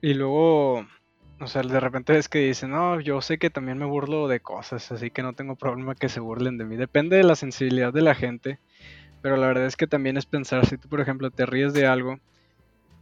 Y 0.00 0.14
luego, 0.14 0.86
o 1.40 1.46
sea, 1.46 1.62
de 1.62 1.80
repente 1.80 2.16
es 2.16 2.28
que 2.28 2.38
dicen, 2.46 2.70
no, 2.70 3.00
yo 3.00 3.20
sé 3.20 3.38
que 3.38 3.50
también 3.50 3.78
me 3.78 3.84
burlo 3.84 4.28
de 4.28 4.40
cosas, 4.40 4.90
así 4.90 5.10
que 5.10 5.22
no 5.22 5.32
tengo 5.32 5.56
problema 5.56 5.94
que 5.94 6.08
se 6.08 6.20
burlen 6.20 6.58
de 6.58 6.64
mí. 6.64 6.76
Depende 6.76 7.16
de 7.16 7.24
la 7.24 7.36
sensibilidad 7.36 7.92
de 7.92 8.02
la 8.02 8.14
gente, 8.14 8.58
pero 9.20 9.36
la 9.36 9.46
verdad 9.46 9.66
es 9.66 9.76
que 9.76 9.86
también 9.86 10.16
es 10.16 10.26
pensar, 10.26 10.66
si 10.66 10.76
tú 10.76 10.88
por 10.88 11.00
ejemplo 11.00 11.30
te 11.30 11.46
ríes 11.46 11.72
de 11.72 11.86
algo 11.86 12.18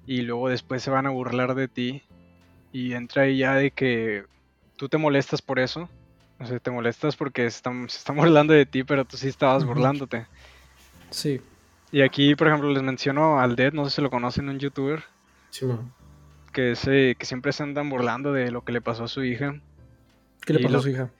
y 0.06 0.22
luego 0.22 0.48
después 0.48 0.82
se 0.82 0.90
van 0.90 1.06
a 1.06 1.10
burlar 1.10 1.54
de 1.54 1.68
ti 1.68 2.02
y 2.72 2.92
entra 2.92 3.22
ahí 3.24 3.38
ya 3.38 3.54
de 3.54 3.70
que 3.70 4.24
tú 4.76 4.88
te 4.88 4.98
molestas 4.98 5.42
por 5.42 5.58
eso. 5.58 5.88
O 6.38 6.46
sea, 6.46 6.58
te 6.58 6.70
molestas 6.70 7.16
porque 7.16 7.44
están, 7.46 7.88
se 7.88 7.98
están 7.98 8.16
burlando 8.16 8.52
de 8.54 8.66
ti, 8.66 8.82
pero 8.84 9.04
tú 9.04 9.16
sí 9.16 9.28
estabas 9.28 9.64
burlándote. 9.64 10.26
Sí. 11.10 11.40
Y 11.92 12.02
aquí, 12.02 12.34
por 12.36 12.46
ejemplo, 12.48 12.70
les 12.70 12.82
menciono 12.82 13.40
al 13.40 13.56
Dead, 13.56 13.72
no 13.72 13.84
sé 13.84 13.96
si 13.96 14.02
lo 14.02 14.10
conocen, 14.10 14.48
un 14.48 14.58
youtuber. 14.58 15.02
Sí, 15.50 15.66
man. 15.66 15.92
Que, 16.52 16.76
se, 16.76 17.16
que 17.18 17.26
siempre 17.26 17.52
se 17.52 17.62
andan 17.62 17.90
burlando 17.90 18.32
de 18.32 18.50
lo 18.50 18.62
que 18.64 18.72
le 18.72 18.80
pasó 18.80 19.04
a 19.04 19.08
su 19.08 19.22
hija. 19.24 19.60
¿Qué 20.46 20.52
le 20.54 20.60
pasó 20.60 20.72
lo- 20.72 20.78
a 20.78 20.82
su 20.82 20.88
hija? 20.90 21.10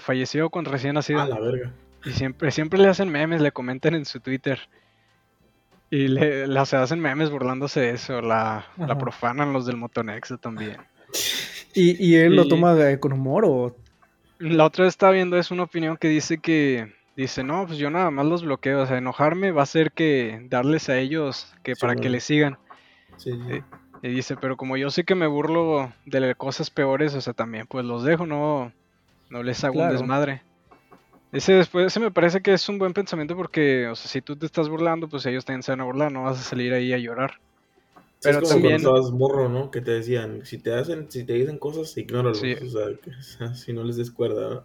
Falleció 0.00 0.50
con 0.50 0.64
recién 0.64 0.94
nacido. 0.94 1.20
A 1.20 1.26
la 1.28 1.40
verga. 1.40 1.72
Y 2.04 2.10
siempre, 2.10 2.50
siempre 2.50 2.78
le 2.78 2.88
hacen 2.88 3.08
memes, 3.08 3.40
le 3.40 3.50
comentan 3.52 3.94
en 3.94 4.04
su 4.04 4.20
Twitter. 4.20 4.60
Y 5.90 6.08
le, 6.08 6.46
le- 6.46 6.66
se 6.66 6.76
hacen 6.76 7.00
memes 7.00 7.30
burlándose 7.30 7.80
de 7.80 7.90
eso. 7.90 8.20
La, 8.20 8.66
la 8.76 8.98
profanan 8.98 9.52
los 9.52 9.66
del 9.66 9.76
Motonexo 9.76 10.38
también. 10.38 10.76
¿Y, 11.74 12.04
y 12.04 12.16
él 12.16 12.36
lo 12.36 12.46
toma 12.48 12.76
con 13.00 13.12
humor 13.12 13.44
o...? 13.46 13.76
La 14.38 14.64
otra 14.64 14.84
vez 14.84 14.94
estaba 14.94 15.12
viendo 15.12 15.36
es 15.38 15.50
una 15.50 15.62
opinión 15.62 15.96
que 15.96 16.08
dice 16.08 16.38
que 16.38 16.92
dice, 17.16 17.44
no, 17.44 17.66
pues 17.66 17.78
yo 17.78 17.88
nada 17.90 18.10
más 18.10 18.26
los 18.26 18.44
bloqueo, 18.44 18.82
o 18.82 18.86
sea, 18.86 18.98
enojarme 18.98 19.52
va 19.52 19.62
a 19.62 19.66
ser 19.66 19.92
que 19.92 20.44
darles 20.50 20.88
a 20.88 20.98
ellos 20.98 21.54
que 21.62 21.74
Sí, 21.76 21.80
para 21.80 21.94
que 21.94 22.00
bueno. 22.00 22.12
le 22.12 22.20
sigan. 22.20 22.58
Sí, 23.16 23.30
sí. 23.48 23.60
Y 24.02 24.08
dice, 24.08 24.36
pero 24.36 24.56
como 24.56 24.76
yo 24.76 24.90
sé 24.90 25.04
que 25.04 25.14
me 25.14 25.26
burlo 25.28 25.92
de 26.04 26.34
cosas 26.34 26.68
peores, 26.70 27.14
o 27.14 27.20
sea, 27.20 27.32
también 27.32 27.66
pues 27.68 27.84
los 27.84 28.02
dejo, 28.02 28.26
no, 28.26 28.72
no 29.30 29.42
les 29.42 29.62
hago 29.64 29.74
Claro. 29.74 29.92
un 29.92 29.96
desmadre. 29.98 30.42
Ese 31.34 31.52
después, 31.54 31.86
ese 31.86 31.98
me 32.00 32.10
parece 32.12 32.40
que 32.40 32.52
es 32.54 32.68
un 32.68 32.78
buen 32.78 32.92
pensamiento 32.94 33.36
porque, 33.36 33.88
o 33.88 33.94
sea, 33.96 34.08
si 34.08 34.22
tú 34.22 34.36
te 34.36 34.46
estás 34.46 34.68
burlando, 34.68 35.08
pues 35.08 35.26
ellos 35.26 35.44
también 35.44 35.64
se 35.64 35.72
van 35.72 35.80
a 35.80 35.84
burlar, 35.84 36.12
no 36.12 36.22
vas 36.22 36.38
a 36.38 36.42
salir 36.42 36.72
ahí 36.72 36.92
a 36.92 36.98
llorar. 36.98 37.32
Sí, 38.20 38.30
pero 38.30 38.38
es 38.38 38.42
como 38.44 38.50
también- 38.54 38.80
cuando 38.82 38.96
estabas 38.96 39.12
morro, 39.12 39.48
¿no? 39.48 39.70
Que 39.70 39.80
te 39.80 39.90
decían, 39.90 40.46
si 40.46 40.58
te 40.58 40.72
hacen, 40.72 41.10
si 41.10 41.24
te 41.24 41.32
dicen 41.34 41.58
cosas, 41.58 41.94
ignóralos. 41.96 42.38
Sí. 42.38 42.52
O 42.54 42.68
sea, 42.70 42.86
que, 43.02 43.10
o 43.18 43.22
sea, 43.22 43.54
si 43.54 43.72
no 43.72 43.82
les 43.82 43.96
des 43.96 44.10
cuerda, 44.12 44.48
¿no? 44.48 44.64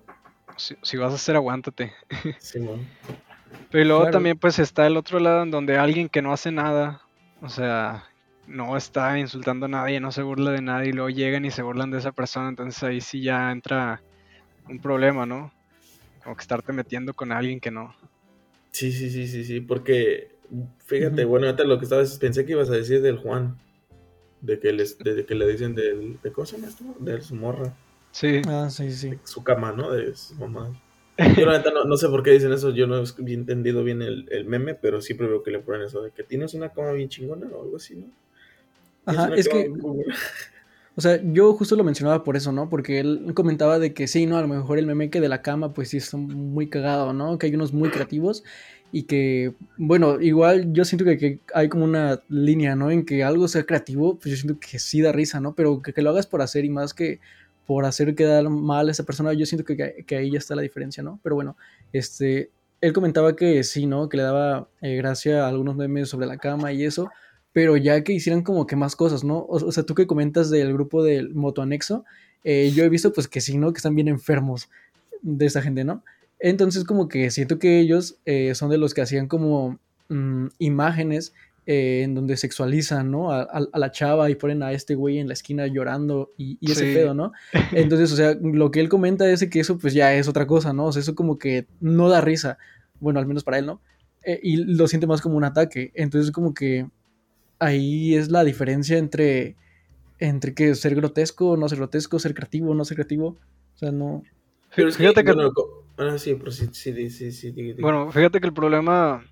Si, 0.58 0.76
si 0.84 0.98
vas 0.98 1.12
a 1.12 1.16
hacer, 1.16 1.36
aguántate. 1.36 1.92
Sí, 2.40 2.60
man. 2.60 2.88
Pero 3.72 3.84
luego 3.86 4.02
Claro. 4.02 4.14
también 4.14 4.38
pues 4.38 4.60
está 4.60 4.86
el 4.86 4.96
otro 4.96 5.20
lado 5.20 5.42
en 5.44 5.52
donde 5.52 5.78
alguien 5.78 6.08
que 6.08 6.22
no 6.22 6.32
hace 6.34 6.52
nada, 6.52 7.02
o 7.42 7.50
sea, 7.50 8.04
no 8.48 8.78
está 8.78 9.18
insultando 9.20 9.66
a 9.66 9.70
nadie, 9.70 10.00
no 10.00 10.12
se 10.12 10.22
burla 10.24 10.52
de 10.52 10.62
nadie 10.62 10.90
y 10.90 10.94
luego 10.94 11.10
llegan 11.10 11.46
y 11.46 11.52
se 11.52 11.62
burlan 11.64 11.90
de 11.92 11.98
esa 12.00 12.12
persona, 12.12 12.50
entonces 12.50 12.82
ahí 12.84 13.02
sí 13.02 13.22
ya 13.22 13.52
entra 13.52 14.02
un 14.68 14.80
problema, 14.80 15.26
¿no? 15.26 15.52
Como 16.24 16.36
que 16.36 16.42
estarte 16.42 16.74
metiendo 16.74 17.14
con 17.14 17.32
alguien 17.32 17.60
que 17.60 17.72
no. 17.72 17.96
Sí, 18.72 18.92
sí, 18.92 19.10
sí, 19.10 19.28
sí, 19.28 19.44
sí, 19.44 19.62
porque 19.62 20.38
fíjate, 20.86 21.26
bueno, 21.26 21.48
ahorita 21.48 21.64
lo 21.64 21.78
que 21.80 21.86
estabas, 21.86 22.18
pensé 22.20 22.46
que 22.46 22.54
ibas 22.54 22.70
a 22.70 22.74
decir 22.76 23.02
del 23.02 23.18
Juan, 23.18 23.58
de 24.42 24.60
que 24.60 24.74
les, 24.74 24.98
de, 25.00 25.26
que 25.26 25.36
le 25.36 25.48
dicen 25.48 25.76
del, 25.76 26.20
de 26.22 26.32
cosa 26.32 26.58
esto, 26.58 26.84
de 27.00 27.22
su 27.22 27.36
morra, 27.36 27.74
Sí, 28.12 28.42
Ah, 28.48 28.70
sí, 28.70 28.92
sí. 28.92 29.10
de 29.10 29.20
su 29.24 29.44
cama, 29.44 29.72
¿no? 29.72 29.92
De 29.92 30.16
su 30.16 30.36
mamá. 30.36 30.82
Yo 31.38 31.46
la 31.46 31.58
neta 31.58 31.72
no, 31.72 31.84
no 31.86 31.98
sé 31.98 32.08
por 32.10 32.24
qué 32.24 32.32
dicen 32.32 32.54
eso, 32.54 32.70
yo 32.72 32.88
no 32.88 33.04
he 33.04 33.34
entendido 33.34 33.84
bien 33.84 34.02
el, 34.02 34.28
el 34.32 34.46
meme, 34.46 34.76
pero 34.76 35.02
siempre 35.02 35.28
veo 35.28 35.44
que 35.44 35.52
le 35.52 35.60
ponen 35.60 35.82
eso 35.84 36.02
de 36.02 36.12
que 36.12 36.24
tienes 36.24 36.54
una 36.54 36.72
cama 36.72 36.94
bien 36.94 37.10
chingona 37.10 37.48
o 37.48 37.64
algo 37.64 37.76
así, 37.78 37.96
¿no? 37.98 38.08
Tienes 39.08 39.26
Ajá, 39.26 39.28
una 39.28 39.38
es 39.38 39.48
cama 39.50 39.62
que, 39.64 39.68
bien 39.68 39.76
chingona. 39.82 40.04
O 41.00 41.02
sea, 41.02 41.22
yo 41.24 41.54
justo 41.54 41.78
lo 41.78 41.86
mencionaba 41.86 42.26
por 42.26 42.36
eso, 42.36 42.52
¿no? 42.52 42.68
Porque 42.68 43.00
él 43.00 43.32
comentaba 43.34 43.80
de 43.80 43.94
que 43.94 44.06
sí, 44.06 44.26
¿no? 44.26 44.36
A 44.36 44.42
lo 44.42 44.50
mejor 44.50 44.78
el 44.78 44.86
meme 44.86 45.10
que 45.10 45.22
de 45.22 45.30
la 45.30 45.42
cama, 45.42 45.74
pues 45.74 45.88
sí, 45.88 45.96
está 45.96 46.18
muy 46.18 46.68
cagado, 46.68 47.14
¿no? 47.14 47.38
Que 47.38 47.46
hay 47.48 47.56
unos 47.56 47.72
muy 47.72 47.90
creativos 47.90 48.44
y 48.92 49.04
que, 49.04 49.54
bueno, 49.78 50.20
igual 50.20 50.74
yo 50.74 50.84
siento 50.84 51.06
que, 51.06 51.40
hay 51.54 51.70
como 51.70 51.86
una 51.86 52.22
línea, 52.28 52.76
¿no? 52.76 52.92
En 52.92 53.06
que 53.06 53.24
algo 53.24 53.48
sea 53.48 53.64
creativo, 53.64 54.20
pues 54.20 54.32
yo 54.32 54.42
siento 54.42 54.60
que 54.60 54.78
sí 54.78 55.00
da 55.02 55.14
risa, 55.14 55.40
¿no? 55.40 55.56
Pero 55.56 55.82
que, 55.82 56.02
lo 56.02 56.10
hagas 56.10 56.28
por 56.28 56.42
hacer 56.42 56.66
y 56.66 56.70
más 56.70 56.94
que 56.94 57.22
por 57.66 57.86
hacer 57.86 58.14
quedar 58.14 58.50
mal 58.50 58.90
a 58.90 58.92
esa 58.92 59.06
persona, 59.06 59.32
yo 59.32 59.46
siento 59.46 59.64
que, 59.64 59.78
que, 59.78 60.04
que 60.06 60.18
ahí 60.18 60.32
ya 60.32 60.40
está 60.40 60.54
la 60.54 60.64
diferencia, 60.64 61.02
¿no? 61.02 61.22
Pero 61.24 61.36
bueno, 61.36 61.56
este, 61.94 62.52
él 62.82 62.92
comentaba 62.92 63.38
que 63.38 63.64
sí, 63.64 63.86
¿no? 63.86 64.10
Que 64.10 64.18
le 64.18 64.24
daba 64.24 64.68
eh, 64.82 64.98
gracia 64.98 65.46
a 65.46 65.48
algunos 65.48 65.78
memes 65.78 66.10
sobre 66.10 66.28
la 66.28 66.38
cama 66.38 66.74
y 66.74 66.84
eso, 66.84 67.10
pero 67.54 67.78
ya 67.78 68.04
que 68.04 68.14
hicieran 68.14 68.44
como 68.44 68.68
que 68.68 68.76
más 68.76 68.96
cosas, 68.96 69.24
¿no? 69.24 69.40
O, 69.40 69.56
o 69.66 69.72
sea, 69.72 69.84
tú 69.84 69.96
que 69.96 70.08
comentas 70.08 70.50
del 70.50 70.74
grupo 70.74 71.04
del 71.04 71.34
motoanexo, 71.34 72.06
eh, 72.44 72.72
yo 72.74 72.84
he 72.84 72.90
visto 72.90 73.12
pues 73.14 73.28
que 73.28 73.42
sí, 73.42 73.58
¿no? 73.58 73.74
Que 73.74 73.78
están 73.78 73.96
bien 73.96 74.08
enfermos 74.08 74.70
de 75.22 75.46
esa 75.46 75.62
gente, 75.62 75.84
¿no? 75.84 76.04
Entonces 76.40 76.84
como 76.86 77.08
que 77.10 77.32
siento 77.32 77.60
que 77.60 77.80
ellos 77.80 78.18
eh, 78.26 78.56
son 78.56 78.70
de 78.70 78.78
los 78.78 78.94
que 78.94 79.02
hacían 79.02 79.28
como 79.28 79.80
mm, 80.10 80.48
imágenes 80.60 81.34
eh, 81.66 82.02
en 82.04 82.16
donde 82.16 82.38
sexualizan, 82.38 83.12
¿no? 83.12 83.32
A, 83.32 83.42
a- 83.42 83.68
a 83.74 83.80
la 83.80 83.92
chava 83.92 84.30
y 84.30 84.36
ponen 84.36 84.64
a 84.64 84.72
este 84.72 84.96
güey 84.96 85.20
en 85.20 85.28
la 85.28 85.34
esquina 85.34 85.68
llorando 85.68 86.32
y, 86.38 86.58
y 86.62 86.72
ese 86.72 86.86
Sí. 86.88 86.94
pedo, 86.94 87.14
¿no? 87.14 87.32
Entonces, 87.74 88.12
o 88.12 88.16
sea, 88.16 88.36
lo 88.42 88.72
que 88.72 88.80
él 88.80 88.90
comenta 88.90 89.30
es 89.30 89.46
que 89.50 89.60
eso 89.60 89.78
pues 89.78 89.94
ya 89.94 90.14
es 90.16 90.28
otra 90.28 90.48
cosa, 90.48 90.72
¿no? 90.74 90.86
O 90.86 90.92
sea, 90.94 91.02
eso 91.02 91.14
como 91.16 91.38
que 91.38 91.68
no 91.80 92.10
da 92.10 92.22
risa, 92.22 92.58
bueno, 93.00 93.20
al 93.20 93.28
menos 93.28 93.44
para 93.44 93.60
él, 93.60 93.66
¿no? 93.66 93.82
Eh, 94.24 94.40
y 94.42 94.56
lo 94.58 94.88
siente 94.88 95.06
más 95.08 95.22
como 95.22 95.36
un 95.38 95.44
ataque. 95.44 95.92
Entonces, 95.94 96.32
como 96.32 96.54
que 96.54 96.88
ahí 97.60 98.16
es 98.16 98.30
la 98.32 98.44
diferencia 98.44 98.98
entre, 98.98 99.56
entre 100.20 100.54
que 100.54 100.76
ser 100.76 100.96
grotesco, 100.96 101.58
no 101.58 101.70
ser 101.70 101.78
grotesco, 101.80 102.20
ser 102.20 102.34
creativo, 102.34 102.74
no 102.74 102.86
ser 102.86 102.96
creativo. 102.96 103.38
O 103.76 103.78
sea, 103.78 103.92
no... 103.92 104.24
Pero 104.76 104.90
es 104.90 104.98
que, 104.98 105.04
Fíjate 105.04 105.24
que- 105.24 105.34
bueno, 105.34 105.52
ah, 105.98 106.18
sí, 106.18 106.36
pero 106.36 106.52
sí, 106.52 106.70
sí, 106.72 107.10
sí, 107.10 107.32
sí, 107.32 107.76
Bueno, 107.80 108.12
fíjate 108.12 108.40
que 108.40 108.48
el 108.48 108.54
problema 108.54 109.24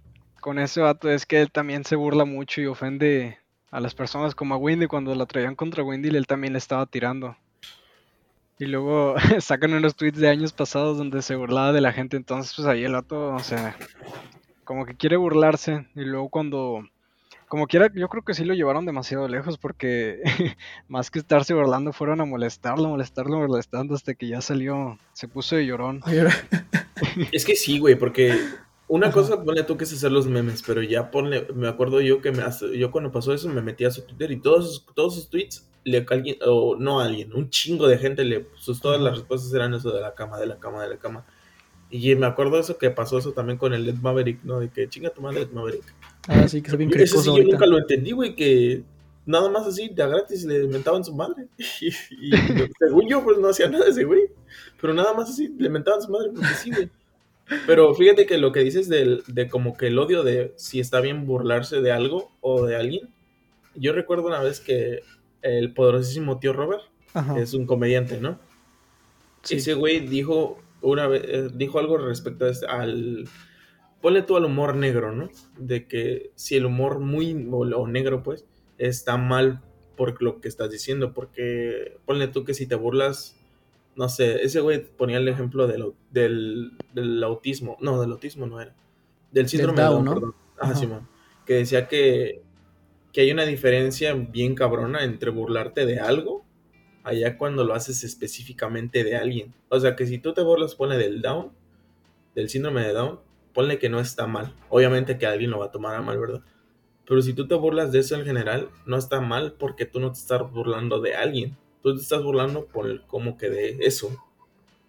con 0.41 0.59
ese 0.59 0.81
vato 0.81 1.09
es 1.09 1.25
que 1.25 1.41
él 1.41 1.51
también 1.51 1.83
se 1.83 1.95
burla 1.95 2.25
mucho 2.25 2.61
y 2.61 2.65
ofende 2.67 3.37
a 3.69 3.79
las 3.79 3.93
personas 3.93 4.33
como 4.33 4.55
a 4.55 4.57
Wendy 4.57 4.87
cuando 4.87 5.13
la 5.13 5.25
traían 5.25 5.55
contra 5.55 5.83
Wendy 5.83 6.09
él 6.09 6.27
también 6.27 6.53
le 6.53 6.59
estaba 6.59 6.85
tirando. 6.85 7.35
Y 8.59 8.65
luego 8.65 9.15
sacan 9.39 9.73
unos 9.73 9.95
tweets 9.95 10.19
de 10.19 10.29
años 10.29 10.53
pasados 10.53 10.97
donde 10.97 11.21
se 11.21 11.35
burlaba 11.35 11.73
de 11.73 11.81
la 11.81 11.93
gente, 11.93 12.17
entonces 12.17 12.53
pues 12.55 12.67
ahí 12.67 12.83
el 12.83 12.93
vato, 12.93 13.33
o 13.33 13.39
sea, 13.39 13.75
como 14.63 14.85
que 14.85 14.95
quiere 14.95 15.17
burlarse 15.17 15.87
y 15.95 16.05
luego 16.05 16.29
cuando, 16.29 16.83
como 17.47 17.67
quiera, 17.67 17.91
yo 17.95 18.09
creo 18.09 18.23
que 18.23 18.33
sí 18.33 18.43
lo 18.45 18.53
llevaron 18.53 18.85
demasiado 18.85 19.27
lejos 19.27 19.57
porque 19.57 20.21
más 20.87 21.09
que 21.11 21.19
estarse 21.19 21.53
burlando 21.53 21.93
fueron 21.93 22.21
a 22.21 22.25
molestarlo, 22.25 22.89
molestarlo, 22.89 23.37
molestando 23.39 23.95
hasta 23.95 24.13
que 24.15 24.27
ya 24.27 24.41
salió, 24.41 24.99
se 25.13 25.27
puso 25.27 25.55
de 25.55 25.65
llorón. 25.65 26.01
Es 27.31 27.45
que 27.45 27.55
sí, 27.55 27.77
güey, 27.79 27.95
porque 27.95 28.35
una 28.87 29.07
Ajá. 29.07 29.13
cosa, 29.13 29.43
ponle 29.43 29.63
tú 29.63 29.77
que 29.77 29.83
es 29.83 29.93
hacer 29.93 30.11
los 30.11 30.27
memes, 30.27 30.63
pero 30.65 30.81
ya 30.81 31.11
ponle, 31.11 31.45
me 31.53 31.67
acuerdo 31.67 32.01
yo 32.01 32.21
que 32.21 32.31
me, 32.31 32.41
hace- 32.41 32.77
yo 32.77 32.89
cuando 32.91 33.11
pasó 33.11 33.33
eso 33.33 33.49
me 33.49 33.61
metí 33.61 33.85
a 33.85 33.91
su 33.91 34.01
Twitter 34.03 34.31
y 34.31 34.37
todos, 34.39 34.65
sus- 34.83 34.85
todos 34.95 35.13
sus 35.15 35.29
tweets, 35.29 35.69
le, 35.83 36.05
alguien, 36.09 36.37
o 36.45 36.75
no 36.77 36.99
alguien, 36.99 37.33
un 37.33 37.49
chingo 37.49 37.87
de 37.87 37.97
gente, 37.99 38.23
le, 38.25 38.47
sus, 38.55 38.81
todas 38.81 38.99
las 38.99 39.15
respuestas 39.19 39.53
eran 39.53 39.73
eso 39.75 39.91
de 39.91 40.01
la 40.01 40.15
cama, 40.15 40.39
de 40.39 40.47
la 40.47 40.57
cama, 40.57 40.81
de 40.83 40.89
la 40.89 40.97
cama. 40.97 41.25
Y 41.89 42.13
me 42.15 42.25
acuerdo 42.25 42.59
eso 42.59 42.77
que 42.77 42.89
pasó 42.89 43.17
eso 43.17 43.31
también 43.31 43.57
con 43.57 43.73
el 43.73 43.85
Led 43.85 43.95
Maverick, 44.01 44.43
¿no? 44.43 44.59
De 44.59 44.69
que 44.69 44.89
chinga 44.89 45.09
tu 45.11 45.21
madre 45.21 45.41
Led 45.41 45.51
Maverick. 45.51 45.83
Ah, 46.27 46.47
sí, 46.47 46.61
que 46.61 46.67
está 46.67 46.77
bien 46.77 46.89
Ese 46.89 46.99
cricoso 46.99 47.33
sí 47.35 47.37
yo 47.37 47.43
nunca 47.43 47.65
lo 47.65 47.77
entendí, 47.77 48.11
güey, 48.11 48.35
que 48.35 48.83
nada 49.25 49.49
más 49.49 49.67
así, 49.67 49.89
de 49.89 50.03
a 50.03 50.07
gratis, 50.07 50.43
le 50.45 50.67
mentaban 50.67 51.03
su 51.03 51.13
madre. 51.15 51.47
Y, 51.81 51.87
y 51.87 52.31
según 52.79 53.07
yo, 53.07 53.23
pues 53.23 53.37
no 53.37 53.49
hacía 53.49 53.69
nada 53.69 53.87
ese 53.87 54.03
güey. 54.03 54.23
Pero 54.81 54.93
nada 54.93 55.13
más 55.13 55.29
así, 55.29 55.49
le 55.57 55.69
mentaban 55.69 56.01
su 56.01 56.09
madre 56.11 56.29
porque 56.33 56.53
sí, 56.55 56.71
güey. 56.71 56.89
Pero 57.65 57.93
fíjate 57.95 58.25
que 58.25 58.37
lo 58.37 58.51
que 58.51 58.59
dices 58.59 58.89
del, 58.89 59.23
de 59.27 59.47
como 59.47 59.77
que 59.77 59.87
el 59.87 59.97
odio 59.99 60.23
de 60.23 60.53
si 60.57 60.79
está 60.81 60.99
bien 60.99 61.25
burlarse 61.25 61.81
de 61.81 61.91
algo 61.91 62.31
o 62.41 62.65
de 62.65 62.75
alguien. 62.75 63.09
Yo 63.75 63.93
recuerdo 63.93 64.27
una 64.27 64.41
vez 64.41 64.59
que 64.59 65.01
el 65.41 65.73
poderosísimo 65.73 66.39
tío 66.39 66.51
Robert 66.51 66.81
Ajá. 67.13 67.39
es 67.39 67.53
un 67.53 67.65
comediante, 67.65 68.19
¿no? 68.19 68.39
Sí. 69.43 69.55
Ese 69.55 69.75
güey 69.75 70.01
dijo 70.01 70.59
una 70.81 71.07
vez, 71.07 71.23
eh, 71.25 71.49
dijo 71.53 71.79
algo 71.79 71.97
respecto 71.97 72.45
a 72.45 72.49
este- 72.49 72.67
al 72.67 73.29
ponle 74.07 74.21
tú 74.21 74.37
al 74.37 74.45
humor 74.45 74.73
negro, 74.73 75.11
¿no? 75.11 75.29
De 75.57 75.85
que 75.85 76.31
si 76.35 76.55
el 76.55 76.65
humor 76.65 77.01
muy 77.01 77.45
o, 77.51 77.57
o 77.57 77.87
negro, 77.89 78.23
pues, 78.23 78.45
está 78.77 79.17
mal 79.17 79.61
por 79.97 80.21
lo 80.21 80.39
que 80.39 80.47
estás 80.47 80.71
diciendo, 80.71 81.13
porque 81.13 81.97
ponle 82.05 82.29
tú 82.29 82.45
que 82.45 82.53
si 82.53 82.67
te 82.67 82.75
burlas, 82.75 83.35
no 83.97 84.07
sé, 84.07 84.43
ese 84.43 84.61
güey 84.61 84.81
ponía 84.81 85.17
el 85.17 85.27
ejemplo 85.27 85.67
del, 85.67 85.91
del, 86.09 86.71
del 86.93 87.21
autismo, 87.21 87.75
no, 87.81 87.99
del 87.99 88.11
autismo 88.11 88.47
no 88.47 88.61
era, 88.61 88.73
del 89.33 89.49
síndrome 89.49 89.81
de 89.81 89.87
Down, 89.89 89.95
Down, 89.95 90.05
¿no? 90.05 90.13
perdón. 90.13 90.35
Ajá. 90.57 90.75
Simón. 90.75 91.09
Que 91.45 91.55
decía 91.55 91.89
que, 91.89 92.43
que 93.11 93.19
hay 93.19 93.31
una 93.31 93.43
diferencia 93.43 94.13
bien 94.13 94.55
cabrona 94.55 95.03
entre 95.03 95.31
burlarte 95.31 95.85
de 95.85 95.99
algo 95.99 96.45
allá 97.03 97.37
cuando 97.37 97.65
lo 97.65 97.73
haces 97.73 98.05
específicamente 98.05 99.03
de 99.03 99.17
alguien. 99.17 99.53
O 99.67 99.77
sea, 99.81 99.97
que 99.97 100.05
si 100.05 100.17
tú 100.17 100.33
te 100.33 100.43
burlas, 100.43 100.75
pone 100.75 100.97
del 100.97 101.21
Down, 101.21 101.51
del 102.35 102.47
síndrome 102.47 102.83
de 102.83 102.93
Down, 102.93 103.26
ponle 103.57 103.79
que 103.79 103.89
no 103.89 103.99
está 103.99 104.27
mal. 104.27 104.53
Obviamente 104.69 105.17
que 105.17 105.25
alguien 105.25 105.49
lo 105.49 105.57
va 105.57 105.65
a 105.65 105.71
tomar 105.71 105.95
a 105.95 106.01
mal, 106.03 106.19
¿verdad? 106.19 106.43
Pero 107.07 107.23
si 107.23 107.33
tú 107.33 107.47
te 107.47 107.55
burlas 107.55 107.91
de 107.91 107.97
eso 107.97 108.13
en 108.15 108.23
general, 108.23 108.69
no 108.85 108.97
está 108.97 109.19
mal 109.19 109.53
porque 109.53 109.87
tú 109.87 109.99
no 109.99 110.11
te 110.11 110.19
estás 110.19 110.43
burlando 110.51 111.01
de 111.01 111.15
alguien. 111.15 111.57
Tú 111.81 111.95
te 111.95 112.01
estás 112.03 112.21
burlando 112.23 112.67
por 112.67 112.87
el 112.87 113.01
como 113.07 113.35
que 113.35 113.49
de 113.49 113.77
eso, 113.81 114.15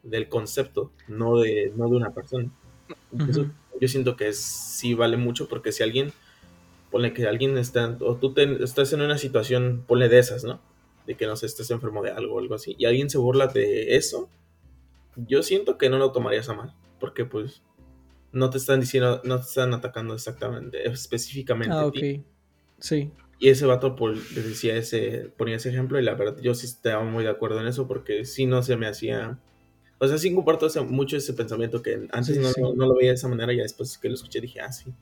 del 0.03 0.29
concepto, 0.29 0.93
no 1.09 1.39
de, 1.39 1.73
no 1.77 1.89
de 1.89 1.97
una 1.97 2.11
persona. 2.11 2.51
Eso 3.27 3.41
Ujú. 3.41 3.53
yo 3.81 3.89
siento 3.89 4.17
que 4.17 4.29
es, 4.29 4.39
sí 4.39 4.93
vale 4.93 5.17
mucho 5.17 5.49
porque 5.49 5.73
si 5.73 5.83
alguien, 5.83 6.13
ponle 6.91 7.15
que 7.15 7.27
alguien 7.27 7.57
está, 7.57 7.97
o 8.03 8.17
tú 8.17 8.35
te- 8.35 8.63
estás 8.63 8.93
en 8.93 9.01
una 9.01 9.17
situación, 9.17 9.83
ponle 9.89 10.11
de 10.11 10.19
esas, 10.19 10.45
¿no? 10.45 10.61
De 11.07 11.17
que 11.17 11.27
no 11.27 11.37
sé, 11.37 11.47
estés 11.47 11.71
enfermo 11.71 12.03
de 12.03 12.11
algo 12.11 12.35
o 12.35 12.39
algo 12.39 12.55
así, 12.55 12.77
y 12.79 12.85
alguien 12.85 13.09
se 13.09 13.17
burla 13.17 13.47
de 13.47 13.97
eso, 13.97 14.29
yo 15.17 15.43
siento 15.43 15.79
que 15.79 15.91
no 15.91 15.99
lo 15.99 16.13
tomarías 16.13 16.49
a 16.51 16.55
mal, 16.55 16.75
porque 17.01 17.25
pues 17.25 17.63
no 18.33 18.51
te 18.51 18.59
están 18.59 18.81
diciendo, 18.81 19.21
no 19.25 19.37
te 19.37 19.43
están 19.47 19.73
atacando 19.75 20.15
exactamente, 20.15 20.89
específicamente 20.89 21.75
Ah, 21.75 21.81
a 21.81 21.87
ok. 21.87 21.95
ti. 21.95 22.25
Sí. 22.79 23.11
Y 23.41 23.49
ese 23.51 23.67
vato 23.67 23.95
le 24.11 24.43
decía 24.43 24.77
ese, 24.77 25.33
ponía 25.37 25.57
ese 25.57 25.71
ejemplo 25.71 25.99
y 25.99 26.03
la 26.03 26.15
verdad 26.15 26.41
yo 26.41 26.55
sí 26.55 26.67
estaba 26.67 27.05
muy 27.05 27.25
de 27.25 27.31
acuerdo 27.31 27.61
en 27.61 27.69
eso 27.69 27.87
porque 27.87 28.25
sí 28.25 28.47
no 28.47 28.63
se 28.63 28.77
me 28.77 28.87
hacía... 28.87 29.39
O 30.01 30.07
sea, 30.09 30.19
sí 30.19 30.33
comparto 30.35 30.69
mucho 30.85 31.17
ese 31.17 31.33
pensamiento 31.35 31.83
que 31.83 32.07
antes 32.13 32.37
Sí, 32.37 32.43
no, 32.43 32.49
sí. 32.51 32.61
no- 32.61 32.75
no 32.75 32.87
lo 32.87 32.95
veía 32.97 33.11
de 33.11 33.15
esa 33.17 33.29
manera 33.29 33.53
y 33.53 33.57
después 33.59 33.99
que 33.99 34.09
lo 34.09 34.15
escuché 34.15 34.41
dije, 34.41 34.61
ah, 34.61 34.73
sí, 34.73 34.93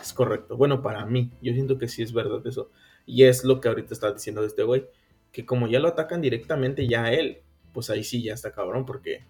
es 0.00 0.12
correcto. 0.12 0.56
Bueno, 0.56 0.82
para 0.82 1.04
mí, 1.06 1.30
yo 1.42 1.52
siento 1.52 1.78
que 1.78 1.88
sí 1.88 2.02
es 2.02 2.12
verdad 2.12 2.46
eso. 2.46 2.70
Y 3.06 3.24
es 3.24 3.44
lo 3.44 3.60
que 3.60 3.68
ahorita 3.68 3.92
está 3.94 4.12
diciendo 4.12 4.44
este 4.44 4.62
güey, 4.62 4.86
que 5.32 5.44
como 5.46 5.66
ya 5.68 5.78
lo 5.80 5.88
atacan 5.88 6.20
directamente 6.22 6.86
ya 6.88 7.04
a 7.04 7.12
él, 7.12 7.38
pues 7.72 7.90
ahí 7.90 8.04
sí 8.04 8.22
ya 8.22 8.34
está 8.34 8.52
cabrón 8.52 8.86
porque... 8.86 9.24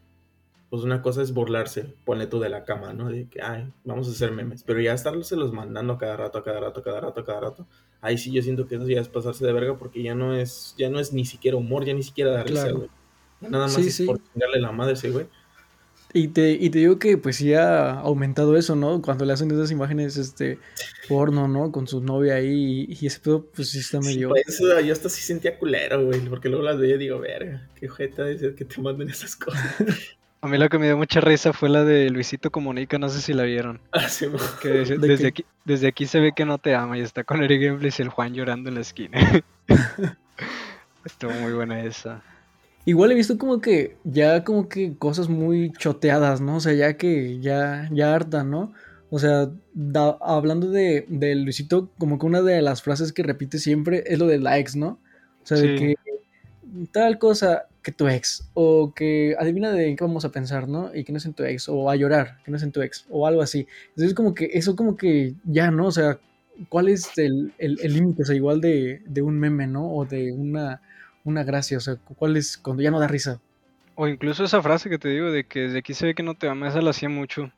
Pues 0.70 0.82
una 0.82 1.00
cosa 1.00 1.22
es 1.22 1.32
burlarse, 1.32 1.94
ponle 2.04 2.26
tú 2.26 2.40
de 2.40 2.48
la 2.48 2.64
cama, 2.64 2.92
¿no? 2.92 3.08
De 3.08 3.28
que, 3.28 3.40
ay, 3.40 3.72
vamos 3.84 4.08
a 4.08 4.10
hacer 4.10 4.32
memes. 4.32 4.62
Pero 4.64 4.80
ya 4.80 4.94
estarse 4.94 5.36
los 5.36 5.52
mandando 5.52 5.92
a 5.94 5.98
cada 5.98 6.16
rato, 6.16 6.38
a 6.38 6.44
cada 6.44 6.60
rato, 6.60 6.80
a 6.80 6.82
cada 6.82 7.00
rato, 7.00 7.20
a 7.20 7.24
cada 7.24 7.40
rato 7.40 7.66
ahí 8.02 8.18
sí 8.18 8.30
yo 8.30 8.42
siento 8.42 8.66
que 8.68 8.76
eso 8.76 8.86
ya 8.86 9.00
es 9.00 9.08
pasarse 9.08 9.44
de 9.44 9.52
verga 9.52 9.76
porque 9.78 10.02
ya 10.02 10.14
no 10.14 10.36
es, 10.36 10.74
ya 10.78 10.88
no 10.90 11.00
es 11.00 11.12
ni 11.12 11.24
siquiera 11.24 11.56
humor, 11.56 11.84
ya 11.84 11.94
ni 11.94 12.02
siquiera 12.02 12.30
da 12.30 12.42
risa, 12.44 12.62
Claro. 12.64 12.76
güey. 12.78 12.90
Nada 13.40 13.64
más 13.64 13.74
Sí, 13.74 13.88
es 13.88 13.94
sí. 13.96 14.04
por 14.06 14.20
chingarle 14.22 14.60
la 14.60 14.72
madre 14.72 14.92
ese 14.94 15.10
güey. 15.10 15.26
Y 16.12 16.28
te, 16.28 16.52
y 16.52 16.70
te 16.70 16.78
digo 16.78 16.98
que 16.98 17.18
pues 17.18 17.36
sí 17.36 17.52
ha 17.52 17.90
aumentado 18.00 18.56
eso, 18.56 18.76
¿no? 18.76 19.02
Cuando 19.02 19.24
le 19.24 19.32
hacen 19.32 19.50
esas 19.50 19.70
imágenes 19.72 20.16
este 20.16 20.58
porno, 21.08 21.48
¿no? 21.48 21.72
Con 21.72 21.86
su 21.88 22.00
novia 22.00 22.36
ahí 22.36 22.86
y, 22.88 22.98
y 23.00 23.06
ese 23.06 23.18
pedo 23.20 23.44
pues 23.44 23.70
sí 23.70 23.80
está 23.80 23.98
medio... 24.00 24.28
Por 24.28 24.38
eso 24.38 24.80
yo 24.80 24.92
hasta 24.92 25.08
sí 25.08 25.20
sentía 25.20 25.58
culero, 25.58 26.04
güey, 26.06 26.20
porque 26.28 26.48
luego 26.48 26.64
las 26.64 26.78
veía 26.78 26.94
y 26.94 26.98
digo, 26.98 27.18
verga, 27.18 27.68
qué 27.74 27.88
jeta 27.88 28.24
de 28.24 28.38
ser 28.38 28.54
que 28.54 28.64
te 28.64 28.80
manden 28.80 29.10
esas 29.10 29.34
cosas. 29.36 29.60
A 30.46 30.48
mí 30.48 30.58
lo 30.58 30.68
que 30.68 30.78
me 30.78 30.86
dio 30.86 30.96
mucha 30.96 31.20
risa 31.20 31.52
fue 31.52 31.68
la 31.68 31.82
de 31.82 32.08
Luisito 32.08 32.52
Comunica, 32.52 32.98
no 32.98 33.08
sé 33.08 33.20
si 33.20 33.32
la 33.32 33.42
vieron. 33.42 33.80
Que 34.62 34.68
dice, 34.70 34.96
¿De 34.96 35.08
desde, 35.08 35.26
aquí, 35.26 35.44
desde 35.64 35.88
aquí 35.88 36.06
se 36.06 36.20
ve 36.20 36.30
que 36.36 36.44
no 36.44 36.58
te 36.58 36.72
ama 36.76 36.96
y 36.96 37.00
está 37.00 37.24
con 37.24 37.42
Eric 37.42 37.60
Gameplays 37.62 37.98
y 37.98 38.02
el 38.02 38.10
Juan 38.10 38.32
llorando 38.32 38.68
en 38.68 38.76
la 38.76 38.82
esquina. 38.82 39.18
Estuvo 41.04 41.32
muy 41.32 41.52
buena 41.52 41.80
esa. 41.82 42.22
Igual 42.84 43.10
he 43.10 43.16
visto 43.16 43.36
como 43.38 43.60
que 43.60 43.96
ya 44.04 44.44
como 44.44 44.68
que 44.68 44.96
cosas 44.96 45.28
muy 45.28 45.72
choteadas, 45.72 46.40
¿no? 46.40 46.58
O 46.58 46.60
sea, 46.60 46.74
ya 46.74 46.96
que 46.96 47.40
ya, 47.40 47.88
ya 47.90 48.14
hartan, 48.14 48.48
¿no? 48.48 48.72
O 49.10 49.18
sea, 49.18 49.50
da- 49.74 50.16
hablando 50.20 50.70
de, 50.70 51.06
de 51.08 51.34
Luisito, 51.34 51.90
como 51.98 52.20
que 52.20 52.26
una 52.26 52.40
de 52.42 52.62
las 52.62 52.82
frases 52.82 53.12
que 53.12 53.24
repite 53.24 53.58
siempre 53.58 54.04
es 54.06 54.20
lo 54.20 54.28
de 54.28 54.36
ex, 54.60 54.76
¿no? 54.76 55.00
O 55.42 55.46
sea, 55.46 55.58
de 55.58 55.76
Sí. 55.76 55.84
que 55.84 55.96
tal 56.92 57.18
cosa 57.18 57.66
que 57.86 57.92
tu 57.92 58.08
ex, 58.08 58.50
o 58.54 58.92
que 58.94 59.36
adivina 59.38 59.70
de 59.72 59.94
qué 59.96 60.04
vamos 60.04 60.24
a 60.26 60.32
pensar, 60.32 60.68
¿no? 60.68 60.92
Y 60.94 61.04
que 61.04 61.12
no 61.12 61.18
es 61.18 61.26
en 61.26 61.34
tu 61.34 61.44
ex, 61.44 61.68
o 61.68 61.88
a 61.88 61.96
llorar, 61.96 62.38
que 62.44 62.50
no 62.50 62.56
es 62.58 62.64
en 62.64 62.72
tu 62.72 62.82
ex, 62.82 63.06
o 63.10 63.26
algo 63.28 63.42
así. 63.42 63.68
Entonces 63.90 64.12
como 64.14 64.34
que 64.34 64.50
eso 64.54 64.74
como 64.76 64.96
que 64.96 65.34
ya, 65.44 65.70
¿no? 65.70 65.86
O 65.86 65.92
sea, 65.92 66.18
¿cuál 66.68 66.88
es 66.88 67.16
el 67.16 67.54
el- 67.58 67.78
el 67.80 67.94
límite? 67.94 68.22
o 68.24 68.26
sea, 68.26 68.34
igual 68.36 68.60
de, 68.60 69.02
de 69.06 69.22
un 69.22 69.38
meme, 69.38 69.68
¿no? 69.68 69.88
O 69.94 70.04
de 70.04 70.32
una, 70.32 70.80
una 71.24 71.44
gracia, 71.44 71.76
o 71.78 71.80
sea, 71.80 71.96
¿cuál 72.16 72.36
es 72.36 72.58
cuando 72.58 72.82
ya 72.82 72.90
no 72.90 72.98
da 73.00 73.08
risa? 73.08 73.40
O 73.94 74.08
incluso 74.08 74.44
esa 74.44 74.62
frase 74.62 74.90
que 74.90 74.98
te 74.98 75.08
digo 75.08 75.30
de 75.30 75.44
que 75.44 75.60
desde 75.60 75.78
aquí 75.78 75.94
se 75.94 76.06
ve 76.06 76.14
que 76.16 76.22
no 76.24 76.34
te 76.34 76.48
ama, 76.48 76.68
esa 76.68 76.82
la 76.82 76.90
hacía 76.90 77.08
mucho. 77.08 77.52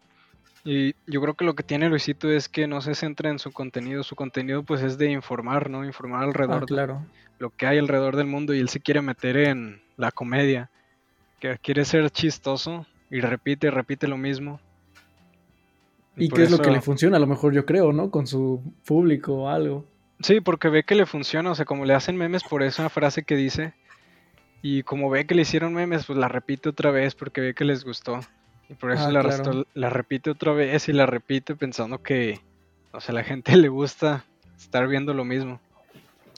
Y 0.71 0.95
yo 1.07 1.23
creo 1.23 1.33
que 1.33 1.47
lo 1.47 1.55
que 1.55 1.63
tiene 1.63 1.89
Luisito 1.89 2.31
es 2.31 2.47
que 2.47 2.67
no 2.67 2.83
se 2.83 2.95
centra 2.95 3.31
en 3.31 3.39
su 3.39 3.53
contenido. 3.53 4.03
Su 4.03 4.15
contenido 4.17 4.63
pues 4.65 4.83
es 4.83 4.99
de 4.99 5.11
informar, 5.11 5.71
¿no? 5.71 5.83
Informar 5.83 6.21
Ah, 6.21 6.27
alrededor 6.27 6.61
de 6.61 6.67
claro. 6.67 7.07
lo 7.39 7.49
que 7.49 7.67
hay 7.67 7.79
alrededor 7.79 8.17
del 8.17 8.27
mundo 8.27 8.53
y 8.53 8.59
él 8.59 8.69
se 8.69 8.81
quiere 8.81 9.01
meter 9.01 9.39
en 9.39 9.81
la 9.97 10.13
comedia. 10.13 10.69
Que 11.41 11.57
quiere 11.57 11.87
ser 11.87 12.11
chistoso 12.11 12.85
y 13.11 13.21
repite, 13.21 13.71
repite 13.71 14.09
lo 14.09 14.19
mismo. 14.19 14.61
¿Y 16.19 16.29
por 16.29 16.37
qué 16.37 16.45
es 16.45 16.51
lo 16.51 16.59
que 16.59 16.71
le 16.71 16.83
funciona? 16.83 17.17
A 17.17 17.21
lo 17.21 17.27
mejor 17.27 17.55
yo 17.55 17.65
creo, 17.65 17.95
¿no? 17.95 18.11
Con 18.11 18.27
su 18.27 18.61
público 18.85 19.45
o 19.45 19.49
algo. 19.49 19.87
Sí, 20.21 20.43
porque 20.43 20.69
ve 20.69 20.83
que 20.83 20.97
le 20.97 21.07
funciona, 21.07 21.51
o 21.51 21.55
sea, 21.55 21.65
como 21.65 21.87
le 21.87 21.95
hacen 21.95 22.15
memes 22.15 22.45
por 22.45 22.63
esa 22.63 22.91
frase 22.91 23.23
que 23.23 23.37
dice, 23.37 23.73
y 24.61 24.83
como 24.83 25.09
ve 25.09 25.25
que 25.27 25.35
le 25.35 25.43
hicieron 25.43 25.73
memes, 25.73 26.05
pues 26.05 26.19
la 26.19 26.29
repite 26.29 26.69
otra 26.69 26.91
vez 26.91 27.15
porque 27.15 27.41
ve 27.41 27.55
que 27.55 27.65
les 27.65 27.85
gustó. 27.85 28.21
Y 28.69 28.75
por 28.75 28.93
eso 28.93 29.05
Ah, 29.05 29.11
la, 29.11 29.21
claro. 29.23 29.43
arrastró- 29.45 29.67
la 29.75 29.91
repite 29.91 30.31
otra 30.31 30.53
vez 30.53 30.89
y 30.89 30.93
la 30.93 31.07
repite 31.07 31.55
pensando 31.57 32.03
que, 32.03 32.41
o 32.93 33.01
sea, 33.01 33.13
a 33.13 33.17
la 33.17 33.25
gente 33.25 33.53
le 33.57 33.69
gusta 33.69 34.25
estar 34.59 34.87
viendo 34.89 35.15
lo 35.15 35.25
mismo. 35.25 35.61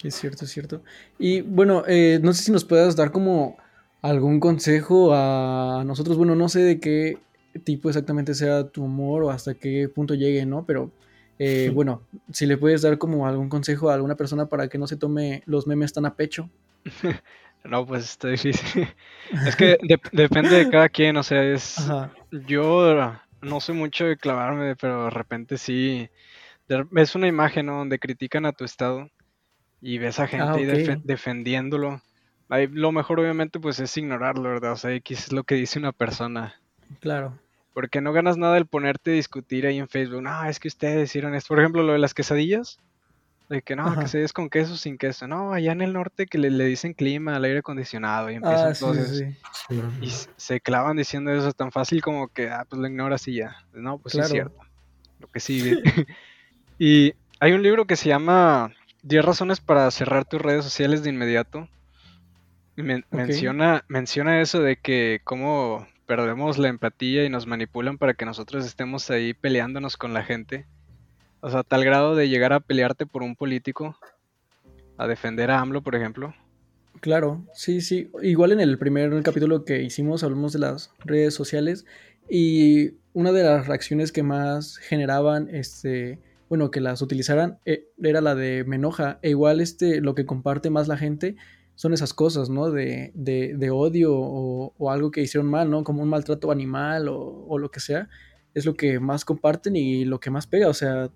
Es 0.03 0.15
cierto, 0.15 0.45
es 0.45 0.51
cierto. 0.51 0.83
Y 1.19 1.43
bueno, 1.43 1.83
eh, 1.87 2.21
no 2.23 2.33
sé 2.33 2.43
si 2.45 2.53
nos 2.53 2.65
puedas 2.65 2.97
dar 2.97 3.11
como 3.13 3.57
algún 4.01 4.41
consejo 4.41 5.13
a 5.13 5.83
nosotros. 5.85 6.17
Bueno, 6.17 6.35
no 6.35 6.49
sé 6.49 6.61
de 6.61 6.81
qué 6.81 7.19
tipo 7.65 7.89
exactamente 7.91 8.35
sea 8.35 8.67
tu 8.69 8.85
humor 8.85 9.25
o 9.25 9.31
hasta 9.31 9.55
qué 9.55 9.89
punto 9.95 10.15
llegue, 10.15 10.47
¿no? 10.47 10.65
Pero 10.65 10.91
eh, 11.39 11.71
bueno, 11.75 12.01
si 12.33 12.47
le 12.47 12.57
puedes 12.57 12.81
dar 12.83 12.97
como 12.97 13.27
algún 13.27 13.49
consejo 13.49 13.91
a 13.91 13.95
alguna 13.95 14.15
persona 14.15 14.47
para 14.47 14.69
que 14.69 14.79
no 14.79 14.87
se 14.87 14.97
tome 14.97 15.43
los 15.47 15.67
memes 15.67 15.93
tan 15.93 16.07
a 16.07 16.15
pecho. 16.15 16.49
no, 17.65 17.85
pues 17.85 18.05
está 18.05 18.29
difícil. 18.29 18.89
es 19.47 19.57
que 19.57 19.77
depende 20.13 20.57
de 20.57 20.71
cada 20.71 20.89
quien, 20.89 21.17
o 21.19 21.23
sea, 21.23 21.45
es... 21.45 21.77
Yo 22.31 23.17
no 23.43 23.61
sé 23.61 23.73
mucho 23.73 24.07
de 24.07 24.17
clavarme, 24.17 24.77
pero 24.77 25.05
de 25.05 25.11
repente 25.11 25.59
sí... 25.59 26.09
Ves 26.91 27.17
una 27.17 27.27
imagen 27.27 27.67
donde 27.67 27.99
critican 27.99 28.47
a 28.47 28.53
tu 28.53 28.65
estado 28.65 29.11
y 29.81 29.99
ves 29.99 30.21
a 30.21 30.29
gente 30.29 30.47
ah, 30.47 30.53
ahí 30.53 31.01
defendiéndolo. 31.03 32.01
lo 32.49 32.93
mejor 32.93 33.19
obviamente 33.19 33.59
pues 33.59 33.81
es 33.81 33.97
ignorarlo, 33.97 34.51
¿verdad? 34.51 34.73
O 34.73 34.77
sea, 34.77 34.93
X 34.93 35.27
es 35.27 35.33
lo 35.33 35.43
que 35.43 35.57
dice 35.57 35.81
una 35.81 35.91
persona. 35.91 36.55
Claro. 37.01 37.39
Porque 37.73 38.01
no 38.01 38.13
ganas 38.13 38.37
nada 38.37 38.57
el 38.57 38.67
ponerte 38.67 39.11
a 39.11 39.15
discutir 39.15 39.67
ahí 39.67 39.79
en 39.79 39.89
Facebook. 39.89 40.23
No, 40.23 40.45
es 40.45 40.61
que 40.61 40.69
ustedes 40.69 41.09
hicieron 41.09 41.35
esto. 41.35 41.49
Por 41.49 41.61
ejemplo, 41.61 41.83
lo 41.83 41.93
de 41.93 41.99
las 41.99 42.15
quesadillas. 42.15 42.79
De 43.51 43.63
que 43.63 43.75
no, 43.75 43.99
que 43.99 44.07
se 44.07 44.23
es 44.23 44.33
con 44.33 44.49
queso 44.49 44.77
sin 44.77 44.97
queso. 44.97 45.27
No, 45.27 45.53
allá 45.53 45.73
en 45.73 45.81
el 45.81 45.93
norte 45.93 46.29
que 46.29 46.39
le, 46.39 46.65
dicen 46.65 46.95
clima 46.95 47.35
al 47.35 47.43
aire 47.43 47.59
acondicionado 47.59 48.31
y 48.31 48.37
empiezan 48.37 48.75
ah, 48.81 49.91
Y 50.01 50.09
se 50.37 50.61
clavan 50.61 50.97
diciendo 50.97 51.33
eso 51.33 51.53
tan 51.53 51.73
fácil 51.73 52.01
como 52.01 52.29
que, 52.29 52.49
ah, 52.49 52.65
pues 52.69 52.81
lo 52.81 52.87
ignoras 52.87 53.27
y 53.27 53.35
ya. 53.35 53.57
No, 53.73 53.99
pues 53.99 54.13
sí 54.13 54.21
es 54.21 54.29
cierto. 54.29 54.61
Lo 55.19 55.27
que 55.27 55.41
sí. 55.41 55.83
y 56.79 57.15
hay 57.41 57.53
un 57.53 57.65
libro 57.65 57.87
que 57.89 57.97
se 57.97 58.09
llama 58.09 58.73
10 59.03 59.25
razones 59.25 59.61
para 59.61 59.91
cerrar 59.91 60.25
tus 60.27 60.41
redes 60.41 60.63
sociales 60.63 61.03
de 61.03 61.11
inmediato. 61.11 61.69
Y 62.77 62.83
menciona, 62.83 63.85
menciona 63.89 64.41
eso 64.41 64.61
de 64.61 64.77
que 64.77 65.23
cómo 65.25 65.89
perdemos 66.07 66.57
la 66.57 66.69
empatía 66.69 67.25
y 67.25 67.29
nos 67.29 67.49
manipulan 67.49 67.99
para 67.99 68.15
que 68.15 68.25
nosotros 68.27 68.65
estemos 68.65 69.11
ahí 69.11 69.35
peleándonos 69.35 69.97
con 69.97 70.15
la 70.15 70.23
gente. 70.23 70.67
O 71.41 71.51
sea, 71.51 71.63
tal 71.63 71.85
grado 71.85 72.15
de 72.15 72.29
llegar 72.29 72.53
a 72.53 72.61
pelearte 72.61 73.07
por 73.07 73.23
un 73.23 73.37
político, 73.37 73.97
a 74.97 75.07
defender 75.07 75.51
a 75.51 75.61
AMLO, 75.61 75.83
por 75.83 75.95
ejemplo. 75.95 76.35
Claro, 77.01 77.47
sí, 77.55 77.81
sí. 77.81 78.11
Igual 78.23 78.53
en 78.53 78.61
el 78.61 78.79
primer 78.79 79.23
capítulo 79.23 79.65
que 79.65 79.83
hicimos 79.83 80.23
hablamos 80.23 80.53
de 80.53 80.59
las 80.59 80.93
redes 80.99 81.33
sociales 81.33 81.87
y 82.29 82.93
una 83.15 83.33
de 83.33 83.43
las 83.43 83.67
reacciones 83.67 84.13
que 84.13 84.23
más 84.23 84.77
generaban, 84.77 85.49
este, 85.51 86.21
bueno, 86.49 86.71
que 86.71 86.81
las 86.81 87.01
utilizaran, 87.01 87.59
eh, 87.65 87.89
era 88.03 88.21
la 88.21 88.35
de 88.35 88.65
me 88.65 88.77
enoja. 88.77 89.19
E 89.23 89.31
igual 89.31 89.61
este, 89.61 90.01
lo 90.01 90.15
que 90.15 90.27
comparte 90.27 90.69
más 90.69 90.89
la 90.89 90.99
gente 90.99 91.37
son 91.75 91.95
esas 91.95 92.13
cosas, 92.13 92.51
¿no? 92.51 92.71
De, 92.71 93.11
de, 93.15 93.71
odio 93.71 94.15
o, 94.15 94.91
algo 94.91 95.11
que 95.11 95.23
hicieron 95.23 95.51
mal, 95.51 95.71
¿no? 95.71 95.83
Como 95.83 96.03
un 96.03 96.11
maltrato 96.11 96.51
animal 96.51 97.09
o, 97.09 97.57
lo 97.59 97.71
que 97.71 97.81
sea, 97.81 98.11
es 98.53 98.67
lo 98.67 98.75
que 98.75 99.01
más 99.01 99.25
comparten 99.25 99.77
y 99.77 100.05
lo 100.05 100.21
que 100.21 100.31
más 100.31 100.47
pega, 100.47 100.69
o 100.69 100.75
sea, 100.75 101.11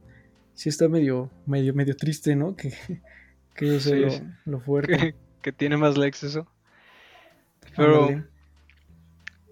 sí 0.55 0.69
está 0.69 0.89
medio, 0.89 1.31
medio, 1.47 1.75
medio 1.75 1.97
triste, 1.97 2.35
¿no? 2.37 2.57
Que, 2.57 2.73
que 3.55 4.21
lo, 4.45 4.61
fuerte. 4.61 5.15
Que, 5.43 5.53
tiene 5.53 5.77
más 5.77 5.99
likes 5.99 6.27
eso. 6.27 6.47
Pero... 7.77 8.25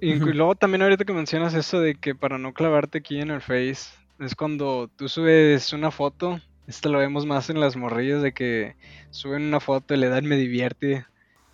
Y 0.00 0.14
luego 0.14 0.54
también 0.54 0.80
ahorita 0.80 1.04
que 1.04 1.12
mencionas 1.12 1.52
eso 1.52 1.80
de 1.80 1.94
que 1.96 2.14
para 2.14 2.38
no 2.38 2.54
clavarte 2.54 2.98
aquí 2.98 3.20
en 3.20 3.30
el 3.30 3.42
Face, 3.42 3.90
es 4.18 4.34
cuando 4.34 4.88
tú 4.96 5.06
subes 5.08 5.74
una 5.74 5.90
foto 5.90 6.40
esto 6.66 6.88
lo 6.88 6.98
vemos 6.98 7.26
más 7.26 7.50
en 7.50 7.60
las 7.60 7.76
morrillas 7.76 8.22
de 8.22 8.32
que 8.32 8.76
suben 9.10 9.42
una 9.42 9.60
foto 9.60 9.94
y 9.94 9.96
le 9.96 10.08
dan 10.08 10.26
me 10.26 10.36
divierte 10.36 11.04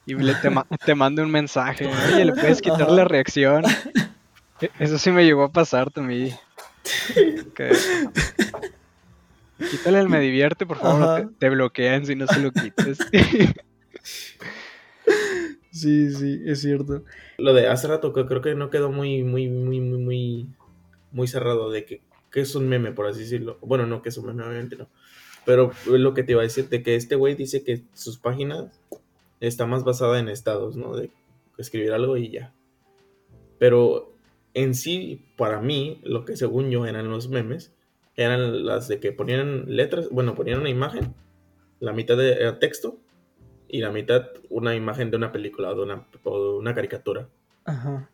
y 0.06 0.14
le 0.14 0.34
te, 0.36 0.50
te 0.84 0.94
manda 0.94 1.22
un 1.22 1.30
mensaje. 1.30 1.86
Oye, 1.86 2.24
le 2.24 2.32
puedes 2.34 2.62
quitar 2.62 2.90
la 2.90 3.04
reacción. 3.04 3.64
E, 4.60 4.70
eso 4.78 4.98
sí 4.98 5.10
me 5.10 5.24
llegó 5.24 5.44
a 5.44 5.52
pasar 5.52 5.90
también. 5.90 6.34
Quítale 9.58 10.00
el 10.00 10.08
me 10.08 10.20
divierte, 10.20 10.66
por 10.66 10.78
favor. 10.78 11.32
Te, 11.38 11.50
bloquean 11.50 12.06
si 12.06 12.14
no 12.14 12.26
se 12.26 12.40
lo 12.40 12.52
quites. 12.52 12.98
sí, 15.70 16.12
sí, 16.12 16.42
es 16.46 16.60
cierto. 16.60 17.04
Lo 17.38 17.54
de 17.54 17.68
hace 17.68 17.88
rato 17.88 18.12
creo 18.12 18.40
que 18.40 18.54
no 18.54 18.70
quedó 18.70 18.90
muy, 18.90 19.22
muy, 19.22 19.48
muy, 19.48 19.80
muy, 19.80 19.98
muy, 19.98 20.46
muy 21.10 21.28
cerrado 21.28 21.70
de 21.70 21.84
que 21.84 22.02
que 22.30 22.40
es 22.40 22.54
un 22.54 22.68
meme, 22.68 22.92
por 22.92 23.06
así 23.06 23.20
decirlo. 23.20 23.58
Bueno, 23.60 23.86
no 23.86 24.02
que 24.02 24.10
es 24.10 24.18
un 24.18 24.26
meme, 24.26 24.44
obviamente 24.44 24.76
no. 24.76 24.88
Pero 25.44 25.72
lo 25.86 26.14
que 26.14 26.22
te 26.22 26.32
iba 26.32 26.42
a 26.42 26.44
decir, 26.44 26.68
de 26.68 26.82
que 26.82 26.94
este 26.94 27.14
güey 27.14 27.34
dice 27.34 27.64
que 27.64 27.84
sus 27.94 28.18
páginas 28.18 28.80
está 29.40 29.66
más 29.66 29.84
basada 29.84 30.18
en 30.18 30.28
estados, 30.28 30.76
¿no? 30.76 30.94
De 30.94 31.10
escribir 31.56 31.92
algo 31.92 32.16
y 32.16 32.30
ya. 32.30 32.52
Pero 33.58 34.12
en 34.54 34.74
sí, 34.74 35.24
para 35.36 35.60
mí, 35.60 36.00
lo 36.02 36.24
que 36.24 36.36
según 36.36 36.70
yo 36.70 36.86
eran 36.86 37.08
los 37.08 37.28
memes, 37.28 37.72
eran 38.18 38.66
las 38.66 38.88
de 38.88 38.98
que 38.98 39.12
ponían 39.12 39.64
letras, 39.66 40.08
bueno, 40.10 40.34
ponían 40.34 40.58
una 40.58 40.68
imagen, 40.68 41.14
la 41.78 41.92
mitad 41.92 42.16
de, 42.16 42.32
era 42.32 42.58
texto 42.58 42.98
y 43.68 43.80
la 43.80 43.92
mitad 43.92 44.26
una 44.50 44.74
imagen 44.74 45.10
de 45.10 45.16
una 45.16 45.30
película 45.30 45.70
o 45.70 45.76
de 45.76 45.82
una, 45.82 46.06
o 46.24 46.42
de 46.42 46.58
una 46.58 46.74
caricatura. 46.74 47.28
Ajá. 47.64 48.10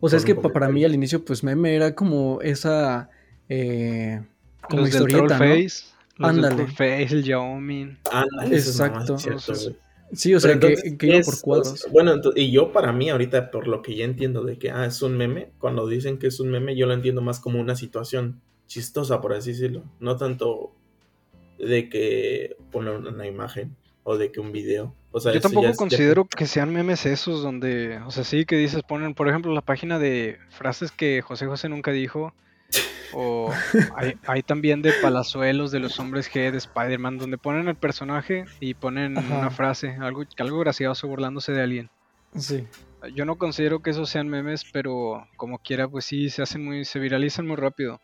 O 0.00 0.08
sea, 0.08 0.18
es 0.18 0.24
que 0.24 0.36
para 0.36 0.68
mí 0.68 0.84
al 0.84 0.94
inicio, 0.94 1.24
pues 1.24 1.42
meme 1.42 1.74
era 1.74 1.96
como 1.96 2.40
esa 2.40 3.10
eh, 3.48 4.22
como 4.62 4.82
los 4.82 4.90
historieta, 4.90 5.38
del 5.38 5.68
Face, 5.68 5.86
Ándale. 6.20 6.66
Face, 6.68 7.08
el 7.10 7.24
Xiaomi. 7.24 7.96
Exacto. 8.52 9.18
sí, 10.12 10.34
o 10.34 10.40
sea, 10.40 10.60
que, 10.60 10.96
iba 11.02 11.20
por 11.22 11.40
cuadros. 11.40 11.88
Bueno, 11.90 12.14
y 12.36 12.52
yo 12.52 12.70
para 12.70 12.92
mí 12.92 13.10
ahorita, 13.10 13.50
por 13.50 13.66
lo 13.66 13.82
que 13.82 13.96
ya 13.96 14.04
entiendo 14.04 14.44
de 14.44 14.56
que, 14.56 14.70
ah, 14.70 14.86
es 14.86 15.02
un 15.02 15.16
meme, 15.16 15.50
cuando 15.58 15.88
dicen 15.88 16.18
que 16.18 16.28
es 16.28 16.38
un 16.38 16.50
meme, 16.50 16.76
yo 16.76 16.86
lo 16.86 16.94
entiendo 16.94 17.22
más 17.22 17.40
como 17.40 17.60
una 17.60 17.74
situación 17.74 18.40
chistosa, 18.68 19.20
por 19.20 19.32
así 19.32 19.50
decirlo. 19.50 19.82
No 19.98 20.16
tanto 20.16 20.72
de 21.58 21.88
que 21.88 22.56
poner 22.70 22.94
una 22.94 23.26
imagen 23.26 23.76
o 24.04 24.16
de 24.16 24.30
que 24.30 24.38
un 24.38 24.52
video. 24.52 24.94
O 25.10 25.18
sea, 25.18 25.32
yo 25.32 25.40
tampoco 25.40 25.74
considero 25.74 26.26
que 26.26 26.46
sean 26.46 26.72
memes 26.72 27.04
esos 27.04 27.42
donde, 27.42 27.98
o 28.06 28.12
sea, 28.12 28.22
sí 28.22 28.44
que 28.44 28.56
dices, 28.56 28.82
ponen, 28.82 29.14
por 29.14 29.28
ejemplo, 29.28 29.52
la 29.52 29.62
página 29.62 29.98
de 29.98 30.38
frases 30.50 30.92
que 30.92 31.20
José 31.22 31.46
José 31.46 31.68
nunca 31.68 31.90
dijo 31.90 32.32
o 33.12 33.50
hay, 34.26 34.42
también 34.46 34.82
de 34.82 34.92
Palazuelos 35.02 35.70
de 35.70 35.80
los 35.80 35.98
hombres 35.98 36.30
G 36.30 36.50
de 36.50 36.58
Spider-Man, 36.58 37.18
donde 37.18 37.38
ponen 37.38 37.68
el 37.68 37.76
personaje 37.76 38.44
y 38.60 38.74
ponen 38.74 39.16
una 39.16 39.50
frase, 39.50 39.96
algo, 40.00 40.24
algo 40.38 40.58
gracioso 40.58 41.08
burlándose 41.08 41.52
de 41.52 41.62
alguien. 41.62 41.90
Sí. 42.36 42.66
Yo 43.14 43.24
no 43.24 43.36
considero 43.36 43.80
que 43.80 43.90
esos 43.90 44.10
sean 44.10 44.28
memes, 44.28 44.64
pero 44.72 45.26
como 45.36 45.58
quiera, 45.58 45.88
pues 45.88 46.04
sí, 46.04 46.30
se 46.30 46.42
hacen 46.42 46.64
muy, 46.64 46.84
se 46.84 46.98
viralizan 46.98 47.46
muy 47.46 47.56
rápido. 47.56 48.00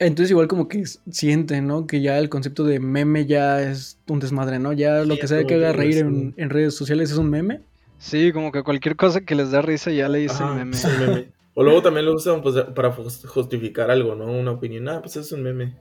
Entonces 0.00 0.30
igual 0.30 0.48
como 0.48 0.66
que 0.66 0.82
sienten, 1.10 1.66
¿no? 1.66 1.86
Que 1.86 2.00
ya 2.00 2.18
el 2.18 2.30
concepto 2.30 2.64
de 2.64 2.80
meme 2.80 3.26
ya 3.26 3.60
es 3.60 3.98
un 4.08 4.18
desmadre, 4.18 4.58
¿no? 4.58 4.72
Ya 4.72 5.04
lo 5.04 5.18
que 5.18 5.28
sea 5.28 5.44
que 5.44 5.54
haga 5.54 5.72
reír 5.72 5.98
en, 5.98 6.50
redes 6.50 6.74
sociales 6.74 7.10
es 7.10 7.18
un 7.18 7.28
meme. 7.28 7.60
Sí, 7.98 8.32
como 8.32 8.50
que 8.50 8.62
cualquier 8.62 8.96
cosa 8.96 9.20
que 9.20 9.34
les 9.34 9.50
da 9.50 9.60
risa 9.60 9.90
ya 9.90 10.08
le 10.08 10.20
dicen 10.20 10.56
meme. 10.56 11.28
O 11.52 11.62
luego 11.62 11.82
también 11.82 12.06
lo 12.06 12.14
usan 12.14 12.40
pues, 12.40 12.56
para 12.74 12.92
justificar 12.92 13.90
algo, 13.90 14.14
¿no? 14.14 14.24
Una 14.24 14.52
opinión. 14.52 14.88
Ah, 14.88 15.00
pues 15.02 15.16
es 15.16 15.32
un 15.32 15.42
meme. 15.42 15.74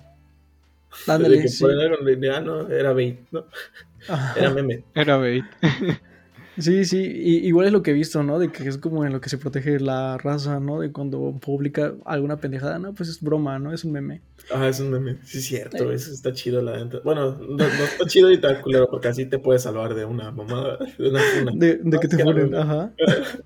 Ándale, 1.07 1.47
sí. 1.47 1.65
ah, 1.65 2.41
no, 2.41 2.67
era 2.67 2.91
bait, 2.91 3.19
¿no? 3.31 3.45
Era 4.35 4.49
meme. 4.49 4.83
Era 4.95 5.15
bait. 5.15 5.45
Sí, 6.59 6.85
sí, 6.85 6.97
igual 6.97 7.67
es 7.67 7.73
lo 7.73 7.81
que 7.81 7.91
he 7.91 7.93
visto, 7.93 8.21
¿no? 8.23 8.37
De 8.37 8.51
que 8.51 8.67
es 8.67 8.77
como 8.77 9.05
en 9.05 9.13
lo 9.13 9.21
que 9.21 9.29
se 9.29 9.37
protege 9.37 9.79
la 9.79 10.17
raza, 10.17 10.59
¿no? 10.59 10.81
De 10.81 10.91
cuando 10.91 11.39
publica 11.39 11.93
alguna 12.05 12.37
pendejada, 12.37 12.79
no, 12.79 12.93
pues 12.93 13.09
es 13.09 13.21
broma, 13.21 13.59
¿no? 13.59 13.73
Es 13.73 13.83
un 13.83 13.93
meme. 13.93 14.21
Ah, 14.53 14.67
es 14.67 14.79
un 14.79 14.91
meme, 14.91 15.17
sí 15.23 15.39
es 15.39 15.45
cierto, 15.45 15.91
eso 15.91 16.11
está 16.11 16.33
chido 16.33 16.61
la 16.61 16.89
Bueno, 17.03 17.37
no, 17.37 17.63
está 17.63 18.05
chido 18.05 18.31
y 18.31 18.39
tan 18.39 18.61
culero, 18.61 18.87
porque 18.89 19.07
así 19.07 19.25
te 19.25 19.39
puedes 19.39 19.63
salvar 19.63 19.93
de 19.95 20.05
una 20.05 20.31
mamada, 20.31 20.77
de 20.97 21.09
una 21.09 21.21
De, 21.55 21.79
de 21.81 21.99
que 21.99 22.07
te 22.07 22.17
funen, 22.17 22.55
ajá. 22.55 22.91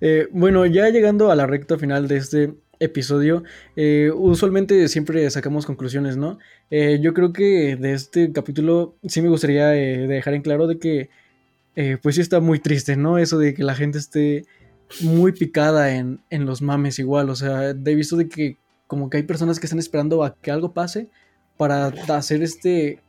Eh, 0.00 0.28
bueno, 0.30 0.66
ya 0.66 0.90
llegando 0.90 1.30
a 1.30 1.36
la 1.36 1.46
recta 1.46 1.78
final 1.78 2.06
de 2.06 2.16
este 2.16 2.54
episodio, 2.80 3.44
eh, 3.76 4.10
usualmente 4.14 4.88
siempre 4.88 5.30
sacamos 5.30 5.64
conclusiones, 5.64 6.16
¿no? 6.16 6.38
Eh, 6.70 6.98
yo 7.00 7.14
creo 7.14 7.32
que 7.32 7.76
de 7.76 7.92
este 7.92 8.32
capítulo 8.32 8.96
sí 9.06 9.22
me 9.22 9.28
gustaría 9.28 9.68
dejar 9.68 10.34
en 10.34 10.42
claro 10.42 10.66
de 10.66 10.78
que, 10.78 11.08
pues 12.02 12.14
sí 12.14 12.20
está 12.20 12.40
muy 12.40 12.60
triste, 12.60 12.96
¿no? 12.96 13.18
Eso 13.18 13.38
de 13.38 13.54
que 13.54 13.64
la 13.64 13.74
gente 13.74 13.98
esté 13.98 14.44
muy 15.00 15.32
picada 15.32 15.94
en, 15.94 16.20
en 16.30 16.46
los 16.46 16.62
mames 16.62 16.98
igual, 16.98 17.30
o 17.30 17.36
sea, 17.36 17.70
he 17.70 17.94
visto 17.94 18.16
de 18.16 18.28
que 18.28 18.58
como 18.86 19.10
que 19.10 19.16
hay 19.16 19.22
personas 19.24 19.58
que 19.58 19.66
están 19.66 19.78
esperando 19.78 20.22
a 20.24 20.36
que 20.36 20.50
algo 20.50 20.72
pase 20.72 21.08
para 21.56 21.86
hacer 21.86 22.42
este 22.42 23.00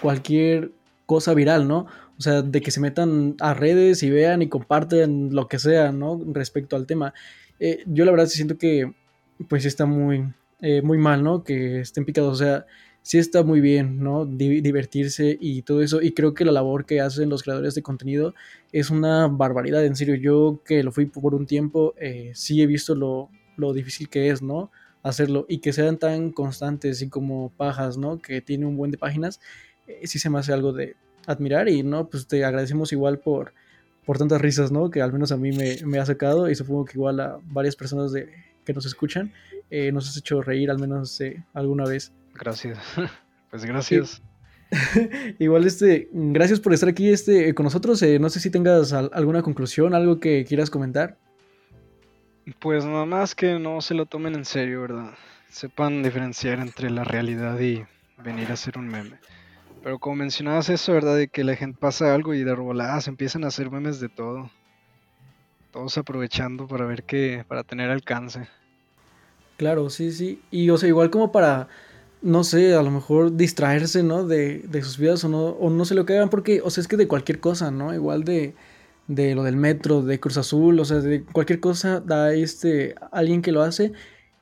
cualquier 0.00 0.72
cosa 1.06 1.34
viral, 1.34 1.68
¿no? 1.68 1.86
O 2.18 2.22
sea, 2.22 2.42
de 2.42 2.60
que 2.60 2.70
se 2.70 2.80
metan 2.80 3.36
a 3.40 3.54
redes 3.54 4.02
y 4.02 4.10
vean 4.10 4.42
y 4.42 4.48
comparten 4.48 5.34
lo 5.34 5.48
que 5.48 5.58
sea, 5.58 5.92
¿no? 5.92 6.20
Respecto 6.32 6.76
al 6.76 6.86
tema. 6.86 7.14
Eh, 7.58 7.82
yo 7.86 8.04
la 8.04 8.10
verdad 8.10 8.26
sí 8.26 8.36
siento 8.36 8.58
que 8.58 8.92
pues 9.48 9.64
está 9.64 9.86
muy, 9.86 10.32
eh, 10.60 10.82
muy 10.82 10.98
mal, 10.98 11.22
¿no? 11.24 11.42
Que 11.42 11.80
estén 11.80 12.04
picados. 12.04 12.40
O 12.40 12.44
sea, 12.44 12.66
sí 13.02 13.18
está 13.18 13.42
muy 13.42 13.60
bien, 13.60 14.02
¿no? 14.02 14.24
Di- 14.26 14.60
divertirse 14.60 15.36
y 15.40 15.62
todo 15.62 15.82
eso. 15.82 16.00
Y 16.02 16.12
creo 16.12 16.34
que 16.34 16.44
la 16.44 16.52
labor 16.52 16.84
que 16.86 17.00
hacen 17.00 17.28
los 17.28 17.42
creadores 17.42 17.74
de 17.74 17.82
contenido 17.82 18.34
es 18.72 18.90
una 18.90 19.26
barbaridad, 19.28 19.84
en 19.84 19.96
serio. 19.96 20.14
Yo 20.14 20.60
que 20.64 20.82
lo 20.82 20.92
fui 20.92 21.06
por 21.06 21.34
un 21.34 21.46
tiempo, 21.46 21.94
eh, 22.00 22.32
sí 22.34 22.62
he 22.62 22.66
visto 22.66 22.94
lo, 22.94 23.28
lo 23.56 23.72
difícil 23.72 24.08
que 24.08 24.30
es, 24.30 24.42
¿no? 24.42 24.70
Hacerlo 25.02 25.46
y 25.48 25.58
que 25.58 25.72
sean 25.72 25.98
tan 25.98 26.30
constantes 26.30 27.02
y 27.02 27.08
como 27.08 27.50
pajas, 27.56 27.98
¿no? 27.98 28.20
Que 28.20 28.40
tiene 28.40 28.66
un 28.66 28.76
buen 28.76 28.90
de 28.92 28.98
páginas, 28.98 29.40
eh, 29.88 30.06
sí 30.06 30.18
se 30.18 30.30
me 30.30 30.38
hace 30.38 30.52
algo 30.52 30.72
de 30.72 30.94
admirar 31.26 31.68
y, 31.68 31.82
¿no? 31.82 32.08
Pues 32.08 32.26
te 32.26 32.44
agradecemos 32.44 32.92
igual 32.92 33.18
por, 33.18 33.52
por 34.06 34.18
tantas 34.18 34.40
risas, 34.40 34.70
¿no? 34.70 34.90
Que 34.90 35.02
al 35.02 35.12
menos 35.12 35.32
a 35.32 35.36
mí 35.36 35.50
me, 35.50 35.76
me 35.84 35.98
ha 35.98 36.06
sacado 36.06 36.48
y 36.48 36.54
supongo 36.54 36.84
que 36.84 36.92
igual 36.98 37.18
a 37.20 37.38
varias 37.44 37.74
personas 37.74 38.12
de, 38.12 38.28
que 38.64 38.72
nos 38.72 38.86
escuchan 38.86 39.32
eh, 39.70 39.90
nos 39.90 40.08
has 40.08 40.16
hecho 40.16 40.40
reír 40.42 40.70
al 40.70 40.78
menos 40.78 41.20
eh, 41.20 41.42
alguna 41.52 41.84
vez. 41.84 42.12
Gracias. 42.34 42.78
Pues 43.50 43.66
gracias. 43.66 44.22
Igual, 45.38 45.66
este, 45.66 46.08
gracias 46.10 46.58
por 46.58 46.72
estar 46.72 46.88
aquí 46.88 47.10
este, 47.10 47.54
con 47.54 47.64
nosotros. 47.64 48.00
Eh, 48.02 48.18
no 48.18 48.30
sé 48.30 48.40
si 48.40 48.48
tengas 48.48 48.94
al- 48.94 49.10
alguna 49.12 49.42
conclusión, 49.42 49.92
algo 49.94 50.20
que 50.20 50.46
quieras 50.46 50.70
comentar. 50.70 51.18
Pues 52.60 52.86
nada 52.86 53.04
más 53.04 53.34
que 53.34 53.58
no 53.58 53.82
se 53.82 53.92
lo 53.92 54.06
tomen 54.06 54.34
en 54.36 54.46
serio, 54.46 54.80
¿verdad? 54.80 55.12
Sepan 55.50 56.02
diferenciar 56.02 56.60
entre 56.60 56.88
la 56.88 57.04
realidad 57.04 57.60
y 57.60 57.84
venir 58.24 58.48
a 58.48 58.54
hacer 58.54 58.78
un 58.78 58.88
meme. 58.88 59.18
Pero 59.82 59.98
como 59.98 60.16
mencionabas 60.16 60.70
eso, 60.70 60.94
¿verdad? 60.94 61.16
De 61.16 61.28
que 61.28 61.44
la 61.44 61.54
gente 61.54 61.76
pasa 61.78 62.14
algo 62.14 62.32
y 62.32 62.42
de 62.44 62.54
roladas 62.54 63.06
empiezan 63.06 63.44
a 63.44 63.48
hacer 63.48 63.70
memes 63.70 64.00
de 64.00 64.08
todo. 64.08 64.50
Todos 65.72 65.98
aprovechando 65.98 66.66
para 66.66 66.86
ver 66.86 67.02
que, 67.04 67.44
para 67.46 67.64
tener 67.64 67.90
alcance. 67.90 68.48
Claro, 69.58 69.90
sí, 69.90 70.10
sí. 70.10 70.40
Y 70.50 70.70
o 70.70 70.78
sea, 70.78 70.88
igual 70.88 71.10
como 71.10 71.30
para, 71.32 71.68
no 72.22 72.44
sé, 72.44 72.74
a 72.74 72.82
lo 72.82 72.90
mejor 72.90 73.36
distraerse, 73.36 74.02
¿no? 74.02 74.24
De, 74.26 74.60
de 74.60 74.82
sus 74.82 74.98
vidas 74.98 75.24
o 75.24 75.28
no, 75.28 75.48
o 75.48 75.70
no 75.70 75.84
se 75.84 75.94
lo 75.94 76.06
que 76.06 76.14
hagan 76.14 76.30
porque, 76.30 76.60
o 76.62 76.70
sea, 76.70 76.82
es 76.82 76.88
que 76.88 76.96
de 76.96 77.08
cualquier 77.08 77.40
cosa, 77.40 77.70
¿no? 77.70 77.92
Igual 77.94 78.24
de, 78.24 78.54
de 79.08 79.34
lo 79.34 79.42
del 79.42 79.56
metro, 79.56 80.02
de 80.02 80.20
Cruz 80.20 80.36
Azul, 80.38 80.78
o 80.80 80.84
sea, 80.84 80.98
de 80.98 81.24
cualquier 81.24 81.60
cosa 81.60 82.00
da 82.00 82.32
este, 82.32 82.94
alguien 83.10 83.42
que 83.42 83.52
lo 83.52 83.62
hace. 83.62 83.92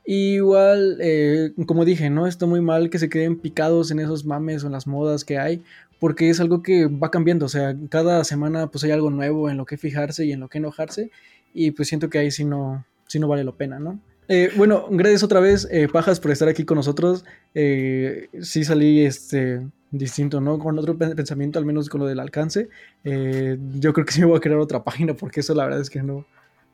Igual, 0.04 0.98
eh, 1.00 1.52
como 1.66 1.84
dije, 1.84 2.10
¿no? 2.10 2.26
Está 2.26 2.46
muy 2.46 2.60
mal 2.60 2.90
que 2.90 2.98
se 2.98 3.08
queden 3.08 3.38
picados 3.38 3.90
en 3.90 4.00
esos 4.00 4.24
mames 4.24 4.64
o 4.64 4.66
en 4.66 4.72
las 4.72 4.86
modas 4.86 5.24
que 5.24 5.38
hay, 5.38 5.62
porque 6.00 6.30
es 6.30 6.40
algo 6.40 6.62
que 6.62 6.86
va 6.86 7.10
cambiando, 7.10 7.46
o 7.46 7.48
sea, 7.48 7.76
cada 7.90 8.24
semana 8.24 8.68
pues 8.68 8.82
hay 8.84 8.90
algo 8.90 9.10
nuevo 9.10 9.50
en 9.50 9.58
lo 9.58 9.66
que 9.66 9.76
fijarse 9.76 10.24
y 10.24 10.32
en 10.32 10.40
lo 10.40 10.48
que 10.48 10.58
enojarse, 10.58 11.10
y 11.54 11.72
pues 11.72 11.88
siento 11.88 12.08
que 12.08 12.18
ahí 12.18 12.30
sí 12.30 12.44
no, 12.44 12.84
sí 13.06 13.20
no 13.20 13.28
vale 13.28 13.44
la 13.44 13.52
pena, 13.52 13.78
¿no? 13.78 14.00
Eh, 14.32 14.52
bueno, 14.56 14.86
gracias 14.88 15.24
otra 15.24 15.40
vez, 15.40 15.66
eh, 15.72 15.88
Pajas, 15.88 16.20
por 16.20 16.30
estar 16.30 16.46
aquí 16.48 16.64
con 16.64 16.76
nosotros. 16.76 17.24
Eh, 17.52 18.28
sí 18.42 18.62
salí 18.62 19.00
este, 19.04 19.66
distinto, 19.90 20.40
¿no? 20.40 20.60
Con 20.60 20.78
otro 20.78 20.96
pe- 20.96 21.16
pensamiento, 21.16 21.58
al 21.58 21.64
menos 21.64 21.88
con 21.88 22.00
lo 22.00 22.06
del 22.06 22.20
alcance. 22.20 22.68
Yo 23.02 23.92
creo 23.92 24.06
que 24.06 24.12
sí 24.12 24.20
me 24.20 24.26
voy 24.26 24.36
a 24.36 24.40
crear 24.40 24.60
otra 24.60 24.84
página 24.84 25.14
porque 25.14 25.40
eso 25.40 25.52
la 25.52 25.64
verdad 25.64 25.80
es 25.80 25.90
que 25.90 26.04
no 26.04 26.26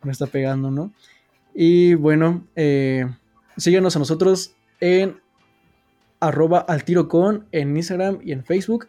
me 0.02 0.12
está 0.12 0.26
pegando, 0.26 0.70
¿no? 0.70 0.92
Y 1.54 1.94
bueno, 1.94 2.46
síganos 3.56 3.96
a 3.96 4.00
nosotros 4.00 4.54
en 4.80 5.16
arroba 6.20 6.58
al 6.58 6.84
en 7.52 7.74
Instagram 7.74 8.18
y 8.22 8.32
en 8.32 8.44
Facebook. 8.44 8.88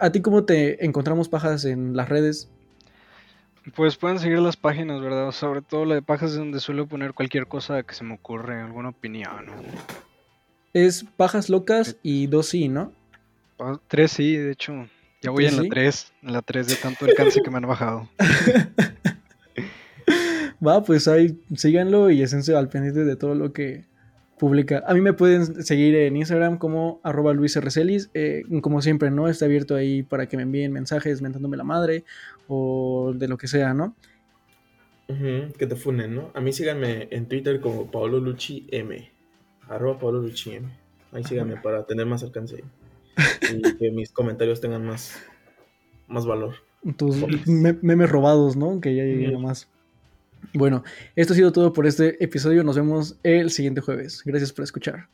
¿A 0.00 0.10
ti 0.10 0.20
cómo 0.20 0.42
te 0.44 0.84
encontramos, 0.84 1.28
Pajas, 1.28 1.64
en 1.64 1.94
las 1.94 2.08
redes? 2.08 2.50
Pues 3.74 3.96
pueden 3.96 4.18
seguir 4.18 4.38
las 4.40 4.56
páginas, 4.56 5.00
¿verdad? 5.00 5.30
Sobre 5.32 5.62
todo 5.62 5.84
la 5.86 5.94
de 5.94 6.02
pajas 6.02 6.32
es 6.32 6.36
donde 6.36 6.60
suelo 6.60 6.86
poner 6.86 7.14
cualquier 7.14 7.46
cosa 7.46 7.82
que 7.82 7.94
se 7.94 8.04
me 8.04 8.14
ocurre, 8.14 8.60
alguna 8.60 8.90
opinión. 8.90 9.46
¿no? 9.46 9.52
Es 10.74 11.04
Pajas 11.16 11.48
Locas 11.48 11.96
y 12.02 12.26
dos 12.26 12.48
sí, 12.48 12.68
¿no? 12.68 12.92
Pa- 13.56 13.80
Tres 13.88 14.12
sí, 14.12 14.36
de 14.36 14.52
hecho. 14.52 14.86
Ya 15.22 15.30
voy 15.30 15.44
¿Tres 15.44 15.52
en 15.52 15.56
la 15.56 15.62
sí? 15.62 15.68
3, 15.70 16.12
en 16.22 16.32
la 16.34 16.42
3 16.42 16.68
de 16.68 16.76
tanto 16.76 17.06
alcance 17.06 17.40
que 17.42 17.50
me 17.50 17.56
han 17.56 17.66
bajado. 17.66 18.08
Va, 20.66 20.82
pues 20.84 21.08
ahí 21.08 21.38
síganlo 21.56 22.10
y 22.10 22.22
esténse 22.22 22.56
al 22.56 22.68
pendiente 22.68 23.04
de 23.04 23.16
todo 23.16 23.34
lo 23.34 23.52
que 23.52 23.84
publica. 24.38 24.82
A 24.86 24.94
mí 24.94 25.00
me 25.00 25.12
pueden 25.12 25.64
seguir 25.64 25.94
en 25.94 26.16
Instagram 26.16 26.58
como 26.58 27.00
arroba 27.02 27.32
Luis. 27.32 27.58
Eh, 28.14 28.42
como 28.60 28.82
siempre, 28.82 29.10
¿no? 29.10 29.28
Está 29.28 29.44
abierto 29.44 29.74
ahí 29.74 30.02
para 30.02 30.26
que 30.26 30.36
me 30.36 30.42
envíen 30.42 30.72
mensajes 30.72 31.22
mentándome 31.22 31.56
la 31.56 31.64
madre 31.64 32.04
o 32.48 33.12
de 33.14 33.28
lo 33.28 33.36
que 33.38 33.48
sea, 33.48 33.74
¿no? 33.74 33.94
Ujú, 35.08 35.52
que 35.58 35.66
te 35.66 35.76
funen, 35.76 36.14
¿no? 36.14 36.30
A 36.34 36.40
mí 36.40 36.52
síganme 36.52 37.08
en 37.10 37.26
Twitter 37.26 37.60
como 37.60 37.90
Paolo 37.90 38.20
Lucci 38.20 38.66
M. 38.70 39.10
Arroba 39.68 39.98
Paolo 39.98 40.22
Lucci 40.22 40.52
M. 40.54 40.68
Ahí 41.12 41.24
síganme 41.24 41.56
para 41.56 41.86
tener 41.86 42.06
más 42.06 42.22
alcance 42.22 42.64
y 43.52 43.62
que 43.78 43.90
mis 43.90 44.10
comentarios 44.10 44.60
tengan 44.60 44.84
más, 44.84 45.16
más 46.08 46.26
valor. 46.26 46.54
Tus 46.96 47.16
memes 47.46 48.10
robados, 48.10 48.56
¿no? 48.56 48.80
Que 48.80 48.94
ya 48.94 49.04
lleguen 49.04 49.36
Ujú. 49.36 49.40
más. 49.46 49.68
Bueno, 50.52 50.84
esto 51.16 51.32
ha 51.32 51.36
sido 51.36 51.52
todo 51.52 51.72
por 51.72 51.86
este 51.86 52.22
episodio. 52.22 52.62
Nos 52.64 52.76
vemos 52.76 53.16
el 53.22 53.50
siguiente 53.50 53.80
jueves. 53.80 54.22
Gracias 54.24 54.52
por 54.52 54.64
escuchar. 54.64 55.08